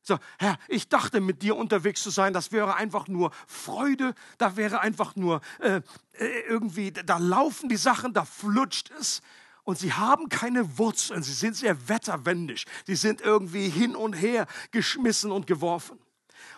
So, 0.02 0.18
Herr, 0.38 0.58
ich 0.66 0.88
dachte, 0.88 1.20
mit 1.20 1.42
dir 1.42 1.54
unterwegs 1.54 2.02
zu 2.02 2.10
sein, 2.10 2.32
das 2.32 2.50
wäre 2.50 2.74
einfach 2.74 3.06
nur 3.06 3.30
Freude, 3.46 4.14
da 4.38 4.56
wäre 4.56 4.80
einfach 4.80 5.14
nur 5.14 5.40
äh, 5.60 5.80
äh 6.14 6.40
irgendwie, 6.48 6.90
da 6.90 7.18
laufen 7.18 7.68
die 7.68 7.76
Sachen, 7.76 8.12
da 8.12 8.24
flutscht 8.24 8.90
es 8.98 9.22
und 9.64 9.78
sie 9.78 9.92
haben 9.92 10.28
keine 10.28 10.78
Wurzeln, 10.78 11.22
sie 11.22 11.32
sind 11.32 11.56
sehr 11.56 11.88
wetterwendig, 11.88 12.66
sie 12.86 12.96
sind 12.96 13.20
irgendwie 13.20 13.68
hin 13.68 13.94
und 13.94 14.14
her 14.14 14.46
geschmissen 14.70 15.30
und 15.30 15.46
geworfen. 15.46 15.98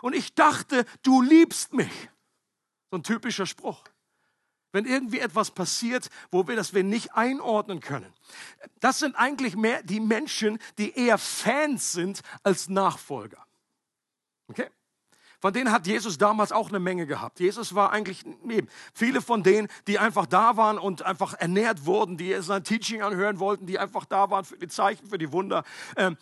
Und 0.01 0.15
ich 0.15 0.35
dachte, 0.35 0.85
du 1.03 1.23
liebst 1.23 1.73
mich. 1.73 1.93
So 2.91 2.99
ein 2.99 3.03
typischer 3.03 3.47
Spruch. 3.47 3.85
Wenn 4.73 4.87
irgendwie 4.87 5.21
etwas 5.21 5.51
passiert, 5.51 6.09
wo 6.31 6.49
wir 6.49 6.57
das 6.57 6.75
wir 6.75 6.83
nicht 6.83 7.15
einordnen 7.15 7.81
können. 7.81 8.13
Das 8.81 8.99
sind 8.99 9.15
eigentlich 9.15 9.57
mehr 9.57 9.83
die 9.83 10.01
Menschen, 10.01 10.59
die 10.79 10.93
eher 10.93 11.19
Fans 11.19 11.93
sind 11.93 12.23
als 12.43 12.69
Nachfolger. 12.69 13.47
Okay? 14.49 14.69
Von 15.45 15.53
denen 15.53 15.71
hat 15.71 15.87
Jesus 15.87 16.17
damals 16.17 16.53
auch 16.53 16.71
eine 16.71 16.79
Menge 16.79 17.07
gehabt. 17.07 17.39
Jesus 17.39 17.75
war 17.75 17.93
eigentlich 17.93 18.25
eben 18.25 18.67
viele 18.95 19.21
von 19.21 19.43
denen, 19.43 19.69
die 19.87 19.99
einfach 19.99 20.25
da 20.25 20.57
waren 20.57 20.79
und 20.79 21.03
einfach 21.03 21.35
ernährt 21.35 21.85
wurden, 21.85 22.17
die 22.17 22.35
sein 22.41 22.65
Teaching 22.65 23.03
anhören 23.03 23.39
wollten, 23.39 23.67
die 23.67 23.79
einfach 23.79 24.07
da 24.07 24.31
waren 24.31 24.47
für 24.47 24.57
die 24.57 24.69
Zeichen, 24.69 25.07
für 25.07 25.19
die 25.19 25.31
Wunder. 25.33 25.63
Ähm, 25.99 26.17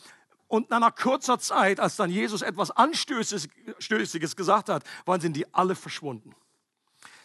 und 0.49 0.70
nach 0.70 0.79
einer 0.79 0.91
kurzer 0.91 1.39
Zeit, 1.39 1.79
als 1.79 1.95
dann 1.95 2.11
Jesus 2.11 2.43
etwas 2.43 2.73
Anstößiges 2.73 4.35
gesagt 4.35 4.68
hat, 4.68 4.83
waren 5.05 5.20
sind 5.20 5.37
die 5.37 5.47
alle 5.55 5.77
verschwunden. 5.77 6.35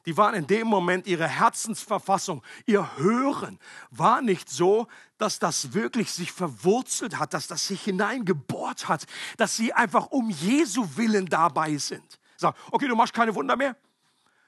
Die 0.07 0.15
waren 0.15 0.35
in 0.35 0.47
dem 0.47 0.67
Moment 0.67 1.05
ihre 1.05 1.27
Herzensverfassung, 1.27 2.41
ihr 2.65 2.95
Hören 2.95 3.59
war 3.91 4.21
nicht 4.21 4.49
so, 4.49 4.87
dass 5.17 5.37
das 5.37 5.73
wirklich 5.73 6.13
sich 6.13 6.31
verwurzelt 6.31 7.19
hat, 7.19 7.33
dass 7.33 7.47
das 7.47 7.67
sich 7.67 7.83
hineingebohrt 7.83 8.87
hat, 8.87 9.05
dass 9.35 9.57
sie 9.57 9.73
einfach 9.73 10.07
um 10.07 10.29
Jesu 10.29 10.87
Willen 10.95 11.25
dabei 11.25 11.75
sind. 11.75 12.19
Sagen, 12.37 12.55
okay, 12.71 12.87
du 12.87 12.95
machst 12.95 13.13
keine 13.13 13.35
Wunder 13.35 13.57
mehr. 13.57 13.75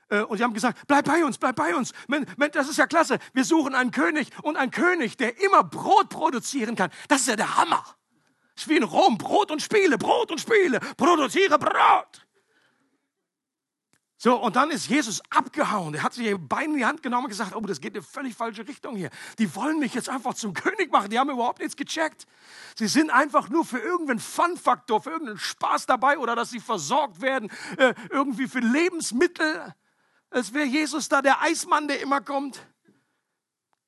Äh, 0.08 0.22
und 0.22 0.38
sie 0.38 0.46
haben 0.46 0.54
gesagt, 0.54 0.80
bleib 0.88 1.04
bei 1.04 1.26
uns, 1.26 1.38
bleib 1.38 1.58
bei 1.58 1.76
uns. 1.76 1.92
Das 2.54 2.70
ist 2.70 2.78
ja 2.78 2.88
klasse. 2.88 3.20
Wir 3.34 3.44
suchen 3.44 3.76
einen 3.76 3.92
König 3.92 4.30
und 4.44 4.56
einen 4.56 4.72
König, 4.72 5.18
der 5.18 5.44
immer 5.44 5.66
Brot 5.66 6.08
produzieren 6.08 6.78
kann. 6.78 6.90
Das 7.10 7.20
ist 7.20 7.28
ja 7.28 7.36
der 7.36 7.58
Hammer. 7.58 7.84
Ist 8.56 8.70
wie 8.70 8.78
in 8.78 8.84
Rom, 8.84 9.18
Brot 9.18 9.52
und 9.52 9.62
Spiele, 9.62 9.98
Brot 9.98 10.32
und 10.32 10.40
Spiele, 10.40 10.80
produziere 10.96 11.60
Brot. 11.60 12.29
So, 14.22 14.36
und 14.36 14.58
dann 14.58 14.70
ist 14.70 14.90
Jesus 14.90 15.22
abgehauen. 15.30 15.94
Er 15.94 16.04
hat 16.04 16.14
sich 16.14 16.36
Beine 16.38 16.74
in 16.74 16.80
die 16.80 16.86
Hand 16.86 17.02
genommen 17.02 17.24
und 17.24 17.30
gesagt, 17.30 17.56
oh, 17.56 17.62
das 17.62 17.80
geht 17.80 17.94
in 17.94 18.02
eine 18.02 18.06
völlig 18.06 18.36
falsche 18.36 18.68
Richtung 18.68 18.98
hier. 18.98 19.12
Die 19.38 19.56
wollen 19.56 19.80
mich 19.80 19.94
jetzt 19.94 20.10
einfach 20.10 20.34
zum 20.34 20.54
König 20.66 20.92
machen. 20.92 21.10
Die 21.10 21.18
haben 21.18 21.30
überhaupt 21.30 21.60
nichts 21.60 21.78
gecheckt. 21.78 22.28
Sie 22.76 22.88
sind 22.88 23.12
einfach 23.12 23.48
nur 23.48 23.64
für 23.64 23.80
irgendeinen 23.80 24.20
Fun-Faktor, 24.20 25.02
für 25.02 25.12
irgendeinen 25.12 25.40
Spaß 25.40 25.86
dabei 25.86 26.18
oder 26.18 26.36
dass 26.36 26.50
sie 26.50 26.60
versorgt 26.60 27.22
werden, 27.22 27.50
äh, 27.78 27.94
irgendwie 28.10 28.50
für 28.50 28.60
Lebensmittel. 28.60 29.74
Es 30.32 30.54
wäre 30.54 30.66
Jesus 30.66 31.08
da, 31.08 31.22
der 31.22 31.42
Eismann, 31.42 31.88
der 31.88 32.02
immer 32.02 32.20
kommt. 32.20 32.60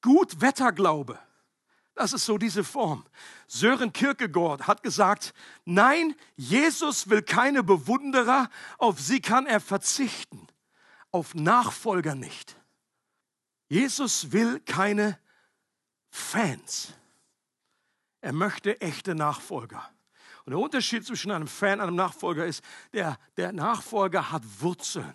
Gut 0.01 0.39
Wetterglaube. 0.39 1.19
Das 1.95 2.13
ist 2.13 2.25
so 2.25 2.37
diese 2.37 2.63
Form. 2.63 3.05
Sören 3.47 3.91
Kierkegaard 3.91 4.67
hat 4.67 4.81
gesagt, 4.81 5.33
nein, 5.65 6.15
Jesus 6.35 7.09
will 7.09 7.21
keine 7.21 7.63
Bewunderer, 7.63 8.49
auf 8.77 8.99
sie 8.99 9.21
kann 9.21 9.45
er 9.45 9.59
verzichten, 9.59 10.47
auf 11.11 11.35
Nachfolger 11.35 12.15
nicht. 12.15 12.55
Jesus 13.67 14.31
will 14.31 14.59
keine 14.61 15.19
Fans. 16.09 16.93
Er 18.21 18.33
möchte 18.33 18.79
echte 18.81 19.15
Nachfolger. 19.15 19.89
Und 20.45 20.51
der 20.51 20.59
Unterschied 20.59 21.05
zwischen 21.05 21.31
einem 21.31 21.47
Fan 21.47 21.79
und 21.79 21.87
einem 21.87 21.95
Nachfolger 21.95 22.45
ist, 22.45 22.63
der, 22.93 23.17
der 23.37 23.51
Nachfolger 23.51 24.31
hat 24.31 24.43
Wurzeln 24.59 25.13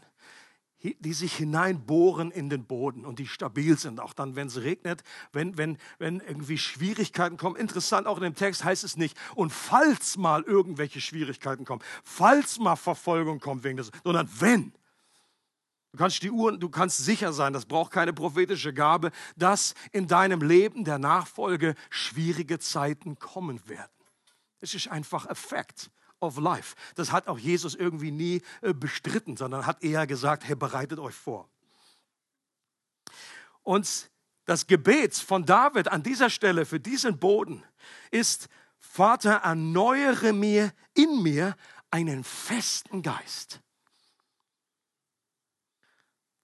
die 0.95 1.13
sich 1.13 1.35
hineinbohren 1.35 2.31
in 2.31 2.49
den 2.49 2.65
Boden 2.65 3.05
und 3.05 3.19
die 3.19 3.27
stabil 3.27 3.77
sind, 3.79 4.01
auch 4.01 4.13
dann, 4.13 4.37
wenn 4.37 4.47
es 4.47 4.63
regnet, 4.63 5.03
wenn, 5.33 5.59
wenn, 5.59 5.79
wenn 5.99 6.21
irgendwie 6.21 6.59
Schwierigkeiten 6.59 7.37
kommen. 7.37 7.57
Interessant, 7.57 8.07
auch 8.07 8.19
in 8.19 8.23
dem 8.23 8.35
Text 8.35 8.65
heißt 8.65 8.85
es 8.85 8.97
nicht, 8.97 9.17
und 9.35 9.53
falls 9.53 10.17
mal 10.17 10.43
irgendwelche 10.43 11.01
Schwierigkeiten 11.01 11.65
kommen, 11.65 11.83
falls 12.05 12.59
mal 12.59 12.77
Verfolgung 12.77 13.41
kommt 13.41 13.65
wegen 13.65 13.77
des, 13.77 13.91
sondern 14.05 14.29
wenn. 14.39 14.73
Du 15.93 15.99
kannst 15.99 16.23
die 16.23 16.31
Uhren, 16.31 16.61
du 16.61 16.69
kannst 16.69 16.99
sicher 16.99 17.33
sein, 17.33 17.53
das 17.55 17.65
braucht 17.65 17.91
keine 17.91 18.13
prophetische 18.13 18.75
Gabe, 18.75 19.13
dass 19.35 19.75
in 19.93 20.07
deinem 20.07 20.43
Leben 20.43 20.85
der 20.85 20.99
Nachfolge 20.99 21.75
schwierige 21.89 22.59
Zeiten 22.59 23.19
kommen 23.19 23.67
werden. 23.67 23.91
Es 24.61 24.75
ist 24.75 24.89
einfach 24.89 25.27
Effekt 25.27 25.91
of 26.21 26.39
life. 26.39 26.75
Das 26.95 27.13
hat 27.13 27.29
auch 27.29 27.39
Jesus 27.39 27.75
irgendwie 27.75 28.11
nie 28.11 28.43
äh, 28.63 28.73
bestritten, 28.73 29.37
sondern 29.37 29.67
hat 29.67 29.83
eher 29.83 30.07
gesagt, 30.07 30.45
hey, 30.45 30.57
bereitet 30.57 30.99
euch 30.99 31.15
vor. 31.15 31.49
Und 33.63 34.11
das 34.45 34.67
Gebet 34.67 35.15
von 35.15 35.45
David 35.45 35.89
an 35.89 36.03
dieser 36.03 36.31
Stelle 36.31 36.67
für 36.67 36.81
diesen 36.81 37.19
Boden 37.19 37.65
ist, 38.11 38.49
Vater, 38.79 39.41
erneuere 39.43 40.33
mir 40.33 40.73
in 40.95 41.23
mir 41.23 41.57
einen 41.91 42.23
festen 42.23 43.03
Geist 43.03 43.61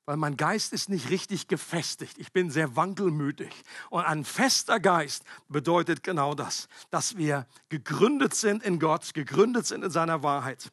weil 0.04 0.16
mein 0.16 0.36
Geist 0.36 0.72
ist 0.72 0.88
nicht 0.88 1.10
richtig 1.10 1.48
gefestigt. 1.48 2.18
Ich 2.18 2.32
bin 2.32 2.50
sehr 2.50 2.74
wankelmütig. 2.74 3.52
Und 3.90 4.04
ein 4.04 4.24
fester 4.24 4.80
Geist 4.80 5.24
bedeutet 5.48 6.02
genau 6.02 6.34
das, 6.34 6.68
dass 6.90 7.16
wir 7.16 7.46
gegründet 7.68 8.34
sind 8.34 8.62
in 8.62 8.78
Gott, 8.78 9.14
gegründet 9.14 9.66
sind 9.66 9.84
in 9.84 9.90
seiner 9.90 10.22
Wahrheit. 10.22 10.72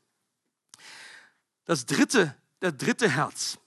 Das 1.66 1.86
dritte, 1.86 2.36
der 2.62 2.72
dritte 2.72 3.10
Herz 3.10 3.60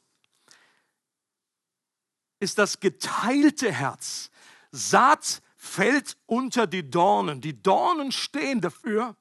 ist 2.40 2.58
das 2.58 2.80
geteilte 2.80 3.70
Herz. 3.70 4.30
Saat 4.72 5.42
fällt 5.56 6.16
unter 6.26 6.66
die 6.66 6.90
Dornen. 6.90 7.40
Die 7.40 7.62
Dornen 7.62 8.10
stehen 8.10 8.60
dafür, 8.60 9.16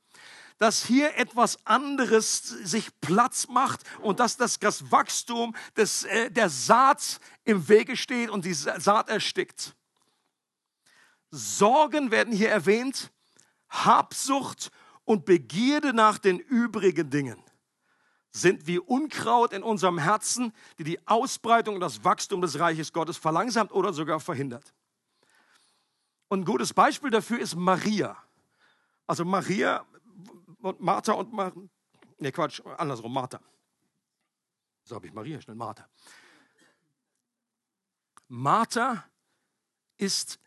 dass 0.62 0.86
hier 0.86 1.18
etwas 1.18 1.66
anderes 1.66 2.44
sich 2.44 2.90
Platz 3.02 3.48
macht 3.48 3.82
und 4.02 4.20
dass 4.20 4.38
das, 4.38 4.60
das 4.60 4.92
Wachstum 4.92 5.56
des, 5.76 6.04
äh, 6.04 6.30
der 6.30 6.52
Saat 6.52 7.20
im 7.46 7.68
Wege 7.68 7.98
steht 7.98 8.30
und 8.30 8.46
die 8.46 8.54
Saat 8.54 9.10
erstickt. 9.10 9.76
Sorgen 11.32 12.12
werden 12.12 12.32
hier 12.32 12.50
erwähnt, 12.50 13.12
Habsucht 13.70 14.70
und 15.04 15.26
Begierde 15.26 15.94
nach 15.94 16.20
den 16.20 16.38
übrigen 16.38 17.10
Dingen 17.10 17.42
sind 18.32 18.68
wie 18.68 18.78
Unkraut 18.78 19.54
in 19.54 19.64
unserem 19.64 19.98
Herzen, 19.98 20.54
die 20.78 20.84
die 20.84 21.08
Ausbreitung 21.08 21.74
und 21.74 21.82
das 21.82 22.04
Wachstum 22.04 22.40
des 22.40 22.60
Reiches 22.60 22.94
Gottes 22.94 23.18
verlangsamt 23.18 23.72
oder 23.72 23.94
sogar 23.94 24.20
verhindert. 24.20 24.76
Und 26.28 26.42
ein 26.42 26.46
gutes 26.46 26.72
Beispiel 26.72 27.10
dafür 27.10 27.40
ist 27.40 27.56
Maria. 27.56 28.16
Also 29.08 29.26
Maria 29.26 29.88
und 30.62 30.80
Martha 30.80 31.14
und 31.14 31.34
Mar 31.34 31.54
ne 32.18 32.32
Quatsch, 32.32 32.62
andersrum, 32.78 33.14
Martha. 33.14 33.40
So 34.84 34.96
habe 34.96 35.08
ich 35.08 35.14
Maria 35.14 35.42
schnell, 35.42 35.56
Martha. 35.56 35.88
Martha 38.28 39.04
ist 39.98 40.40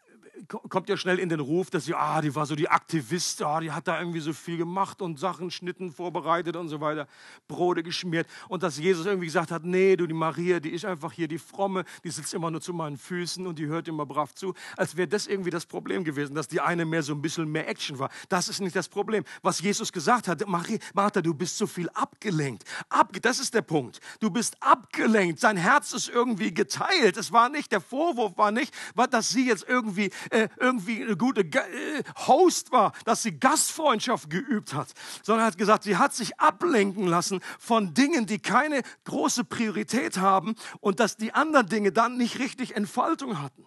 kommt 0.49 0.89
ja 0.89 0.97
schnell 0.97 1.19
in 1.19 1.29
den 1.29 1.41
Ruf, 1.41 1.71
dass 1.71 1.85
sie, 1.85 1.95
ah, 1.95 2.21
die 2.21 2.35
war 2.35 2.47
so 2.47 2.55
die 2.55 2.69
Aktivistin, 2.69 3.47
ah, 3.47 3.61
die 3.61 3.73
hat 3.73 3.87
da 3.89 3.99
irgendwie 3.99 4.21
so 4.21 4.33
viel 4.33 4.57
gemacht 4.57 5.03
und 5.03 5.19
Sachen 5.19 5.51
schnitten 5.51 5.93
vorbereitet 5.93 6.57
und 6.57 6.69
so 6.69 6.81
weiter, 6.81 7.07
Brote 7.49 7.83
geschmiert. 7.83 8.27
Und 8.49 8.63
dass 8.63 8.79
Jesus 8.79 9.07
irgendwie 9.07 9.27
gesagt 9.27 9.51
hat, 9.51 9.65
nee, 9.65 9.97
du, 9.97 10.07
die 10.07 10.15
Maria, 10.15 10.61
die 10.61 10.71
ist 10.71 10.85
einfach 10.85 11.13
hier 11.13 11.29
die 11.29 11.39
Fromme, 11.39 11.85
die 12.03 12.11
sitzt 12.11 12.35
immer 12.35 12.51
nur 12.51 12.61
zu 12.61 12.73
meinen 12.73 12.97
Füßen 12.97 13.47
und 13.47 13.59
die 13.59 13.67
hört 13.67 13.89
immer 13.89 14.07
brav 14.07 14.35
zu. 14.35 14.55
Als 14.77 14.97
wäre 14.97 15.09
das 15.09 15.27
irgendwie 15.27 15.51
das 15.51 15.67
Problem 15.67 16.05
gewesen, 16.05 16.35
dass 16.35 16.49
die 16.49 16.61
eine 16.61 16.85
mehr 16.85 17.03
so 17.03 17.15
ein 17.15 17.23
bisschen 17.23 17.51
mehr 17.51 17.69
Action 17.69 17.99
war. 17.99 18.11
Das 18.29 18.49
ist 18.49 18.61
nicht 18.61 18.77
das 18.77 18.89
Problem. 18.89 19.25
Was 19.43 19.61
Jesus 19.61 19.93
gesagt 19.93 20.29
hat, 20.29 20.47
Maria, 20.47 20.79
Martha, 20.95 21.21
du 21.21 21.35
bist 21.35 21.57
so 21.57 21.67
viel 21.67 21.89
abgelenkt. 21.91 22.65
Ab, 22.89 23.13
das 23.23 23.39
ist 23.39 23.55
der 23.55 23.63
Punkt. 23.63 24.01
Du 24.21 24.31
bist 24.31 24.57
abgelenkt. 24.61 25.41
Sein 25.41 25.57
Herz 25.57 25.93
ist 25.93 26.09
irgendwie 26.09 26.53
geteilt. 26.53 27.17
Es 27.17 27.33
war 27.33 27.49
nicht, 27.49 27.73
der 27.73 27.81
Vorwurf 27.81 28.37
war 28.37 28.51
nicht, 28.51 28.75
dass 29.11 29.29
sie 29.29 29.47
jetzt 29.47 29.67
irgendwie 29.69 30.11
äh, 30.31 30.49
irgendwie 30.59 31.03
eine 31.03 31.17
gute 31.17 31.43
äh, 31.43 32.03
Host 32.27 32.73
war, 32.73 32.93
dass 33.05 33.23
sie 33.23 33.39
Gastfreundschaft 33.39 34.31
geübt 34.31 34.75
hat, 34.75 34.89
sondern 35.23 35.47
hat 35.47 35.59
gesagt, 35.59 35.85
sie 35.85 35.97
hat 35.97 36.15
sich 36.15 36.39
ablenken 36.41 37.07
lassen 37.07 37.41
von 37.59 37.95
Dingen, 37.95 38.27
die 38.27 38.39
keine 38.39 38.83
große 39.05 39.45
Priorität 39.45 40.19
haben 40.19 40.55
und 40.81 41.01
dass 41.01 41.17
die 41.17 41.33
anderen 41.33 41.69
Dinge 41.69 41.93
dann 41.93 42.17
nicht 42.17 42.39
richtig 42.39 42.77
Entfaltung 42.77 43.41
hatten. 43.41 43.67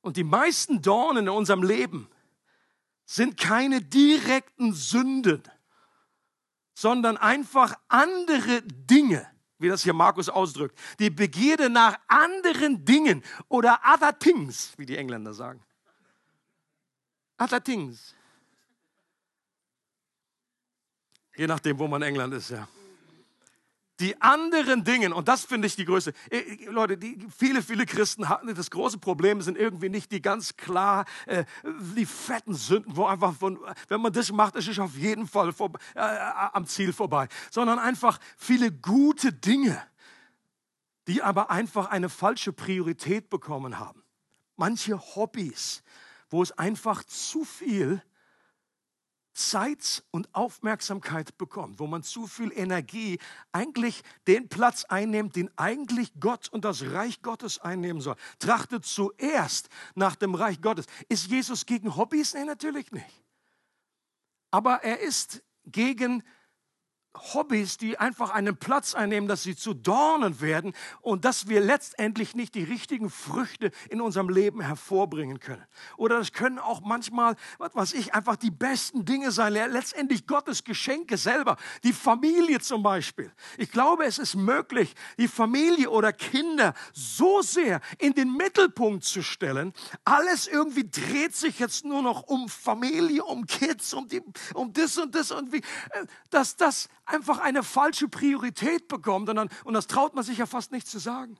Und 0.00 0.16
die 0.16 0.24
meisten 0.24 0.80
Dornen 0.80 1.26
in 1.26 1.28
unserem 1.28 1.62
Leben 1.62 2.08
sind 3.04 3.36
keine 3.36 3.82
direkten 3.82 4.72
Sünden, 4.72 5.42
sondern 6.74 7.16
einfach 7.16 7.74
andere 7.88 8.62
Dinge, 8.62 9.28
wie 9.58 9.68
das 9.68 9.82
hier 9.82 9.92
Markus 9.92 10.28
ausdrückt. 10.28 10.78
Die 10.98 11.10
Begierde 11.10 11.68
nach 11.68 11.98
anderen 12.06 12.84
Dingen 12.84 13.22
oder 13.48 13.80
other 13.84 14.16
things, 14.18 14.72
wie 14.76 14.86
die 14.86 14.96
Engländer 14.96 15.34
sagen. 15.34 15.62
Other 17.38 17.62
things. 17.62 18.14
Je 21.36 21.46
nachdem, 21.46 21.78
wo 21.78 21.86
man 21.86 22.02
in 22.02 22.08
England 22.08 22.34
ist, 22.34 22.50
ja 22.50 22.68
die 24.00 24.20
anderen 24.20 24.84
Dingen, 24.84 25.12
und 25.12 25.26
das 25.26 25.44
finde 25.44 25.66
ich 25.66 25.74
die 25.74 25.84
größte, 25.84 26.12
äh, 26.30 26.38
äh, 26.38 26.66
Leute, 26.66 26.96
die, 26.96 27.18
viele, 27.36 27.62
viele 27.62 27.84
Christen 27.84 28.28
hatten 28.28 28.54
das 28.54 28.70
große 28.70 28.98
Problem, 28.98 29.42
sind 29.42 29.58
irgendwie 29.58 29.88
nicht 29.88 30.12
die 30.12 30.22
ganz 30.22 30.56
klar, 30.56 31.04
äh, 31.26 31.44
die 31.96 32.06
fetten 32.06 32.54
Sünden, 32.54 32.96
wo 32.96 33.06
einfach, 33.06 33.34
von, 33.34 33.58
wenn 33.88 34.00
man 34.00 34.12
das 34.12 34.30
macht, 34.30 34.54
ist 34.56 34.68
es 34.68 34.78
auf 34.78 34.96
jeden 34.96 35.26
Fall 35.26 35.52
vor, 35.52 35.72
äh, 35.94 36.00
am 36.00 36.66
Ziel 36.66 36.92
vorbei, 36.92 37.28
sondern 37.50 37.78
einfach 37.78 38.18
viele 38.36 38.70
gute 38.70 39.32
Dinge, 39.32 39.82
die 41.08 41.22
aber 41.22 41.50
einfach 41.50 41.86
eine 41.86 42.08
falsche 42.08 42.52
Priorität 42.52 43.30
bekommen 43.30 43.78
haben. 43.78 44.02
Manche 44.56 44.98
Hobbys, 44.98 45.82
wo 46.30 46.42
es 46.42 46.52
einfach 46.52 47.02
zu 47.04 47.44
viel 47.44 48.02
Zeit 49.38 50.02
und 50.10 50.34
Aufmerksamkeit 50.34 51.38
bekommt, 51.38 51.78
wo 51.78 51.86
man 51.86 52.02
zu 52.02 52.26
viel 52.26 52.52
Energie 52.52 53.18
eigentlich 53.52 54.02
den 54.26 54.48
Platz 54.48 54.84
einnimmt, 54.84 55.36
den 55.36 55.50
eigentlich 55.56 56.12
Gott 56.18 56.48
und 56.48 56.64
das 56.64 56.82
Reich 56.82 57.22
Gottes 57.22 57.60
einnehmen 57.60 58.02
soll. 58.02 58.16
Trachtet 58.38 58.84
zuerst 58.84 59.68
nach 59.94 60.16
dem 60.16 60.34
Reich 60.34 60.60
Gottes. 60.60 60.86
Ist 61.08 61.28
Jesus 61.28 61.66
gegen 61.66 61.96
Hobbys? 61.96 62.34
Nee, 62.34 62.44
natürlich 62.44 62.90
nicht. 62.90 63.24
Aber 64.50 64.82
er 64.82 65.00
ist 65.00 65.42
gegen 65.64 66.24
Hobbys, 67.18 67.76
die 67.76 67.98
einfach 67.98 68.30
einen 68.30 68.56
Platz 68.56 68.94
einnehmen, 68.94 69.28
dass 69.28 69.42
sie 69.42 69.56
zu 69.56 69.74
Dornen 69.74 70.40
werden 70.40 70.72
und 71.00 71.24
dass 71.24 71.48
wir 71.48 71.60
letztendlich 71.60 72.34
nicht 72.34 72.54
die 72.54 72.64
richtigen 72.64 73.10
Früchte 73.10 73.70
in 73.90 74.00
unserem 74.00 74.28
Leben 74.28 74.60
hervorbringen 74.60 75.40
können. 75.40 75.64
Oder 75.96 76.18
das 76.18 76.32
können 76.32 76.58
auch 76.58 76.80
manchmal, 76.80 77.36
was 77.58 77.74
weiß 77.74 77.92
ich, 77.94 78.14
einfach 78.14 78.36
die 78.36 78.50
besten 78.50 79.04
Dinge 79.04 79.30
sein, 79.30 79.52
letztendlich 79.52 80.26
Gottes 80.26 80.64
Geschenke 80.64 81.16
selber, 81.16 81.56
die 81.84 81.92
Familie 81.92 82.60
zum 82.60 82.82
Beispiel. 82.82 83.32
Ich 83.56 83.70
glaube, 83.70 84.04
es 84.04 84.18
ist 84.18 84.34
möglich, 84.34 84.94
die 85.18 85.28
Familie 85.28 85.90
oder 85.90 86.12
Kinder 86.12 86.74
so 86.92 87.42
sehr 87.42 87.80
in 87.98 88.14
den 88.14 88.32
Mittelpunkt 88.34 89.04
zu 89.04 89.22
stellen. 89.22 89.72
Alles 90.04 90.46
irgendwie 90.46 90.88
dreht 90.88 91.34
sich 91.34 91.58
jetzt 91.58 91.84
nur 91.84 92.02
noch 92.02 92.22
um 92.22 92.48
Familie, 92.48 93.24
um 93.24 93.46
Kids, 93.46 93.92
um, 93.94 94.08
die, 94.08 94.22
um 94.54 94.72
das 94.72 94.98
und 94.98 95.14
das 95.14 95.30
und 95.30 95.52
wie, 95.52 95.58
äh, 95.58 96.06
dass 96.30 96.56
das 96.56 96.88
einfach 97.08 97.38
eine 97.38 97.62
falsche 97.62 98.08
Priorität 98.08 98.88
bekommt 98.88 99.28
und, 99.28 99.36
dann, 99.36 99.48
und 99.64 99.74
das 99.74 99.86
traut 99.86 100.14
man 100.14 100.24
sich 100.24 100.38
ja 100.38 100.46
fast 100.46 100.72
nicht 100.72 100.86
zu 100.86 100.98
sagen. 100.98 101.38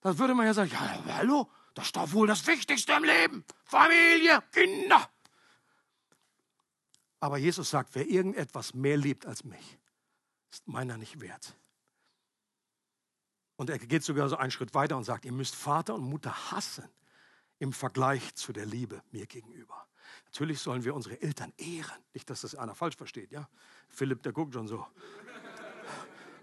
Dann 0.00 0.18
würde 0.18 0.34
man 0.34 0.46
ja 0.46 0.54
sagen, 0.54 0.70
ja, 0.70 1.16
hallo, 1.16 1.50
das 1.74 1.86
ist 1.86 1.96
doch 1.96 2.12
wohl 2.12 2.26
das 2.26 2.46
Wichtigste 2.46 2.92
im 2.92 3.04
Leben. 3.04 3.44
Familie, 3.64 4.42
Kinder. 4.52 5.08
Aber 7.20 7.38
Jesus 7.38 7.70
sagt, 7.70 7.94
wer 7.94 8.06
irgendetwas 8.06 8.74
mehr 8.74 8.98
liebt 8.98 9.24
als 9.24 9.44
mich, 9.44 9.78
ist 10.50 10.68
meiner 10.68 10.98
nicht 10.98 11.20
wert. 11.20 11.56
Und 13.56 13.70
er 13.70 13.78
geht 13.78 14.04
sogar 14.04 14.28
so 14.28 14.36
einen 14.36 14.50
Schritt 14.50 14.74
weiter 14.74 14.96
und 14.96 15.04
sagt, 15.04 15.24
ihr 15.24 15.32
müsst 15.32 15.54
Vater 15.54 15.94
und 15.94 16.02
Mutter 16.02 16.50
hassen 16.50 16.88
im 17.58 17.72
Vergleich 17.72 18.34
zu 18.34 18.52
der 18.52 18.66
Liebe 18.66 19.02
mir 19.10 19.26
gegenüber. 19.26 19.86
Natürlich 20.34 20.58
sollen 20.58 20.82
wir 20.82 20.96
unsere 20.96 21.22
Eltern 21.22 21.52
ehren. 21.56 22.02
Nicht, 22.12 22.28
dass 22.28 22.40
das 22.40 22.56
einer 22.56 22.74
falsch 22.74 22.96
versteht, 22.96 23.30
ja? 23.30 23.48
Philipp, 23.88 24.20
der 24.24 24.32
guckt 24.32 24.52
schon 24.52 24.66
so. 24.66 24.84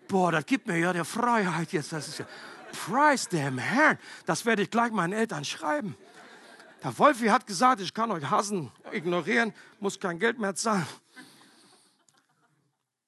Boah, 0.08 0.32
das 0.32 0.46
gibt 0.46 0.66
mir 0.66 0.78
ja 0.78 0.94
der 0.94 1.04
Freiheit 1.04 1.74
jetzt. 1.74 1.92
Das 1.92 2.08
ist 2.08 2.20
ja, 2.20 2.26
preis 2.72 3.28
dem 3.28 3.58
Herrn. 3.58 4.00
Das 4.26 4.46
werde 4.46 4.62
ich 4.62 4.70
gleich 4.70 4.94
meinen 4.94 5.12
Eltern 5.12 5.44
schreiben. 5.44 5.98
Der 6.82 6.98
Wolfi 6.98 7.26
hat 7.26 7.46
gesagt, 7.46 7.82
ich 7.82 7.94
kann 7.94 8.12
euch 8.12 8.30
hassen, 8.30 8.72
ignorieren, 8.94 9.54
muss 9.82 10.00
kein 10.00 10.20
Geld 10.20 10.40
mehr 10.40 10.56
zahlen. 10.56 10.88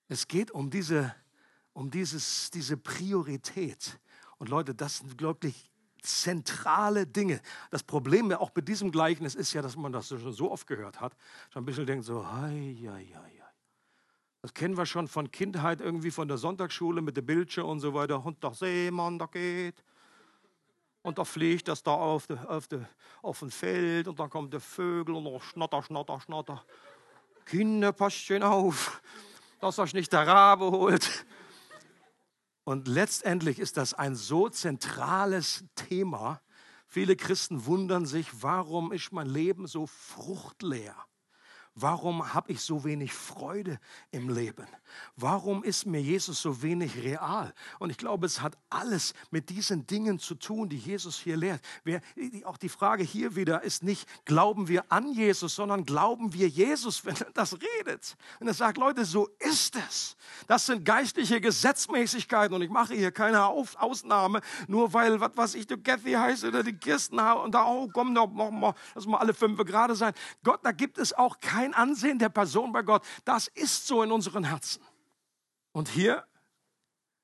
Es 0.09 0.27
geht 0.27 0.51
um 0.51 0.69
diese, 0.69 1.15
um 1.71 1.91
dieses, 1.91 2.51
diese 2.51 2.75
Priorität. 2.75 3.97
Und 4.37 4.49
Leute, 4.49 4.75
das 4.75 4.97
sind 4.97 5.21
wirklich 5.21 5.71
zentrale 6.03 7.07
Dinge. 7.07 7.41
Das 7.71 7.83
Problem 7.83 8.29
ja 8.29 8.39
auch 8.39 8.49
bei 8.49 8.61
diesem 8.61 8.91
Gleichnis 8.91 9.35
ist 9.35 9.53
ja, 9.53 9.61
dass 9.61 9.75
man 9.75 9.91
das 9.91 10.09
schon 10.09 10.33
so 10.33 10.51
oft 10.51 10.67
gehört 10.67 11.01
hat, 11.01 11.15
schon 11.49 11.63
ein 11.63 11.65
bisschen 11.65 11.85
denkt 11.85 12.05
so, 12.05 12.25
hei, 12.25 12.77
hei, 12.87 13.07
hei. 13.15 13.43
Das 14.41 14.53
kennen 14.53 14.75
wir 14.75 14.85
schon 14.85 15.07
von 15.07 15.31
Kindheit, 15.31 15.79
irgendwie 15.79 16.11
von 16.11 16.27
der 16.27 16.37
Sonntagsschule 16.37 17.01
mit 17.01 17.15
der 17.15 17.21
Bildschirm 17.21 17.69
und 17.69 17.79
so 17.79 17.93
weiter. 17.93 18.23
Und 18.25 18.43
der 18.43 18.53
Seemann, 18.53 19.17
da 19.17 19.25
geht. 19.25 19.81
Und 21.01 21.17
da 21.17 21.23
fliegt 21.23 21.69
das 21.69 21.81
da 21.81 21.93
auf, 21.93 22.27
de, 22.27 22.37
auf, 22.47 22.67
auf 23.21 23.39
dem 23.39 23.51
Feld 23.51 24.07
und 24.09 24.19
dann 24.19 24.29
kommt 24.29 24.51
der 24.51 24.59
Vögel 24.59 25.15
und 25.15 25.23
noch 25.23 25.41
schnatter, 25.41 25.81
schnatter, 25.81 26.19
schnatter. 26.19 26.63
Kinder, 27.45 27.93
passt 27.93 28.17
schön 28.17 28.43
auf, 28.43 29.01
dass 29.61 29.79
euch 29.79 29.93
nicht 29.93 30.11
der 30.11 30.27
Rabe 30.27 30.71
holt. 30.71 31.25
Und 32.63 32.87
letztendlich 32.87 33.59
ist 33.59 33.77
das 33.77 33.93
ein 33.93 34.15
so 34.15 34.49
zentrales 34.49 35.65
Thema. 35.75 36.41
Viele 36.87 37.15
Christen 37.15 37.65
wundern 37.65 38.05
sich, 38.05 38.41
warum 38.41 38.91
ist 38.91 39.11
mein 39.11 39.27
Leben 39.27 39.67
so 39.67 39.87
fruchtleer? 39.87 40.95
Warum 41.75 42.35
habe 42.35 42.51
ich 42.51 42.61
so 42.61 42.83
wenig 42.83 43.13
Freude 43.13 43.79
im 44.11 44.29
Leben? 44.29 44.67
Warum 45.15 45.63
ist 45.63 45.87
mir 45.87 46.01
Jesus 46.01 46.39
so 46.39 46.61
wenig 46.61 46.97
real? 47.03 47.51
Und 47.79 47.89
ich 47.89 47.97
glaube, 47.97 48.27
es 48.27 48.41
hat 48.41 48.55
alles 48.69 49.15
mit 49.31 49.49
diesen 49.49 49.87
Dingen 49.87 50.19
zu 50.19 50.35
tun, 50.35 50.69
die 50.69 50.77
Jesus 50.77 51.17
hier 51.17 51.35
lehrt. 51.35 51.61
Wer, 51.83 52.01
auch 52.45 52.57
die 52.57 52.69
Frage 52.69 53.03
hier 53.03 53.35
wieder 53.35 53.63
ist 53.63 53.81
nicht, 53.81 54.07
glauben 54.25 54.67
wir 54.67 54.91
an 54.91 55.13
Jesus, 55.13 55.55
sondern 55.55 55.83
glauben 55.83 56.33
wir 56.33 56.47
Jesus, 56.47 57.05
wenn 57.05 57.15
er 57.15 57.31
das 57.33 57.57
redet. 57.79 58.17
Und 58.39 58.47
er 58.47 58.53
sagt, 58.53 58.77
Leute, 58.77 59.03
so 59.03 59.29
ist 59.39 59.75
es. 59.75 60.15
Das 60.47 60.67
sind 60.67 60.85
geistliche 60.85 61.41
Gesetzmäßigkeiten 61.41 62.55
und 62.55 62.61
ich 62.61 62.69
mache 62.69 62.93
hier 62.93 63.11
keine 63.11 63.45
Auf 63.45 63.75
Ausnahme, 63.77 64.41
nur 64.67 64.93
weil, 64.93 65.19
was 65.19 65.35
weiß 65.35 65.55
ich, 65.55 65.65
du 65.65 65.79
Kathy 65.79 66.11
heißt 66.11 66.43
oder 66.43 66.61
die 66.61 66.73
Kirsten 66.73 67.19
und 67.19 67.55
da, 67.55 67.65
oh 67.65 67.89
komm, 67.91 68.13
mach 68.13 68.51
mal, 68.51 68.75
lass 68.93 69.07
mal 69.07 69.17
alle 69.17 69.33
fünf 69.33 69.57
gerade 69.65 69.95
sein. 69.95 70.13
Gott, 70.43 70.59
da 70.61 70.71
gibt 70.71 70.99
es 70.99 71.13
auch 71.13 71.39
keine 71.39 71.62
kein 71.63 71.73
Ansehen 71.73 72.19
der 72.19 72.29
Person 72.29 72.73
bei 72.73 72.81
Gott. 72.81 73.05
Das 73.23 73.47
ist 73.47 73.87
so 73.87 74.03
in 74.03 74.11
unseren 74.11 74.43
Herzen. 74.43 74.83
Und 75.71 75.87
hier 75.87 76.25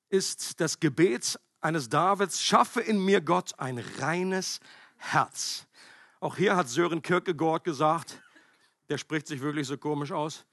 ist 0.10 0.60
das 0.62 0.80
Gebet 0.80 1.40
eines 1.62 1.90
Davids, 1.90 2.42
schaffe 2.42 2.80
in 2.80 3.04
mir 3.04 3.20
Gott 3.22 3.54
ein 3.58 3.78
reines 4.00 4.60
Herz. 4.96 5.68
Auch 6.22 6.38
hier 6.38 6.56
hat 6.56 6.70
Sören 6.70 7.02
Kierkegaard 7.02 7.66
gesagt, 7.66 8.22
der 8.88 8.98
spricht 8.98 9.28
sich 9.28 9.42
wirklich 9.42 9.68
so 9.68 9.78
komisch 9.78 10.12
aus, 10.12 10.46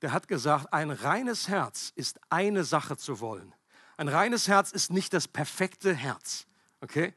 der 0.00 0.12
hat 0.12 0.26
gesagt, 0.26 0.72
ein 0.72 0.90
reines 0.90 1.48
Herz 1.48 1.92
ist 1.94 2.18
eine 2.30 2.64
Sache 2.64 2.96
zu 2.96 3.20
wollen. 3.20 3.54
Ein 3.96 4.08
reines 4.08 4.48
Herz 4.48 4.72
ist 4.72 4.90
nicht 4.90 5.12
das 5.12 5.28
perfekte 5.28 5.94
Herz, 5.94 6.46
okay? 6.80 7.14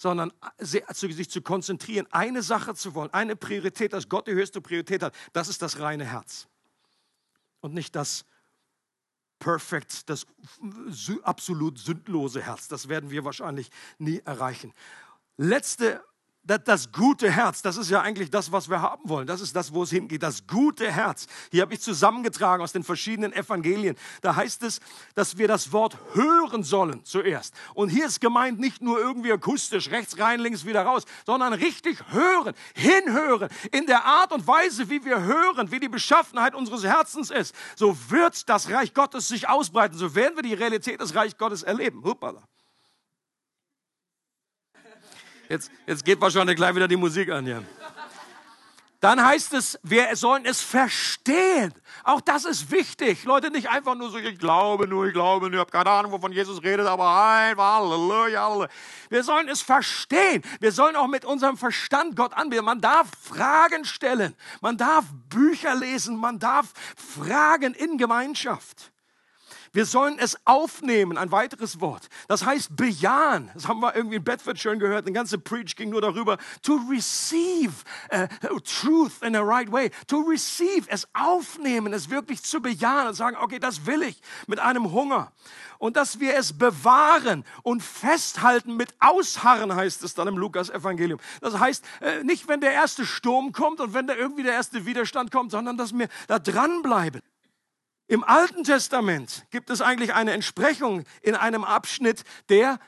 Sondern 0.00 0.32
sich 0.58 1.28
zu 1.28 1.42
konzentrieren, 1.42 2.06
eine 2.10 2.40
Sache 2.42 2.74
zu 2.74 2.94
wollen, 2.94 3.12
eine 3.12 3.36
Priorität, 3.36 3.92
dass 3.92 4.08
Gott 4.08 4.28
die 4.28 4.32
höchste 4.32 4.62
Priorität 4.62 5.02
hat, 5.02 5.14
das 5.34 5.48
ist 5.48 5.60
das 5.60 5.78
reine 5.78 6.06
Herz. 6.06 6.48
Und 7.60 7.74
nicht 7.74 7.94
das 7.94 8.24
perfekt, 9.38 10.08
das 10.08 10.26
absolut 11.22 11.78
sündlose 11.78 12.40
Herz. 12.40 12.66
Das 12.68 12.88
werden 12.88 13.10
wir 13.10 13.26
wahrscheinlich 13.26 13.70
nie 13.98 14.22
erreichen. 14.24 14.72
Letzte 15.36 16.02
das 16.42 16.90
gute 16.90 17.30
Herz, 17.30 17.62
das 17.62 17.76
ist 17.76 17.90
ja 17.90 18.00
eigentlich 18.00 18.30
das, 18.30 18.50
was 18.50 18.68
wir 18.68 18.80
haben 18.80 19.08
wollen. 19.08 19.26
Das 19.26 19.40
ist 19.40 19.54
das, 19.54 19.72
wo 19.72 19.82
es 19.82 19.90
hingeht. 19.90 20.22
Das 20.22 20.46
gute 20.46 20.90
Herz. 20.90 21.26
Hier 21.50 21.62
habe 21.62 21.74
ich 21.74 21.80
zusammengetragen 21.80 22.62
aus 22.62 22.72
den 22.72 22.82
verschiedenen 22.82 23.32
Evangelien. 23.32 23.96
Da 24.20 24.34
heißt 24.34 24.62
es, 24.62 24.80
dass 25.14 25.38
wir 25.38 25.48
das 25.48 25.72
Wort 25.72 25.98
hören 26.14 26.62
sollen 26.62 27.04
zuerst. 27.04 27.54
Und 27.74 27.90
hier 27.90 28.06
ist 28.06 28.20
gemeint 28.20 28.58
nicht 28.58 28.82
nur 28.82 28.98
irgendwie 28.98 29.32
akustisch, 29.32 29.90
rechts 29.90 30.18
rein, 30.18 30.40
links 30.40 30.64
wieder 30.64 30.82
raus, 30.82 31.04
sondern 31.26 31.52
richtig 31.52 31.98
hören, 32.08 32.54
hinhören. 32.74 33.48
In 33.70 33.86
der 33.86 34.04
Art 34.04 34.32
und 34.32 34.46
Weise, 34.46 34.88
wie 34.90 35.04
wir 35.04 35.22
hören, 35.22 35.70
wie 35.70 35.80
die 35.80 35.88
Beschaffenheit 35.88 36.54
unseres 36.54 36.84
Herzens 36.84 37.30
ist, 37.30 37.54
so 37.76 37.96
wird 38.08 38.48
das 38.48 38.70
Reich 38.70 38.94
Gottes 38.94 39.28
sich 39.28 39.48
ausbreiten. 39.48 39.96
So 39.96 40.14
werden 40.14 40.36
wir 40.36 40.42
die 40.42 40.54
Realität 40.54 41.00
des 41.00 41.14
Reich 41.14 41.36
Gottes 41.36 41.62
erleben. 41.62 42.02
Huppala. 42.02 42.42
Jetzt, 45.50 45.68
jetzt 45.84 46.04
geht 46.04 46.20
wahrscheinlich 46.20 46.54
gleich 46.54 46.72
wieder 46.76 46.86
die 46.86 46.96
Musik 46.96 47.28
an 47.28 47.44
hier. 47.44 47.64
Dann 49.00 49.24
heißt 49.24 49.52
es, 49.54 49.80
wir 49.82 50.14
sollen 50.14 50.44
es 50.44 50.60
verstehen. 50.60 51.74
Auch 52.04 52.20
das 52.20 52.44
ist 52.44 52.70
wichtig. 52.70 53.24
Leute, 53.24 53.50
nicht 53.50 53.68
einfach 53.68 53.96
nur 53.96 54.10
so, 54.10 54.18
ich 54.18 54.38
glaube 54.38 54.86
nur, 54.86 55.06
ich 55.06 55.12
glaube 55.12 55.46
nur, 55.46 55.54
ich 55.54 55.58
habe 55.58 55.70
keine 55.72 55.90
Ahnung, 55.90 56.12
wovon 56.12 56.30
Jesus 56.30 56.62
redet, 56.62 56.86
aber 56.86 57.08
einfach 57.08 57.80
Halleluja, 57.80 58.44
Halleluja. 58.44 58.68
Wir 59.08 59.24
sollen 59.24 59.48
es 59.48 59.60
verstehen. 59.60 60.42
Wir 60.60 60.70
sollen 60.70 60.94
auch 60.94 61.08
mit 61.08 61.24
unserem 61.24 61.56
Verstand 61.56 62.14
Gott 62.14 62.32
anbeten. 62.34 62.64
Man 62.64 62.80
darf 62.80 63.08
Fragen 63.20 63.84
stellen. 63.84 64.36
Man 64.60 64.76
darf 64.76 65.06
Bücher 65.30 65.74
lesen. 65.74 66.16
Man 66.16 66.38
darf 66.38 66.72
fragen 66.94 67.74
in 67.74 67.98
Gemeinschaft. 67.98 68.92
Wir 69.72 69.86
sollen 69.86 70.18
es 70.18 70.36
aufnehmen, 70.46 71.16
ein 71.16 71.30
weiteres 71.30 71.80
Wort. 71.80 72.08
Das 72.26 72.44
heißt 72.44 72.74
bejahen. 72.74 73.50
Das 73.54 73.68
haben 73.68 73.80
wir 73.80 73.94
irgendwie 73.94 74.16
in 74.16 74.24
Bedford 74.24 74.58
schön 74.58 74.80
gehört. 74.80 75.06
Ein 75.06 75.14
ganze 75.14 75.38
Preach 75.38 75.76
ging 75.76 75.90
nur 75.90 76.00
darüber. 76.00 76.38
To 76.62 76.74
receive 76.90 77.72
uh, 78.12 78.26
truth 78.60 79.22
in 79.22 79.36
a 79.36 79.40
right 79.40 79.70
way. 79.70 79.90
To 80.08 80.22
receive, 80.22 80.88
es 80.88 81.08
aufnehmen, 81.14 81.92
es 81.92 82.10
wirklich 82.10 82.42
zu 82.42 82.60
bejahen 82.60 83.06
und 83.06 83.14
sagen, 83.14 83.36
okay, 83.40 83.60
das 83.60 83.86
will 83.86 84.02
ich 84.02 84.20
mit 84.48 84.58
einem 84.58 84.90
Hunger. 84.90 85.30
Und 85.78 85.96
dass 85.96 86.18
wir 86.18 86.36
es 86.36 86.52
bewahren 86.52 87.44
und 87.62 87.80
festhalten 87.82 88.76
mit 88.76 88.92
Ausharren, 88.98 89.74
heißt 89.74 90.02
es 90.02 90.14
dann 90.14 90.26
im 90.26 90.36
Lukas-Evangelium. 90.36 91.20
Das 91.40 91.58
heißt, 91.58 91.84
äh, 92.00 92.24
nicht 92.24 92.48
wenn 92.48 92.60
der 92.60 92.72
erste 92.72 93.06
Sturm 93.06 93.52
kommt 93.52 93.80
und 93.80 93.94
wenn 93.94 94.08
da 94.08 94.14
irgendwie 94.14 94.42
der 94.42 94.52
erste 94.52 94.84
Widerstand 94.84 95.30
kommt, 95.30 95.52
sondern 95.52 95.76
dass 95.76 95.96
wir 95.96 96.08
da 96.26 96.40
dranbleiben. 96.40 97.22
Im 98.10 98.24
Alten 98.24 98.64
Testament 98.64 99.46
gibt 99.50 99.70
es 99.70 99.80
eigentlich 99.80 100.14
eine 100.14 100.32
Entsprechung 100.32 101.04
in 101.22 101.36
einem 101.36 101.62
Abschnitt, 101.62 102.24
der 102.48 102.80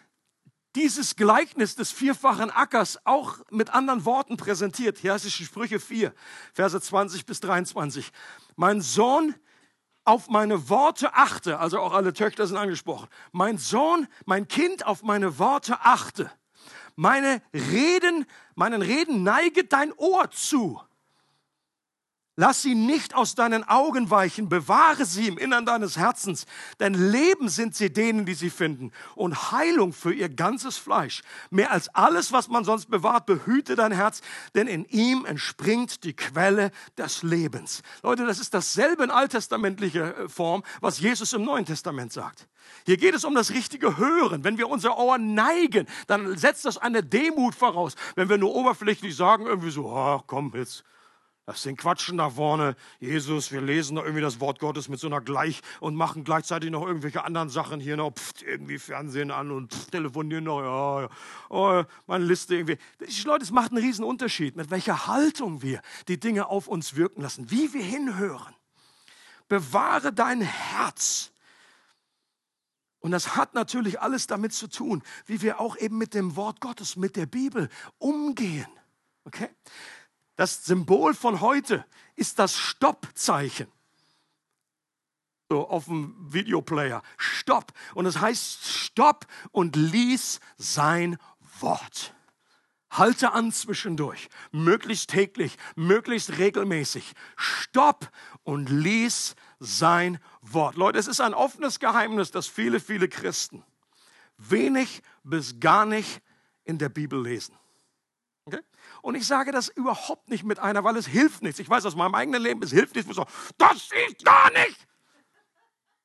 dieses 0.74 1.14
Gleichnis 1.14 1.76
des 1.76 1.92
vierfachen 1.92 2.50
Ackers 2.50 2.98
auch 3.06 3.38
mit 3.48 3.70
anderen 3.72 4.04
Worten 4.04 4.36
präsentiert. 4.36 4.98
Hier 4.98 5.12
heißt 5.12 5.24
es 5.24 5.32
Sprüche 5.32 5.78
4, 5.78 6.12
Verse 6.52 6.80
20 6.80 7.24
bis 7.24 7.38
23. 7.38 8.10
Mein 8.56 8.80
Sohn, 8.80 9.36
auf 10.04 10.28
meine 10.28 10.68
Worte 10.68 11.14
achte, 11.14 11.60
also 11.60 11.78
auch 11.78 11.92
alle 11.92 12.12
Töchter 12.12 12.48
sind 12.48 12.56
angesprochen. 12.56 13.06
Mein 13.30 13.58
Sohn, 13.58 14.08
mein 14.26 14.48
Kind, 14.48 14.84
auf 14.84 15.04
meine 15.04 15.38
Worte 15.38 15.82
achte. 15.82 16.32
Meine 16.96 17.42
Reden, 17.54 18.26
meinen 18.56 18.82
Reden 18.82 19.22
neige 19.22 19.62
dein 19.62 19.92
Ohr 19.92 20.32
zu. 20.32 20.82
Lass 22.36 22.62
sie 22.62 22.74
nicht 22.74 23.14
aus 23.14 23.34
deinen 23.34 23.62
Augen 23.68 24.08
weichen, 24.08 24.48
bewahre 24.48 25.04
sie 25.04 25.28
im 25.28 25.36
Innern 25.36 25.66
deines 25.66 25.98
Herzens, 25.98 26.46
denn 26.80 26.94
Leben 26.94 27.50
sind 27.50 27.76
sie 27.76 27.92
denen, 27.92 28.24
die 28.24 28.32
sie 28.32 28.48
finden 28.48 28.90
und 29.14 29.52
Heilung 29.52 29.92
für 29.92 30.14
ihr 30.14 30.30
ganzes 30.30 30.78
Fleisch. 30.78 31.20
Mehr 31.50 31.70
als 31.70 31.94
alles, 31.94 32.32
was 32.32 32.48
man 32.48 32.64
sonst 32.64 32.88
bewahrt, 32.88 33.26
behüte 33.26 33.76
dein 33.76 33.92
Herz, 33.92 34.22
denn 34.54 34.66
in 34.66 34.86
ihm 34.86 35.26
entspringt 35.26 36.04
die 36.04 36.16
Quelle 36.16 36.70
des 36.96 37.22
Lebens. 37.22 37.82
Leute, 38.02 38.24
das 38.24 38.38
ist 38.38 38.54
dasselbe 38.54 39.04
in 39.04 39.10
alttestamentlicher 39.10 40.20
äh, 40.20 40.28
Form, 40.30 40.62
was 40.80 41.00
Jesus 41.00 41.34
im 41.34 41.44
Neuen 41.44 41.66
Testament 41.66 42.14
sagt. 42.14 42.48
Hier 42.86 42.96
geht 42.96 43.14
es 43.14 43.26
um 43.26 43.34
das 43.34 43.50
richtige 43.50 43.98
Hören. 43.98 44.42
Wenn 44.42 44.56
wir 44.56 44.70
unser 44.70 44.96
Ohr 44.96 45.18
neigen, 45.18 45.86
dann 46.06 46.38
setzt 46.38 46.64
das 46.64 46.78
eine 46.78 47.02
Demut 47.02 47.54
voraus. 47.54 47.94
Wenn 48.14 48.30
wir 48.30 48.38
nur 48.38 48.54
oberflächlich 48.54 49.14
sagen, 49.14 49.44
irgendwie 49.44 49.70
so, 49.70 49.94
ach 49.94 50.22
komm, 50.26 50.50
jetzt 50.54 50.82
das 51.44 51.62
sind 51.64 51.76
Quatschen 51.76 52.18
da 52.18 52.30
vorne. 52.30 52.76
Jesus, 53.00 53.50
wir 53.50 53.60
lesen 53.60 53.96
da 53.96 54.02
irgendwie 54.02 54.22
das 54.22 54.38
Wort 54.38 54.60
Gottes 54.60 54.88
mit 54.88 55.00
so 55.00 55.08
einer 55.08 55.20
Gleich 55.20 55.60
und 55.80 55.96
machen 55.96 56.22
gleichzeitig 56.22 56.70
noch 56.70 56.86
irgendwelche 56.86 57.24
anderen 57.24 57.48
Sachen 57.48 57.80
hier 57.80 57.96
noch, 57.96 58.12
pft, 58.12 58.42
irgendwie 58.42 58.78
Fernsehen 58.78 59.32
an 59.32 59.50
und 59.50 59.74
pft, 59.74 59.90
telefonieren 59.90 60.44
noch, 60.44 60.60
ja, 60.60 61.00
ja. 61.02 61.08
Oh, 61.50 61.82
meine 62.06 62.24
Liste 62.24 62.54
irgendwie. 62.54 62.78
Leute, 63.24 63.44
es 63.44 63.50
macht 63.50 63.72
einen 63.72 63.82
riesen 63.82 64.04
Unterschied, 64.04 64.54
mit 64.54 64.70
welcher 64.70 65.08
Haltung 65.08 65.62
wir 65.62 65.82
die 66.06 66.20
Dinge 66.20 66.46
auf 66.46 66.68
uns 66.68 66.94
wirken 66.94 67.22
lassen, 67.22 67.50
wie 67.50 67.72
wir 67.72 67.82
hinhören. 67.82 68.54
Bewahre 69.48 70.12
dein 70.12 70.42
Herz. 70.42 71.32
Und 73.00 73.10
das 73.10 73.34
hat 73.34 73.54
natürlich 73.54 74.00
alles 74.00 74.28
damit 74.28 74.52
zu 74.52 74.68
tun, 74.68 75.02
wie 75.26 75.42
wir 75.42 75.58
auch 75.58 75.76
eben 75.76 75.98
mit 75.98 76.14
dem 76.14 76.36
Wort 76.36 76.60
Gottes, 76.60 76.94
mit 76.94 77.16
der 77.16 77.26
Bibel 77.26 77.68
umgehen. 77.98 78.68
Okay? 79.24 79.48
Das 80.36 80.64
Symbol 80.64 81.14
von 81.14 81.40
heute 81.40 81.84
ist 82.16 82.38
das 82.38 82.56
Stoppzeichen. 82.56 83.70
So 85.48 85.68
auf 85.68 85.84
dem 85.84 86.16
Videoplayer. 86.32 87.02
Stopp. 87.18 87.72
Und 87.94 88.06
es 88.06 88.20
heißt 88.20 88.66
Stopp 88.66 89.26
und 89.50 89.76
lies 89.76 90.40
sein 90.56 91.18
Wort. 91.60 92.14
Halte 92.90 93.32
an 93.32 93.52
zwischendurch, 93.52 94.28
möglichst 94.50 95.10
täglich, 95.10 95.56
möglichst 95.76 96.38
regelmäßig. 96.38 97.12
Stopp 97.36 98.10
und 98.42 98.68
lies 98.68 99.34
sein 99.60 100.18
Wort. 100.42 100.76
Leute, 100.76 100.98
es 100.98 101.06
ist 101.06 101.20
ein 101.20 101.32
offenes 101.32 101.80
Geheimnis, 101.80 102.30
dass 102.30 102.46
viele, 102.46 102.80
viele 102.80 103.08
Christen 103.08 103.64
wenig 104.36 105.02
bis 105.22 105.60
gar 105.60 105.86
nicht 105.86 106.20
in 106.64 106.78
der 106.78 106.88
Bibel 106.88 107.22
lesen. 107.22 107.56
Und 109.02 109.16
ich 109.16 109.26
sage 109.26 109.50
das 109.50 109.68
überhaupt 109.68 110.30
nicht 110.30 110.44
mit 110.44 110.60
einer, 110.60 110.84
weil 110.84 110.96
es 110.96 111.06
hilft 111.06 111.42
nichts. 111.42 111.58
Ich 111.58 111.68
weiß 111.68 111.84
aus 111.84 111.96
meinem 111.96 112.14
eigenen 112.14 112.40
Leben, 112.40 112.62
es 112.62 112.70
hilft 112.70 112.94
nichts. 112.94 113.14
Das 113.58 113.76
ist 113.76 114.24
gar 114.24 114.50
nicht. 114.52 114.86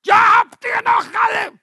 Ja, 0.04 0.40
habt 0.40 0.66
ihr 0.66 0.82
noch 0.82 1.06
alle. 1.06 1.60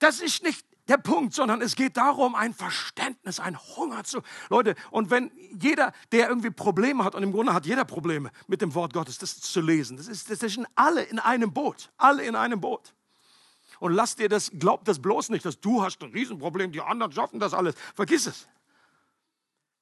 Das 0.00 0.20
ist 0.20 0.42
nicht 0.42 0.66
der 0.88 0.96
Punkt, 0.96 1.34
sondern 1.34 1.62
es 1.62 1.76
geht 1.76 1.96
darum, 1.96 2.34
ein 2.34 2.52
Verständnis, 2.52 3.38
ein 3.38 3.56
Hunger 3.76 4.02
zu. 4.02 4.22
Leute, 4.48 4.74
und 4.90 5.10
wenn 5.10 5.30
jeder, 5.60 5.92
der 6.10 6.28
irgendwie 6.28 6.50
Probleme 6.50 7.04
hat, 7.04 7.14
und 7.14 7.22
im 7.22 7.32
Grunde 7.32 7.54
hat 7.54 7.64
jeder 7.64 7.84
Probleme 7.84 8.32
mit 8.48 8.60
dem 8.60 8.74
Wort 8.74 8.92
Gottes, 8.92 9.18
das 9.18 9.40
zu 9.40 9.60
lesen, 9.60 9.98
das, 9.98 10.08
ist, 10.08 10.30
das 10.30 10.40
sind 10.40 10.66
alle 10.74 11.02
in 11.02 11.20
einem 11.20 11.52
Boot. 11.52 11.92
Alle 11.96 12.24
in 12.24 12.34
einem 12.34 12.60
Boot. 12.60 12.92
Und 13.78 13.92
lass 13.92 14.16
dir 14.16 14.28
das, 14.28 14.50
glaub 14.58 14.84
das 14.84 15.00
bloß 15.00 15.28
nicht, 15.28 15.44
dass 15.44 15.60
du 15.60 15.82
hast 15.82 16.02
ein 16.02 16.10
Riesenproblem, 16.10 16.72
die 16.72 16.80
anderen 16.80 17.12
schaffen 17.12 17.38
das 17.38 17.54
alles. 17.54 17.76
Vergiss 17.94 18.26
es. 18.26 18.48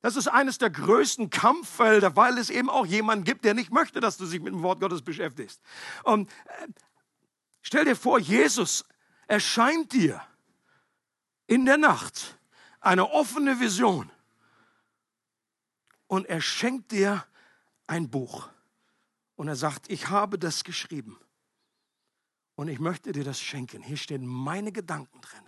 Das 0.01 0.17
ist 0.17 0.29
eines 0.29 0.59
der 0.59 0.71
größten 0.71 1.31
Kampffelder, 1.31 2.15
weil 2.15 2.39
es 2.39 2.51
eben 2.51 2.71
auch 2.71 2.87
jemanden 2.87 3.25
gibt, 3.25 3.45
der 3.45 3.55
nicht 3.55 3.73
möchte, 3.73 4.01
dass 4.01 4.17
du 4.17 4.27
dich 4.27 4.41
mit 4.41 4.53
dem 4.53 4.63
Wort 4.63 4.81
Gottes 4.81 5.03
beschäftigst. 5.03 5.61
Und 6.05 6.31
äh, 6.31 6.69
stell 7.63 7.85
dir 7.85 7.97
vor, 7.97 8.19
Jesus 8.19 8.85
erscheint 9.27 9.93
dir 9.93 10.23
in 11.47 11.65
der 11.65 11.79
Nacht 11.79 12.39
eine 12.81 13.11
offene 13.11 13.59
Vision 13.59 14.11
und 16.07 16.27
er 16.27 16.41
schenkt 16.41 16.93
dir 16.93 17.25
ein 17.87 18.09
Buch 18.09 18.49
und 19.35 19.49
er 19.49 19.57
sagt, 19.57 19.91
ich 19.91 20.09
habe 20.09 20.39
das 20.39 20.63
geschrieben 20.63 21.19
und 22.55 22.69
ich 22.69 22.79
möchte 22.79 23.13
dir 23.13 23.25
das 23.25 23.41
schenken. 23.41 23.83
Hier 23.83 23.97
stehen 23.97 24.27
meine 24.27 24.71
Gedanken 24.73 25.21
drin. 25.21 25.43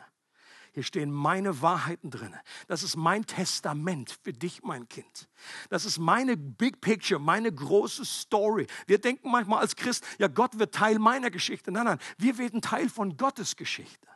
Hier 0.72 0.82
stehen 0.82 1.10
meine 1.10 1.62
Wahrheiten 1.62 2.10
drin. 2.10 2.34
Das 2.68 2.82
ist 2.82 2.96
mein 2.96 3.26
Testament 3.26 4.18
für 4.22 4.32
dich, 4.32 4.62
mein 4.62 4.88
Kind. 4.88 5.28
Das 5.68 5.84
ist 5.84 5.98
meine 5.98 6.36
Big 6.36 6.80
Picture, 6.80 7.20
meine 7.20 7.52
große 7.52 8.04
Story. 8.04 8.66
Wir 8.86 9.00
denken 9.00 9.30
manchmal 9.30 9.60
als 9.60 9.76
Christ, 9.76 10.04
ja, 10.18 10.28
Gott 10.28 10.58
wird 10.58 10.74
Teil 10.74 10.98
meiner 10.98 11.30
Geschichte. 11.30 11.72
Nein, 11.72 11.84
nein, 11.84 11.98
wir 12.18 12.38
werden 12.38 12.60
Teil 12.60 12.88
von 12.88 13.16
Gottes 13.16 13.56
Geschichte. 13.56 14.09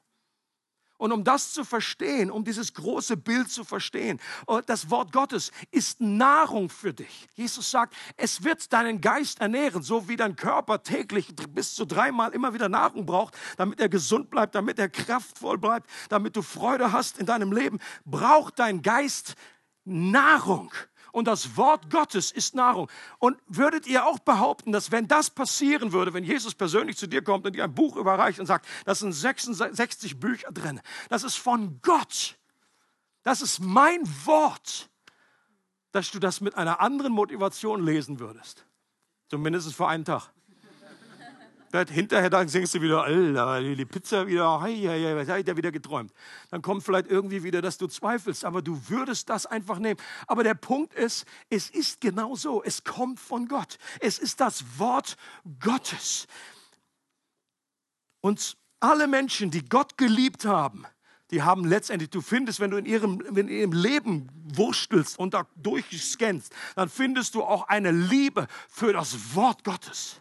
Und 1.05 1.13
um 1.13 1.23
das 1.23 1.53
zu 1.53 1.65
verstehen, 1.65 2.31
um 2.31 2.45
dieses 2.45 2.73
große 2.73 3.19
Bild 3.19 3.51
zu 3.51 3.63
verstehen, 3.63 4.19
äh, 4.49 4.63
das 4.65 4.89
Wort 4.89 5.13
Gottes 5.13 5.53
ist 5.71 6.01
Nahrung 6.01 6.71
für 6.71 6.95
dich. 6.95 7.29
Jesus 7.35 7.71
sagt, 7.71 7.95
es 8.17 8.43
wird 8.43 8.73
deinen 8.73 9.03
Geist 9.03 9.43
ernähren, 9.43 9.83
so 9.83 10.09
wie 10.09 10.17
dein 10.17 10.35
Körper 10.35 10.83
täglich 10.83 11.27
bis 11.51 11.75
zu 11.75 11.85
dreimal 11.85 12.33
immer 12.33 12.55
wieder 12.55 12.71
Nahrung 12.71 13.05
braucht, 13.05 13.37
damit 13.59 13.81
er 13.81 13.91
gesund 13.91 14.31
bleibt, 14.31 14.55
damit 14.55 14.79
er 14.79 14.89
kraftvoll 14.89 15.59
bleibt, 15.59 15.91
damit 16.09 16.37
du 16.37 16.41
Freude 16.41 16.91
hast 16.91 17.19
in 17.19 17.27
deinem 17.27 17.53
Leben, 17.53 17.81
braucht 18.07 18.59
dein 18.59 18.81
Geist 18.81 19.35
Nahrung 19.85 20.73
und 21.15 21.29
das 21.29 21.57
Wort 21.57 21.91
Gottes 21.91 22.33
ist 22.33 22.57
Nahrung. 22.57 22.91
Und 23.21 23.39
würdet 23.47 23.87
ihr 23.87 24.05
auch 24.05 24.19
behaupten, 24.19 24.73
dass 24.73 24.91
wenn 24.91 25.07
das 25.07 25.31
passieren 25.31 25.93
würde, 25.93 26.13
wenn 26.13 26.25
Jesus 26.25 26.57
persönlich 26.57 26.97
zu 26.97 27.07
dir 27.07 27.23
kommt 27.23 27.47
und 27.47 27.55
dir 27.55 27.63
ein 27.63 27.75
Buch 27.75 27.97
überreicht 27.97 28.41
und 28.41 28.47
sagt, 28.47 28.67
das 28.85 28.99
sind 28.99 29.13
66 29.13 30.19
Bücher 30.19 30.51
drin, 30.51 30.81
das 31.09 31.23
ist 31.23 31.37
von 31.37 31.79
Gott, 31.83 32.37
das 33.23 33.43
ist 33.43 33.61
mein 33.61 34.01
Wort, 34.27 34.91
dass 35.93 36.11
du 36.11 36.19
das 36.19 36.41
mit 36.41 36.57
einer 36.57 36.81
anderen 36.81 37.13
Motivation 37.13 37.85
lesen 37.85 38.19
würdest. 38.19 38.67
Zumindest 39.29 39.73
für 39.73 39.87
einen 39.87 40.05
Tag. 40.05 40.34
Hinterher 41.75 42.31
dann 42.31 42.47
denkst 42.47 42.71
du 42.71 42.81
wieder, 42.81 43.03
Alter, 43.03 43.61
die 43.75 43.85
Pizza 43.85 44.27
wieder, 44.29 44.61
hei, 44.61 44.75
hei, 44.75 45.03
hei, 45.03 45.17
was 45.17 45.29
habe 45.29 45.41
ich 45.41 45.45
da 45.45 45.57
wieder 45.57 45.73
geträumt? 45.73 46.13
Dann 46.51 46.63
kommt 46.63 46.85
vielleicht 46.85 47.09
irgendwie 47.09 47.43
wieder, 47.43 47.63
dass 47.63 47.79
du 47.79 47.89
zweifelst, 47.89 48.45
aber 48.45 48.63
du 48.63 48.81
würdest 48.89 49.29
das 49.29 49.45
einfach 49.45 49.81
nehmen. 49.81 49.99
Aber 50.29 50.45
der 50.45 50.55
Punkt 50.55 50.95
ist, 50.95 51.27
es 51.51 51.71
ist 51.71 52.01
genau 52.01 52.37
so, 52.37 52.63
es 52.63 52.85
kommt 52.85 53.19
von 53.19 53.49
Gott. 53.49 53.79
Es 53.99 54.21
ist 54.21 54.41
das 54.41 54.79
Wort 54.79 55.17
Gottes. 55.59 56.29
Und 58.21 58.57
alle 58.79 59.09
Menschen, 59.09 59.51
die 59.51 59.65
Gott 59.65 59.99
geliebt 59.99 60.45
haben, 60.45 60.87
die 61.33 61.43
haben 61.43 61.65
letztendlich, 61.65 62.11
du 62.11 62.21
findest, 62.21 62.61
wenn 62.61 62.71
du 62.71 62.77
in 62.77 62.87
ihrem, 62.87 63.21
in 63.37 63.49
ihrem 63.49 63.73
Leben 63.73 64.29
wurstelst 64.55 65.19
und 65.19 65.35
da 65.35 65.49
durchscannst, 65.57 66.55
dann 66.77 66.89
findest 66.89 67.35
du 67.35 67.43
auch 67.43 67.67
eine 67.67 67.91
Liebe 67.91 68.47
für 68.69 68.93
das 68.93 69.35
Wort 69.35 69.65
Gottes. 69.65 70.21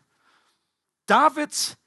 Davids 1.05 1.77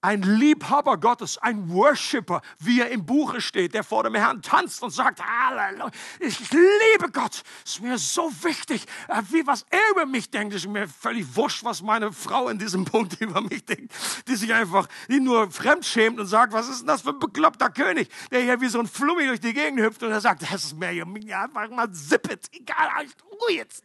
ein 0.00 0.22
Liebhaber 0.22 0.96
Gottes, 0.96 1.38
ein 1.38 1.68
Worshipper, 1.70 2.40
wie 2.60 2.80
er 2.80 2.90
im 2.90 3.04
Buche 3.04 3.40
steht, 3.40 3.74
der 3.74 3.82
vor 3.82 4.04
dem 4.04 4.14
Herrn 4.14 4.42
tanzt 4.42 4.82
und 4.82 4.90
sagt, 4.90 5.20
Halleluja, 5.20 5.90
ich 6.20 6.38
liebe 6.52 7.10
Gott, 7.12 7.42
ist 7.64 7.80
mir 7.80 7.98
so 7.98 8.30
wichtig, 8.42 8.84
äh, 9.08 9.22
wie 9.30 9.44
was 9.46 9.66
er 9.70 9.80
über 9.90 10.06
mich 10.06 10.30
denkt, 10.30 10.54
ist 10.54 10.68
mir 10.68 10.86
völlig 10.86 11.34
wurscht, 11.34 11.64
was 11.64 11.82
meine 11.82 12.12
Frau 12.12 12.48
in 12.48 12.58
diesem 12.58 12.84
Punkt 12.84 13.14
über 13.20 13.40
mich 13.40 13.64
denkt, 13.64 13.92
die 14.28 14.36
sich 14.36 14.54
einfach, 14.54 14.86
die 15.08 15.18
nur 15.18 15.50
fremdschämt 15.50 16.20
und 16.20 16.26
sagt, 16.26 16.52
was 16.52 16.68
ist 16.68 16.80
denn 16.80 16.86
das 16.86 17.02
für 17.02 17.10
ein 17.10 17.18
bekloppter 17.18 17.70
König, 17.70 18.08
der 18.30 18.42
hier 18.42 18.60
wie 18.60 18.68
so 18.68 18.78
ein 18.78 18.86
Flummi 18.86 19.26
durch 19.26 19.40
die 19.40 19.52
Gegend 19.52 19.80
hüpft 19.80 20.02
und 20.04 20.12
er 20.12 20.20
sagt, 20.20 20.42
das 20.42 20.64
ist 20.64 20.78
mir 20.78 20.88
einfach 20.88 21.70
mal 21.70 21.90
zippet, 21.90 22.46
egal, 22.52 23.04
ich 23.04 23.14
ruhe 23.24 23.52
jetzt. 23.52 23.82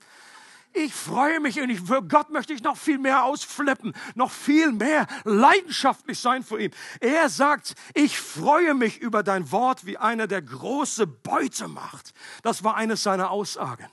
Ich 0.76 0.94
freue 0.94 1.40
mich 1.40 1.62
und 1.62 1.70
ich, 1.70 1.82
für 1.82 2.02
Gott 2.02 2.32
möchte 2.32 2.52
ich 2.52 2.64
noch 2.64 2.78
viel 2.78 2.98
mehr 2.98 3.24
ausflippen, 3.24 3.94
noch 4.16 4.32
viel 4.32 4.72
mehr 4.72 5.06
leidenschaftlich 5.24 6.20
sein 6.20 6.44
für 6.44 6.60
ihn. 6.60 6.72
Er 7.00 7.30
sagt, 7.30 7.76
ich 7.94 8.20
freue 8.20 8.74
mich 8.74 9.00
über 9.00 9.22
dein 9.22 9.52
Wort, 9.52 9.86
wie 9.86 9.98
einer, 9.98 10.26
der 10.26 10.42
große 10.42 11.06
Beute 11.06 11.68
macht. 11.68 12.14
Das 12.42 12.64
war 12.64 12.76
eines 12.76 13.04
seiner 13.04 13.30
Aussagen. 13.30 13.88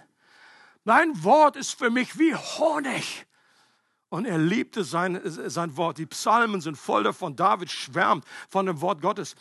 Dein 0.87 1.22
Wort 1.22 1.57
ist 1.57 1.78
für 1.78 1.91
mich 1.91 2.18
wie 2.18 2.35
Honig. 2.35 3.26
Und 4.09 4.24
er 4.24 4.39
liebte 4.39 4.83
sein, 4.83 5.20
sein 5.24 5.76
Wort. 5.76 5.99
Die 5.99 6.07
Psalmen 6.07 6.62
sind 6.62 6.76
voll 6.76 7.05
davon. 7.05 7.37
David 7.37 7.70
schwärmt 7.70 8.24
von 8.49 8.64
dem 8.64 8.81
Wort 8.81 9.03
Gottes. 9.03 9.37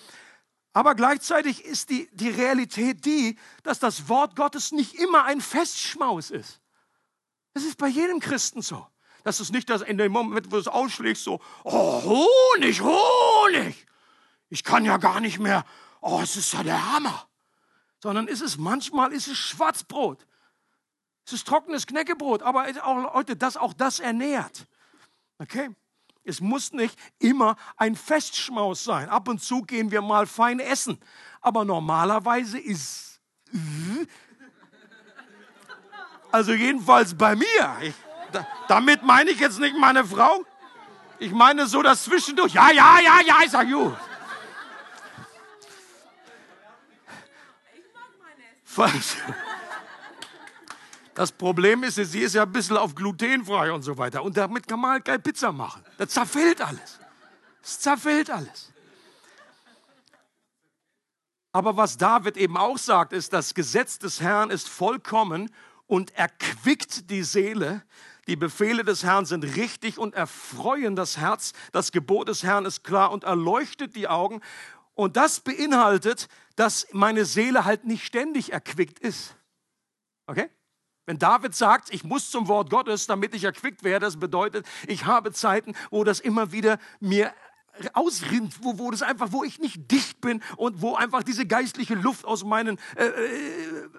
Aber 0.74 0.94
gleichzeitig 0.94 1.66
ist 1.66 1.90
die, 1.90 2.10
die 2.12 2.30
Realität 2.30 3.06
die, 3.06 3.40
dass 3.64 3.80
das 3.80 4.10
Wort 4.10 4.36
Gottes 4.36 4.72
nicht 4.72 4.96
immer 4.96 5.24
ein 5.24 5.42
Festschmaus 5.42 6.30
ist. 6.30 6.60
Das 7.60 7.68
ist 7.68 7.78
bei 7.78 7.89
jedem 7.89 8.22
Christen 8.22 8.62
so. 8.62 8.88
Das 9.26 9.41
ist 9.41 9.51
nicht 9.51 9.70
das 9.70 9.82
in 9.82 9.97
dem 9.97 10.14
Moment, 10.14 10.45
wo 10.45 10.51
du 10.51 10.57
es 10.60 10.70
ausschlägst, 10.70 11.26
so, 11.26 11.41
oh, 11.66 12.03
Honig, 12.55 12.80
Honig. 12.80 13.86
Ich 14.47 14.64
kann 14.64 14.86
ja 14.86 14.95
gar 14.95 15.20
nicht 15.20 15.39
mehr. 15.39 15.66
Oh, 15.99 16.22
es 16.24 16.38
ist 16.38 16.53
ja 16.53 16.64
der 16.64 16.93
Hammer. 16.93 17.28
Sondern 18.01 18.30
ist 18.30 18.39
es 18.39 18.57
manchmal 18.57 19.12
ist 19.12 19.28
es 19.28 19.38
Schwarzbrot. 19.38 20.26
Es 21.26 21.34
ist 21.34 21.47
trockenes 21.47 21.86
Knäckebrot, 21.86 22.43
aber 22.43 22.66
auch, 22.82 23.14
Leute, 23.16 23.36
das, 23.36 23.57
auch 23.57 23.74
das 23.74 23.99
ernährt. 23.99 24.66
Okay? 25.38 25.70
Es 26.24 26.39
muss 26.39 26.72
nicht 26.72 26.97
immer 27.20 27.57
ein 27.76 27.97
Festschmaus 27.97 28.86
sein. 28.86 29.10
Ab 29.10 29.28
und 29.28 29.43
zu 29.43 29.64
gehen 29.64 29.91
wir 29.91 30.01
mal 30.01 30.28
fein 30.28 30.62
essen. 30.62 30.97
Aber 31.41 31.66
normalerweise 31.66 32.57
ist. 32.57 33.20
Also 36.32 36.53
jedenfalls 36.53 37.15
bei 37.15 37.36
mir. 37.36 37.77
Ich, 37.82 37.93
da, 38.32 38.47
damit 38.67 39.03
meine 39.03 39.32
ich 39.32 39.39
jetzt 39.39 39.59
nicht 39.59 39.77
meine 39.77 40.05
Frau. 40.05 40.45
Ich 41.19 41.32
meine 41.32 41.67
so 41.67 41.82
das 41.82 42.03
Zwischendurch. 42.03 42.53
Ja, 42.53 42.71
ja, 42.71 42.99
ja, 43.03 43.19
ja, 43.25 43.36
ich 43.43 43.51
sag 43.51 43.69
gut. 43.69 43.95
Das 51.15 51.32
Problem 51.34 51.84
ist, 51.84 51.95
sie 51.95 52.19
ist 52.19 52.36
ja 52.36 52.43
ein 52.43 52.51
bisschen 52.51 52.77
auf 52.77 52.95
glutenfrei 52.95 53.73
und 53.73 53.82
so 53.82 53.97
weiter. 53.97 54.23
Und 54.23 54.38
damit 54.38 54.67
kann 54.67 54.80
man 54.80 54.91
halt 54.91 55.05
geil 55.05 55.19
Pizza 55.19 55.51
machen. 55.51 55.84
Das 55.97 56.11
zerfällt 56.11 56.61
alles. 56.61 56.99
Das 57.61 57.80
zerfällt 57.80 58.30
alles. 58.30 58.71
Aber 61.51 61.75
was 61.75 61.97
David 61.97 62.38
eben 62.38 62.55
auch 62.55 62.77
sagt, 62.77 63.11
ist, 63.11 63.34
das 63.34 63.53
Gesetz 63.53 63.99
des 63.99 64.21
Herrn 64.21 64.49
ist 64.49 64.69
vollkommen 64.69 65.53
und 65.90 66.16
erquickt 66.16 67.10
die 67.10 67.24
Seele. 67.24 67.82
Die 68.28 68.36
Befehle 68.36 68.84
des 68.84 69.04
Herrn 69.04 69.26
sind 69.26 69.44
richtig 69.44 69.98
und 69.98 70.14
erfreuen 70.14 70.96
das 70.96 71.18
Herz. 71.18 71.54
Das 71.72 71.92
Gebot 71.92 72.30
des 72.30 72.44
Herrn 72.44 72.66
ist 72.66 72.84
klar 72.84 73.12
und 73.12 73.24
erleuchtet 73.24 73.96
die 73.96 74.08
Augen. 74.08 74.40
Und 74.94 75.18
das 75.18 75.40
beinhaltet, 75.40 76.28
dass 76.56 76.88
meine 76.92 77.26
Seele 77.26 77.66
halt 77.66 77.86
nicht 77.86 78.06
ständig 78.06 78.54
erquickt 78.54 79.00
ist. 79.00 79.36
Okay? 80.28 80.52
Wenn 81.08 81.18
David 81.18 81.56
sagt, 81.56 81.92
ich 81.92 82.04
muss 82.04 82.30
zum 82.30 82.48
Wort 82.48 82.70
Gottes, 82.70 83.08
damit 83.08 83.34
ich 83.34 83.44
erquickt 83.44 83.84
werde, 83.84 84.06
das 84.06 84.18
bedeutet, 84.18 84.68
ich 84.86 85.06
habe 85.06 85.32
Zeiten, 85.32 85.74
wo 85.90 86.04
das 86.04 86.20
immer 86.20 86.52
wieder 86.52 86.78
mir 87.00 87.34
ausrinnt, 87.94 88.64
wo, 88.64 88.78
wo 88.78 88.92
das 88.92 89.02
einfach, 89.02 89.32
wo 89.32 89.44
ich 89.44 89.58
nicht 89.58 89.90
dicht 89.90 90.22
bin 90.22 90.44
und 90.56 90.84
wo 90.84 90.94
einfach 90.94 91.24
diese 91.24 91.48
geistliche 91.48 91.96
Luft 91.96 92.26
aus 92.26 92.44
meinen 92.44 92.78
äh, 92.96 93.06
äh, 93.06 93.90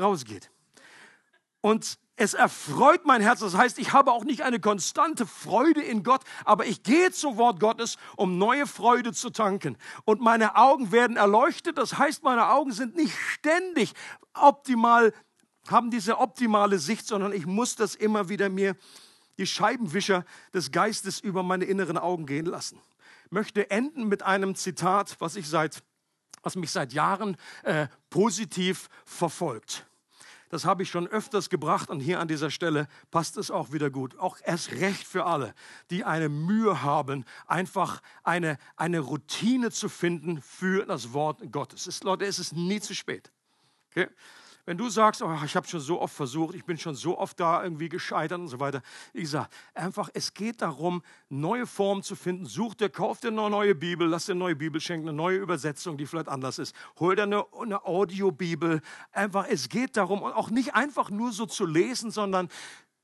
rausgeht. 0.00 0.50
Und 1.60 1.98
es 2.16 2.34
erfreut 2.34 3.06
mein 3.06 3.22
Herz. 3.22 3.40
Das 3.40 3.56
heißt, 3.56 3.78
ich 3.78 3.92
habe 3.92 4.12
auch 4.12 4.24
nicht 4.24 4.42
eine 4.42 4.60
konstante 4.60 5.26
Freude 5.26 5.82
in 5.82 6.02
Gott, 6.02 6.22
aber 6.44 6.66
ich 6.66 6.82
gehe 6.82 7.10
zum 7.12 7.38
Wort 7.38 7.60
Gottes, 7.60 7.96
um 8.16 8.36
neue 8.36 8.66
Freude 8.66 9.12
zu 9.12 9.30
tanken. 9.30 9.78
Und 10.04 10.20
meine 10.20 10.56
Augen 10.56 10.92
werden 10.92 11.16
erleuchtet. 11.16 11.78
Das 11.78 11.96
heißt, 11.98 12.22
meine 12.22 12.50
Augen 12.50 12.72
sind 12.72 12.94
nicht 12.96 13.14
ständig 13.16 13.94
optimal 14.34 15.12
haben 15.68 15.90
diese 15.90 16.18
optimale 16.18 16.78
Sicht, 16.78 17.06
sondern 17.06 17.32
ich 17.32 17.46
muss 17.46 17.76
das 17.76 17.94
immer 17.94 18.28
wieder 18.28 18.48
mir 18.48 18.76
die 19.38 19.46
Scheibenwischer 19.46 20.24
des 20.52 20.70
Geistes 20.70 21.20
über 21.20 21.42
meine 21.42 21.64
inneren 21.64 21.98
Augen 21.98 22.26
gehen 22.26 22.46
lassen. 22.46 22.80
Ich 23.26 23.30
möchte 23.30 23.70
enden 23.70 24.08
mit 24.08 24.22
einem 24.22 24.54
Zitat, 24.54 25.16
was 25.20 25.36
ich 25.36 25.48
seit, 25.48 25.82
was 26.42 26.56
mich 26.56 26.70
seit 26.70 26.92
Jahren 26.92 27.36
äh, 27.62 27.86
positiv 28.10 28.88
verfolgt. 29.04 29.86
Das 30.50 30.64
habe 30.64 30.82
ich 30.82 30.90
schon 30.90 31.06
öfters 31.06 31.48
gebracht 31.48 31.90
und 31.90 32.00
hier 32.00 32.18
an 32.18 32.26
dieser 32.26 32.50
Stelle 32.50 32.88
passt 33.12 33.36
es 33.36 33.52
auch 33.52 33.72
wieder 33.72 33.88
gut. 33.88 34.18
Auch 34.18 34.36
erst 34.44 34.72
recht 34.72 35.06
für 35.06 35.24
alle, 35.24 35.54
die 35.90 36.04
eine 36.04 36.28
Mühe 36.28 36.82
haben, 36.82 37.24
einfach 37.46 38.02
eine, 38.24 38.58
eine 38.76 38.98
Routine 38.98 39.70
zu 39.70 39.88
finden 39.88 40.42
für 40.42 40.84
das 40.84 41.12
Wort 41.12 41.40
Gottes. 41.52 41.86
Es, 41.86 42.02
Leute, 42.02 42.24
es 42.24 42.40
ist 42.40 42.52
nie 42.52 42.80
zu 42.80 42.96
spät. 42.96 43.30
Okay? 43.90 44.08
Wenn 44.66 44.76
du 44.76 44.88
sagst, 44.88 45.22
oh, 45.22 45.36
ich 45.44 45.56
habe 45.56 45.66
schon 45.66 45.80
so 45.80 46.00
oft 46.00 46.14
versucht, 46.14 46.54
ich 46.54 46.64
bin 46.64 46.78
schon 46.78 46.94
so 46.94 47.18
oft 47.18 47.38
da 47.40 47.62
irgendwie 47.62 47.88
gescheitert 47.88 48.38
und 48.38 48.48
so 48.48 48.60
weiter. 48.60 48.82
Ich 49.12 49.30
sage 49.30 49.48
einfach, 49.74 50.08
es 50.14 50.34
geht 50.34 50.62
darum, 50.62 51.02
neue 51.28 51.66
Formen 51.66 52.02
zu 52.02 52.14
finden. 52.16 52.46
Such 52.46 52.74
dir, 52.74 52.88
kauf 52.88 53.20
dir 53.20 53.28
eine 53.28 53.48
neue 53.48 53.74
Bibel, 53.74 54.06
lass 54.06 54.26
dir 54.26 54.32
eine 54.32 54.40
neue 54.40 54.56
Bibel 54.56 54.80
schenken, 54.80 55.08
eine 55.08 55.16
neue 55.16 55.38
Übersetzung, 55.38 55.96
die 55.96 56.06
vielleicht 56.06 56.28
anders 56.28 56.58
ist. 56.58 56.74
Hol 56.98 57.16
dir 57.16 57.24
eine, 57.24 57.44
eine 57.58 57.84
Audiobibel. 57.84 58.80
Einfach, 59.12 59.46
es 59.48 59.68
geht 59.68 59.96
darum, 59.96 60.22
auch 60.22 60.50
nicht 60.50 60.74
einfach 60.74 61.10
nur 61.10 61.32
so 61.32 61.46
zu 61.46 61.66
lesen, 61.66 62.10
sondern 62.10 62.48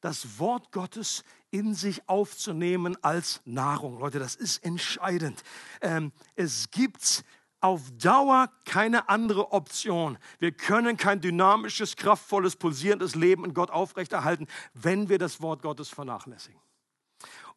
das 0.00 0.38
Wort 0.38 0.72
Gottes 0.72 1.24
in 1.50 1.74
sich 1.74 2.08
aufzunehmen 2.08 2.96
als 3.02 3.40
Nahrung. 3.44 3.98
Leute, 3.98 4.18
das 4.18 4.34
ist 4.34 4.58
entscheidend. 4.64 5.42
Ähm, 5.80 6.12
es 6.34 6.70
gibt 6.70 7.24
auf 7.66 7.90
Dauer 7.98 8.48
keine 8.64 9.08
andere 9.08 9.50
Option. 9.50 10.18
Wir 10.38 10.52
können 10.52 10.96
kein 10.96 11.20
dynamisches, 11.20 11.96
kraftvolles, 11.96 12.54
pulsierendes 12.54 13.16
Leben 13.16 13.44
in 13.44 13.54
Gott 13.54 13.70
aufrechterhalten, 13.70 14.46
wenn 14.72 15.08
wir 15.08 15.18
das 15.18 15.42
Wort 15.42 15.62
Gottes 15.62 15.88
vernachlässigen. 15.88 16.60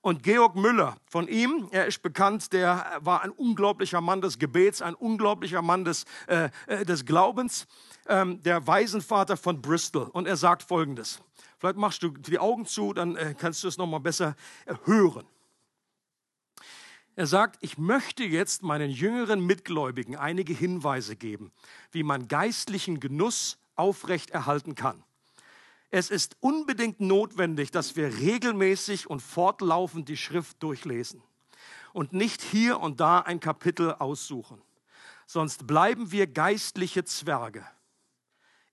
Und 0.01 0.23
Georg 0.23 0.55
Müller, 0.55 0.95
von 1.05 1.27
ihm, 1.27 1.67
er 1.71 1.85
ist 1.85 2.01
bekannt, 2.01 2.53
der 2.53 2.99
war 3.01 3.21
ein 3.21 3.29
unglaublicher 3.29 4.01
Mann 4.01 4.21
des 4.21 4.39
Gebets, 4.39 4.81
ein 4.81 4.95
unglaublicher 4.95 5.61
Mann 5.61 5.85
des, 5.85 6.05
äh, 6.25 6.49
äh 6.65 6.85
des 6.85 7.05
Glaubens, 7.05 7.67
ähm, 8.07 8.41
der 8.41 8.65
Waisenvater 8.65 9.37
von 9.37 9.61
Bristol. 9.61 10.09
Und 10.13 10.25
er 10.27 10.37
sagt 10.37 10.63
Folgendes. 10.63 11.21
Vielleicht 11.59 11.77
machst 11.77 12.01
du 12.01 12.09
die 12.09 12.39
Augen 12.39 12.65
zu, 12.65 12.93
dann 12.93 13.15
äh, 13.15 13.35
kannst 13.37 13.63
du 13.63 13.67
es 13.67 13.77
nochmal 13.77 13.99
besser 13.99 14.35
äh, 14.65 14.73
hören. 14.85 15.27
Er 17.19 17.27
sagt, 17.27 17.57
ich 17.59 17.77
möchte 17.77 18.23
jetzt 18.23 18.63
meinen 18.63 18.89
jüngeren 18.89 19.45
Mitgläubigen 19.45 20.15
einige 20.15 20.53
Hinweise 20.53 21.17
geben, 21.17 21.51
wie 21.91 22.03
man 22.03 22.29
geistlichen 22.29 23.01
Genuss 23.01 23.57
aufrechterhalten 23.75 24.73
kann. 24.73 25.03
Es 25.91 26.11
ist 26.11 26.37
unbedingt 26.39 27.01
notwendig, 27.01 27.71
dass 27.71 27.97
wir 27.97 28.19
regelmäßig 28.19 29.09
und 29.09 29.19
fortlaufend 29.19 30.07
die 30.07 30.15
Schrift 30.15 30.63
durchlesen 30.63 31.21
und 31.91 32.13
nicht 32.13 32.41
hier 32.41 32.79
und 32.79 33.01
da 33.01 33.19
ein 33.19 33.41
Kapitel 33.41 33.91
aussuchen. 33.95 34.61
Sonst 35.25 35.67
bleiben 35.67 36.13
wir 36.13 36.25
geistliche 36.25 37.03
Zwerge. 37.03 37.67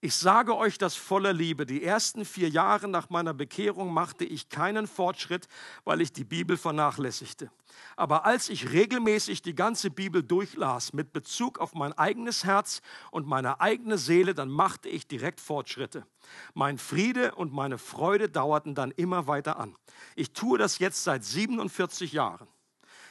Ich 0.02 0.14
sage 0.14 0.54
euch 0.54 0.76
das 0.76 0.94
voller 0.94 1.32
Liebe. 1.32 1.64
Die 1.64 1.82
ersten 1.82 2.26
vier 2.26 2.50
Jahre 2.50 2.86
nach 2.86 3.08
meiner 3.08 3.32
Bekehrung 3.32 3.94
machte 3.94 4.26
ich 4.26 4.50
keinen 4.50 4.86
Fortschritt, 4.86 5.48
weil 5.84 6.02
ich 6.02 6.12
die 6.12 6.24
Bibel 6.24 6.58
vernachlässigte. 6.58 7.50
Aber 7.96 8.26
als 8.26 8.50
ich 8.50 8.72
regelmäßig 8.72 9.40
die 9.40 9.54
ganze 9.54 9.90
Bibel 9.90 10.22
durchlas 10.22 10.92
mit 10.92 11.14
Bezug 11.14 11.58
auf 11.58 11.74
mein 11.74 11.94
eigenes 11.94 12.44
Herz 12.44 12.82
und 13.10 13.26
meine 13.26 13.60
eigene 13.60 13.96
Seele, 13.96 14.34
dann 14.34 14.50
machte 14.50 14.90
ich 14.90 15.08
direkt 15.08 15.40
Fortschritte. 15.40 16.06
Mein 16.52 16.76
Friede 16.76 17.34
und 17.34 17.54
meine 17.54 17.78
Freude 17.78 18.28
dauerten 18.28 18.74
dann 18.74 18.90
immer 18.90 19.26
weiter 19.26 19.58
an. 19.58 19.74
Ich 20.14 20.32
tue 20.34 20.58
das 20.58 20.78
jetzt 20.78 21.04
seit 21.04 21.24
47 21.24 22.12
Jahren. 22.12 22.48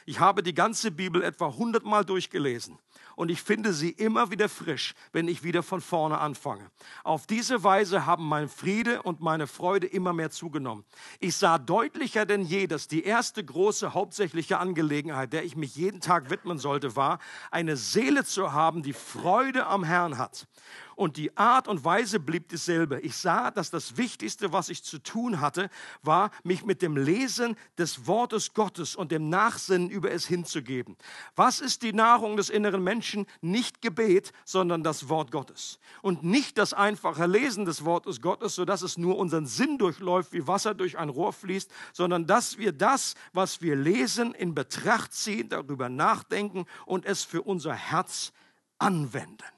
Ich 0.08 0.20
habe 0.20 0.43
die 0.43 0.53
ganze 0.53 0.91
Bibel 0.91 1.24
etwa 1.24 1.47
100 1.47 1.84
Mal 1.84 2.06
durchgelesen 2.06 2.78
und 3.16 3.32
ich 3.32 3.41
finde 3.41 3.74
sie 3.74 3.89
immer 3.89 4.30
wieder 4.30 4.49
frisch, 4.49 4.93
wenn 5.14 5.28
ich 5.28 5.43
wieder 5.43 5.64
von 5.64 5.82
vorne 5.82 6.20
anfange. 6.20 6.70
Auf 7.03 7.26
diese 7.26 7.64
Weise 7.64 8.06
haben 8.06 8.28
mein 8.28 8.47
Friede 8.47 9.01
und 9.01 9.22
meine 9.22 9.47
Freude 9.47 9.88
immer 9.88 10.14
mehr 10.14 10.30
zugenommen. 10.30 10.86
Ich 11.20 11.36
sah 11.36 11.58
deutlicher 11.58 12.28
denn 12.28 12.43
je, 12.43 12.68
dass 12.68 12.88
die 12.88 13.03
erste 13.03 13.43
große 13.43 13.95
hauptsächliche 13.95 14.60
Angelegenheit, 14.60 15.34
der 15.34 15.43
ich 15.43 15.56
mich 15.56 15.76
jeden 15.76 16.01
Tag 16.01 16.30
widmen 16.30 16.60
sollte, 16.60 16.95
war, 16.95 17.18
eine 17.49 17.76
Seele 17.76 18.26
zu 18.26 18.53
haben, 18.53 18.84
die 18.84 18.93
Freude 18.93 19.66
am 19.66 19.84
Herrn 19.84 20.20
hat. 20.20 20.47
Und 20.96 21.18
die 21.18 21.36
Art 21.36 21.68
und 21.68 21.84
Weise 21.84 22.20
blieb 22.20 22.50
dieselbe. 22.50 23.00
Ich 23.02 23.16
sah, 23.16 23.52
dass 23.52 23.70
das 23.70 23.98
Wichtigste, 23.98 24.54
was 24.54 24.70
ich 24.70 24.84
zu 24.84 25.00
tun 25.00 25.41
hatte, 25.41 25.70
war, 26.02 26.32
mich 26.43 26.66
mit 26.66 26.82
dem 26.82 26.96
Lesen 26.96 27.58
des 27.78 28.08
Wortes 28.08 28.54
Gottes 28.54 28.96
und 28.96 29.12
dem 29.12 29.30
Nachsinnen 29.30 29.89
über 29.89 30.12
es 30.12 30.26
hinzugeben. 30.26 30.96
Was 31.36 31.60
ist 31.60 31.84
die 31.84 31.93
Nahrung 31.93 32.38
des 32.38 32.50
inneren 32.50 32.84
Menschen? 32.84 33.26
Nicht 33.41 33.82
Gebet, 33.82 34.32
sondern 34.46 34.84
das 34.84 35.10
Wort 35.10 35.32
Gottes. 35.32 35.80
Und 36.02 36.24
nicht 36.24 36.58
das 36.58 36.74
einfache 36.74 37.26
Lesen 37.26 37.66
des 37.66 37.84
Wortes 37.84 38.22
Gottes, 38.22 38.56
sodass 38.56 38.82
es 38.82 38.98
nur 38.98 39.18
unseren 39.18 39.46
Sinn 39.46 39.78
durchläuft, 39.78 40.32
wie 40.34 40.48
Wasser 40.48 40.74
durch 40.74 40.98
ein 40.98 41.10
Rohr 41.10 41.34
fließt, 41.34 41.70
sondern 41.93 42.26
dass 42.26 42.58
wir 42.58 42.72
das, 42.72 43.16
was 43.34 43.62
wir 43.62 43.76
lesen, 43.76 44.34
in 44.34 44.56
Betracht 44.56 45.14
ziehen, 45.14 45.50
darüber 45.50 45.89
nachdenken 45.89 46.66
und 46.86 47.06
es 47.06 47.24
für 47.24 47.41
unser 47.41 47.74
Herz 47.74 48.32
anwenden. 48.78 49.55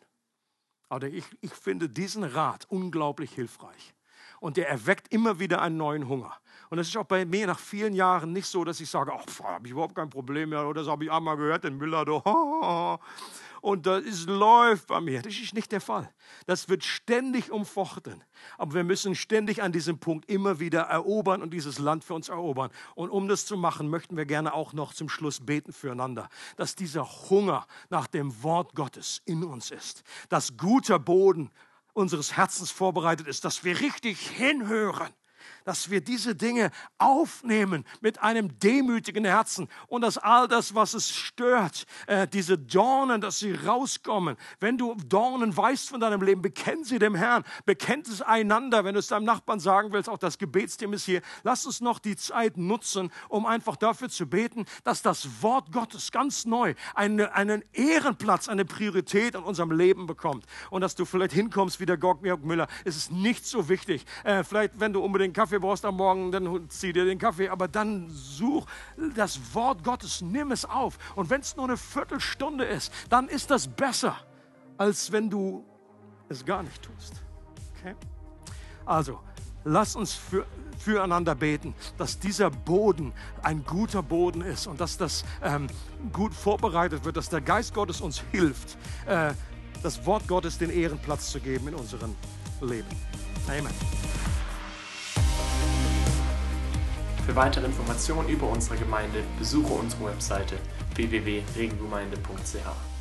Aber 0.90 1.08
ich, 1.08 1.26
ich 1.42 1.54
finde 1.54 1.90
diesen 1.90 2.24
Rat 2.24 2.66
unglaublich 2.70 3.32
hilfreich. 3.34 3.94
Und 4.40 4.58
der 4.58 4.70
erweckt 4.70 5.12
immer 5.12 5.40
wieder 5.40 5.62
einen 5.62 5.78
neuen 5.78 6.08
Hunger. 6.08 6.34
Und 6.70 6.80
es 6.80 6.90
ist 6.90 6.98
auch 6.98 7.06
bei 7.06 7.26
mir 7.26 7.48
nach 7.48 7.60
vielen 7.60 7.94
Jahren 7.94 8.34
nicht 8.34 8.46
so, 8.46 8.64
dass 8.64 8.80
ich 8.80 8.90
sage, 8.90 9.12
ach, 9.14 9.26
habe 9.44 9.66
ich 9.66 9.72
überhaupt 9.72 9.96
kein 9.96 10.10
Problem 10.10 10.50
mehr. 10.50 10.68
Oder 10.68 10.82
das 10.82 10.90
habe 10.90 11.06
ich 11.06 11.12
einmal 11.12 11.38
gehört, 11.38 11.64
den 11.64 11.78
Müller, 11.78 12.06
du, 12.06 12.22
und 13.62 13.86
das 13.86 14.26
läuft 14.26 14.88
bei 14.88 15.02
mir. 15.02 15.22
Das 15.22 15.34
ist 15.34 15.54
nicht 15.54 15.72
der 15.72 15.82
Fall. 15.82 16.12
Das 16.46 16.70
wird 16.70 16.84
ständig 16.84 17.52
umfochten. 17.52 18.24
Aber 18.58 18.74
wir 18.74 18.84
müssen 18.84 19.16
ständig 19.16 19.62
an 19.62 19.72
diesem 19.72 20.00
Punkt 20.00 20.30
immer 20.30 20.60
wieder 20.60 20.82
erobern 20.82 21.42
und 21.42 21.54
dieses 21.54 21.80
Land 21.80 22.04
für 22.04 22.14
uns 22.14 22.30
erobern. 22.30 22.72
Und 22.96 23.10
um 23.10 23.28
das 23.28 23.46
zu 23.46 23.58
machen, 23.58 23.90
möchten 23.90 24.18
wir 24.18 24.26
gerne 24.26 24.54
auch 24.54 24.74
noch 24.74 24.94
zum 24.94 25.10
Schluss 25.10 25.46
beten 25.46 25.74
füreinander, 25.74 26.30
dass 26.56 26.76
dieser 26.76 27.06
Hunger 27.30 27.68
nach 27.90 28.08
dem 28.08 28.44
Wort 28.44 28.76
Gottes 28.76 29.22
in 29.26 29.44
uns 29.44 29.72
ist, 29.72 30.04
dass 30.30 30.58
guter 30.58 31.00
Boden 31.00 31.52
unseres 31.94 32.38
Herzens 32.38 32.72
vorbereitet 32.72 33.28
ist, 33.28 33.44
dass 33.44 33.64
wir 33.64 33.80
richtig 33.80 34.20
hinhören 34.20 35.14
dass 35.66 35.90
wir 35.90 36.02
diese 36.02 36.36
Dinge 36.36 36.72
aufnehmen 36.98 37.86
mit 38.02 38.22
einem 38.22 38.58
demütigen 38.60 39.26
Herzen 39.26 39.68
und 39.88 40.02
dass 40.02 40.18
all 40.18 40.48
das, 40.48 40.76
was 40.76 40.94
es 40.94 41.14
stört, 41.14 41.86
äh, 42.08 42.28
diese 42.28 42.58
Dornen, 42.58 43.22
dass 43.22 43.40
sie 43.40 43.54
rauskommen. 43.54 44.38
Wenn 44.60 44.78
du 44.78 44.96
Dornen 44.96 45.56
weißt 45.56 45.90
von 45.90 46.00
deinem 46.00 46.22
Leben, 46.22 46.42
bekenn 46.42 46.84
sie 46.84 47.00
dem 47.00 47.16
Herrn, 47.16 47.44
bekennt 47.66 48.08
es 48.08 48.22
einander. 48.22 48.86
Wenn 48.86 48.94
du 48.94 49.00
es 49.00 49.08
deinem 49.08 49.26
Nachbarn 49.26 49.60
sagen 49.60 49.92
willst, 49.92 50.10
auch 50.10 50.18
das 50.18 50.38
Gebetsteam 50.38 50.94
ist 50.94 51.06
hier, 51.06 51.22
lass 51.44 51.66
uns 51.66 51.82
noch 51.82 52.00
die 52.00 52.16
Zeit 52.16 52.58
nutzen, 52.58 53.12
um 53.30 53.46
einfach 53.46 53.76
dafür 53.76 54.10
zu 54.10 54.28
beten, 54.28 54.66
dass 54.84 55.02
das 55.02 55.42
Wort 55.42 55.72
Gottes 55.72 56.12
ganz 56.12 56.46
neu 56.46 56.74
eine, 56.96 57.34
einen 57.34 57.64
Ehrenplatz, 57.74 58.48
eine 58.48 58.66
Priorität 58.66 59.36
in 59.36 59.44
unserem 59.44 59.72
Leben 59.72 60.08
bekommt 60.08 60.46
und 60.70 60.82
dass 60.82 60.96
du 60.96 61.06
vielleicht 61.06 61.34
hinkommst 61.34 61.80
wie 61.80 61.86
der 61.86 61.98
Georg 61.98 62.22
Müller. 62.44 62.68
Es 62.86 62.96
ist 62.96 63.12
nicht 63.12 63.46
so 63.46 63.70
wichtig. 63.70 64.06
Äh, 64.24 64.44
vielleicht, 64.44 64.80
wenn 64.80 64.94
du 64.94 65.02
unbedingt 65.02 65.34
Kaffee 65.38 65.60
brauchst 65.60 65.86
am 65.86 65.98
Morgen, 65.98 66.32
dann 66.32 66.68
zieh 66.68 66.92
dir 66.92 67.06
den 67.06 67.20
Kaffee. 67.20 67.50
Aber 67.50 67.68
dann 67.68 68.10
such 68.10 68.66
das 69.16 69.40
Wort 69.54 69.84
Gottes, 69.84 70.22
nimm 70.22 70.52
es 70.52 70.66
auf. 70.66 70.98
Und 71.16 71.30
wenn 71.30 71.42
es 71.42 71.56
nur 71.56 71.66
eine 71.66 71.78
Viertelstunde 71.78 72.66
ist, 72.66 72.92
dann 73.08 73.28
ist 73.28 73.52
das 73.52 73.68
besser, 73.68 74.16
als 74.80 75.12
wenn 75.12 75.30
du 75.30 75.64
es 76.28 76.44
gar 76.44 76.64
nicht 76.64 76.82
tust. 76.82 77.22
Okay? 77.78 77.94
Also, 78.84 79.20
lass 79.64 79.96
uns 79.96 80.14
für, 80.14 80.48
füreinander 80.80 81.36
beten, 81.36 81.76
dass 82.00 82.18
dieser 82.18 82.50
Boden 82.50 83.14
ein 83.44 83.64
guter 83.64 84.02
Boden 84.02 84.42
ist 84.42 84.66
und 84.66 84.82
dass 84.82 84.98
das 84.98 85.24
ähm, 85.44 85.68
gut 86.12 86.34
vorbereitet 86.34 87.06
wird, 87.06 87.16
dass 87.16 87.30
der 87.30 87.42
Geist 87.42 87.76
Gottes 87.76 88.02
uns 88.02 88.24
hilft, 88.32 88.76
äh, 89.06 89.34
das 89.84 90.04
Wort 90.08 90.28
Gottes 90.28 90.58
den 90.58 90.72
Ehrenplatz 90.72 91.30
zu 91.30 91.40
geben 91.40 91.68
in 91.68 91.76
unserem 91.76 92.16
Leben. 92.60 92.90
Amen. 93.48 94.07
Für 97.28 97.36
weitere 97.36 97.66
Informationen 97.66 98.30
über 98.30 98.48
unsere 98.48 98.78
Gemeinde 98.78 99.22
besuche 99.38 99.74
unsere 99.74 100.06
Webseite 100.06 100.56
www.regengemeinde.ch. 100.96 102.97